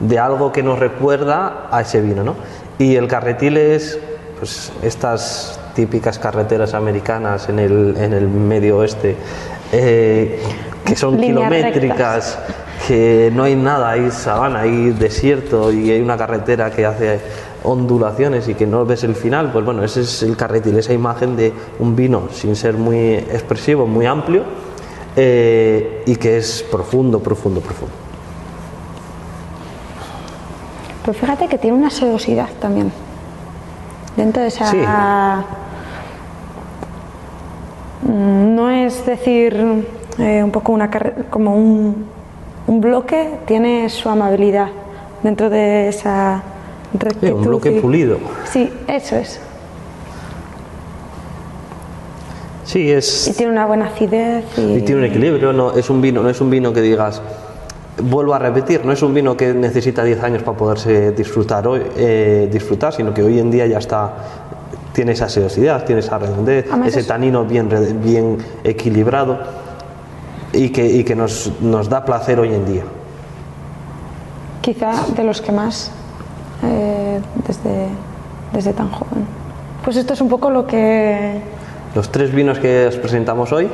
de 0.00 0.18
algo 0.18 0.52
que 0.52 0.62
nos 0.62 0.78
recuerda 0.78 1.66
a 1.70 1.80
ese 1.80 2.00
vino, 2.00 2.22
¿no? 2.22 2.34
Y 2.78 2.94
el 2.94 3.08
carretil 3.08 3.56
es, 3.56 3.98
pues, 4.38 4.72
estas 4.82 5.58
típicas 5.74 6.18
carreteras 6.18 6.74
americanas 6.74 7.48
en 7.48 7.58
el, 7.58 7.96
en 7.96 8.12
el 8.12 8.28
medio 8.28 8.78
oeste, 8.78 9.16
eh, 9.72 10.40
que 10.84 10.96
son 10.96 11.20
Líneas 11.20 11.50
kilométricas, 11.50 12.38
que 12.86 13.30
no 13.34 13.44
hay 13.44 13.56
nada, 13.56 13.90
hay 13.90 14.10
sabana, 14.10 14.60
hay 14.60 14.90
desierto 14.90 15.72
y 15.72 15.90
hay 15.90 16.00
una 16.00 16.16
carretera 16.16 16.70
que 16.70 16.86
hace 16.86 17.20
ondulaciones 17.64 18.48
y 18.48 18.54
que 18.54 18.66
no 18.66 18.84
ves 18.86 19.04
el 19.04 19.14
final, 19.14 19.50
pues 19.52 19.64
bueno, 19.64 19.84
ese 19.84 20.02
es 20.02 20.22
el 20.22 20.36
carretil, 20.36 20.78
esa 20.78 20.92
imagen 20.92 21.36
de 21.36 21.52
un 21.80 21.96
vino 21.96 22.28
sin 22.32 22.56
ser 22.56 22.74
muy 22.74 23.14
expresivo, 23.14 23.86
muy 23.86 24.06
amplio 24.06 24.42
eh, 25.16 26.02
y 26.06 26.16
que 26.16 26.38
es 26.38 26.64
profundo, 26.70 27.20
profundo, 27.20 27.60
profundo. 27.60 28.07
Pues 31.08 31.16
fíjate 31.16 31.48
que 31.48 31.56
tiene 31.56 31.74
una 31.74 31.88
sedosidad 31.88 32.48
también. 32.60 32.92
Dentro 34.14 34.42
de 34.42 34.48
esa. 34.48 34.66
Sí. 34.66 34.76
Mm, 38.02 38.54
No 38.54 38.68
es 38.68 39.06
decir 39.06 39.86
eh, 40.18 40.42
un 40.44 40.50
poco 40.50 40.72
una 40.72 40.90
como 41.30 41.54
un, 41.56 42.04
un 42.66 42.80
bloque, 42.82 43.38
tiene 43.46 43.88
su 43.88 44.10
amabilidad 44.10 44.68
dentro 45.22 45.48
de 45.48 45.88
esa 45.88 46.42
Sí, 46.92 46.98
rectitud. 46.98 47.32
un 47.38 47.42
bloque 47.44 47.72
y- 47.72 47.80
pulido. 47.80 48.18
Sí, 48.44 48.70
eso 48.86 49.16
es. 49.16 49.40
Sí, 52.64 52.80
Y 52.82 52.90
es 52.90 53.32
tiene 53.34 53.50
una 53.52 53.64
buena 53.64 53.86
acidez. 53.86 54.44
Y, 54.58 54.60
y 54.74 54.80
tiene 54.82 55.00
un 55.00 55.04
equilibrio, 55.06 55.54
no 55.54 55.72
es 55.72 55.88
un 55.88 56.02
vino, 56.02 56.22
no 56.22 56.28
es 56.28 56.38
un 56.42 56.50
vino 56.50 56.74
que 56.74 56.82
digas 56.82 57.22
vuelvo 58.02 58.34
a 58.34 58.38
repetir, 58.38 58.84
no 58.84 58.92
es 58.92 59.02
un 59.02 59.12
vino 59.14 59.36
que 59.36 59.52
necesita 59.54 60.02
10 60.04 60.22
años 60.22 60.42
para 60.42 60.56
poderse 60.56 61.12
disfrutar 61.12 61.66
hoy, 61.66 61.82
eh, 61.96 62.48
disfrutar, 62.50 62.92
sino 62.92 63.12
que 63.14 63.22
hoy 63.22 63.38
en 63.38 63.50
día 63.50 63.66
ya 63.66 63.78
está 63.78 64.12
tiene 64.92 65.12
esa 65.12 65.28
sedosidad, 65.28 65.84
tiene 65.84 66.00
esa 66.00 66.18
redondez, 66.18 66.66
ese 66.84 67.00
es- 67.00 67.06
tanino 67.06 67.44
bien, 67.44 67.68
bien 68.02 68.38
equilibrado 68.64 69.38
y 70.52 70.70
que, 70.70 70.84
y 70.86 71.04
que 71.04 71.14
nos, 71.14 71.52
nos 71.60 71.88
da 71.88 72.04
placer 72.04 72.40
hoy 72.40 72.52
en 72.52 72.66
día. 72.66 72.82
Quizá 74.60 74.92
de 75.16 75.22
los 75.24 75.40
que 75.40 75.52
más 75.52 75.92
eh, 76.64 77.20
desde, 77.46 77.86
desde 78.52 78.72
tan 78.72 78.90
joven. 78.90 79.24
Pues 79.84 79.96
esto 79.96 80.14
es 80.14 80.20
un 80.20 80.28
poco 80.28 80.50
lo 80.50 80.66
que 80.66 81.40
Los 81.94 82.10
tres 82.10 82.34
vinos 82.34 82.58
que 82.58 82.86
os 82.86 82.96
presentamos 82.96 83.52
hoy 83.52 83.68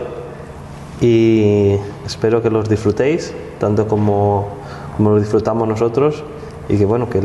y 1.01 1.77
espero 2.07 2.43
que 2.43 2.51
los 2.51 2.69
disfrutéis 2.69 3.33
tanto 3.59 3.87
como, 3.89 4.49
como 4.97 5.19
disfrutamos 5.19 5.67
nosotros 5.69 6.23
y 6.69 6.77
que 6.77 6.85
bueno 6.85 7.09
que, 7.09 7.21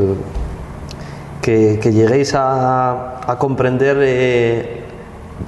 que, 1.42 1.92
lleguéis 1.92 2.34
a, 2.36 3.20
a 3.32 3.38
comprender 3.38 3.98
eh, 4.02 4.82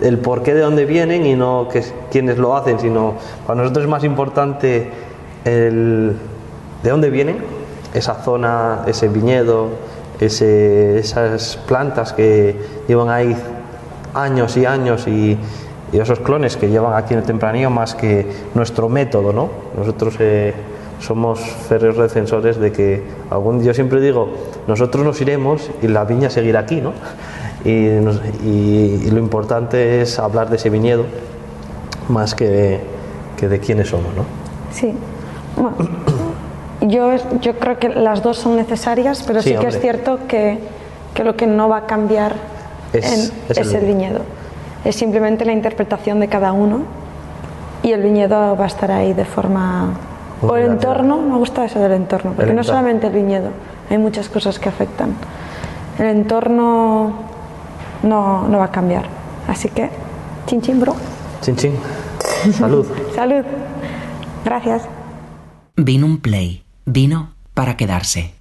el 0.01 0.17
porqué 0.19 0.53
de 0.53 0.61
dónde 0.61 0.85
vienen 0.85 1.25
y 1.25 1.35
no 1.35 1.67
que 1.71 1.79
es- 1.79 1.93
quienes 2.11 2.37
lo 2.37 2.55
hacen 2.55 2.79
sino 2.79 3.15
para 3.45 3.61
nosotros 3.61 3.83
es 3.85 3.89
más 3.89 4.03
importante 4.03 4.89
el 5.45 6.15
de 6.83 6.89
dónde 6.89 7.09
vienen 7.09 7.37
esa 7.93 8.15
zona 8.15 8.83
ese 8.87 9.07
viñedo 9.09 9.67
ese- 10.19 10.99
esas 10.99 11.57
plantas 11.67 12.13
que 12.13 12.55
llevan 12.87 13.09
ahí 13.09 13.35
años 14.13 14.55
y 14.57 14.65
años 14.65 15.07
y, 15.07 15.37
y 15.91 15.99
esos 15.99 16.19
clones 16.19 16.57
que 16.57 16.69
llevan 16.69 16.93
aquí 16.93 17.13
en 17.13 17.19
el 17.19 17.25
tempranillo 17.25 17.69
más 17.69 17.95
que 17.95 18.25
nuestro 18.55 18.87
método, 18.89 19.33
¿no? 19.33 19.49
Nosotros 19.77 20.15
eh, 20.19 20.53
somos 20.99 21.39
férreos 21.41 21.97
defensores 21.97 22.57
de 22.57 22.71
que 22.71 23.03
algún 23.29 23.63
yo 23.63 23.73
siempre 23.73 23.99
digo, 23.99 24.29
nosotros 24.67 25.03
nos 25.03 25.19
iremos 25.21 25.69
y 25.81 25.87
la 25.87 26.03
viña 26.05 26.29
seguirá 26.29 26.61
aquí, 26.61 26.81
¿no? 26.81 26.93
Y, 27.63 27.89
nos- 28.01 28.19
y- 28.43 29.03
y 29.05 29.11
lo 29.11 29.19
importante 29.19 30.01
es 30.01 30.17
hablar 30.17 30.49
de 30.49 30.55
ese 30.55 30.71
viñedo 30.71 31.05
más 32.09 32.33
que 32.33 32.79
que 33.37 33.47
de 33.47 33.59
quiénes 33.59 33.89
somos, 33.89 34.13
¿no? 34.15 34.23
Sí. 34.71 34.93
Bueno, 35.55 35.75
yo, 36.81 37.11
es- 37.11 37.23
yo 37.41 37.53
creo 37.59 37.77
que 37.77 37.89
las 37.89 38.23
dos 38.23 38.37
son 38.39 38.55
necesarias, 38.55 39.23
pero 39.27 39.41
Sí, 39.43 39.49
sí, 39.49 39.55
que 39.55 39.67
es 39.67 39.75
hombre. 39.75 39.79
cierto 39.81 40.19
que, 40.27 40.57
que 41.13 41.23
lo 41.23 41.35
que 41.35 41.45
no 41.47 41.69
va 41.69 41.77
a 41.77 41.85
cambiar 41.85 42.33
Es- 42.93 43.05
en- 43.05 43.31
es 43.49 43.57
es, 43.59 43.67
el- 43.69 43.75
el 43.75 43.85
viñedo. 43.85 44.19
Es 44.83 44.95
simplemente 44.95 45.45
la 45.45 45.53
interpretación 45.53 46.19
de 46.19 46.27
cada 46.27 46.53
uno 46.53 46.79
y 47.83 47.91
el 47.91 48.01
viñedo 48.01 48.55
va 48.55 48.63
a 48.63 48.67
estar 48.67 48.91
ahí 48.91 49.13
de 49.13 49.25
forma... 49.25 49.93
O 50.41 50.55
el 50.55 50.71
entorno, 50.71 51.17
me 51.21 51.37
gusta 51.37 51.65
eso 51.65 51.79
del 51.79 51.91
entorno, 51.91 52.31
porque 52.31 52.49
El 52.49 52.55
no 52.55 52.61
entorno. 52.61 52.79
solamente 52.79 53.07
el 53.07 53.13
viñedo, 53.13 53.49
hay 53.91 53.99
muchas 53.99 54.27
cosas 54.27 54.57
que 54.57 54.69
afectan. 54.69 55.13
El 55.99 56.07
entorno 56.07 57.13
no, 58.01 58.47
no 58.47 58.57
va 58.57 58.65
a 58.65 58.71
cambiar. 58.71 59.05
Así 59.47 59.69
que, 59.69 59.89
chin 60.47 60.61
chin, 60.61 60.79
bro. 60.79 60.95
Chin 61.41 61.55
chin. 61.55 61.73
Salud. 62.53 62.87
Salud. 63.15 63.45
Gracias. 64.43 64.83
Vino 65.75 66.07
un 66.07 66.17
play. 66.19 66.63
Vino 66.85 67.29
para 67.53 67.77
quedarse. 67.77 68.33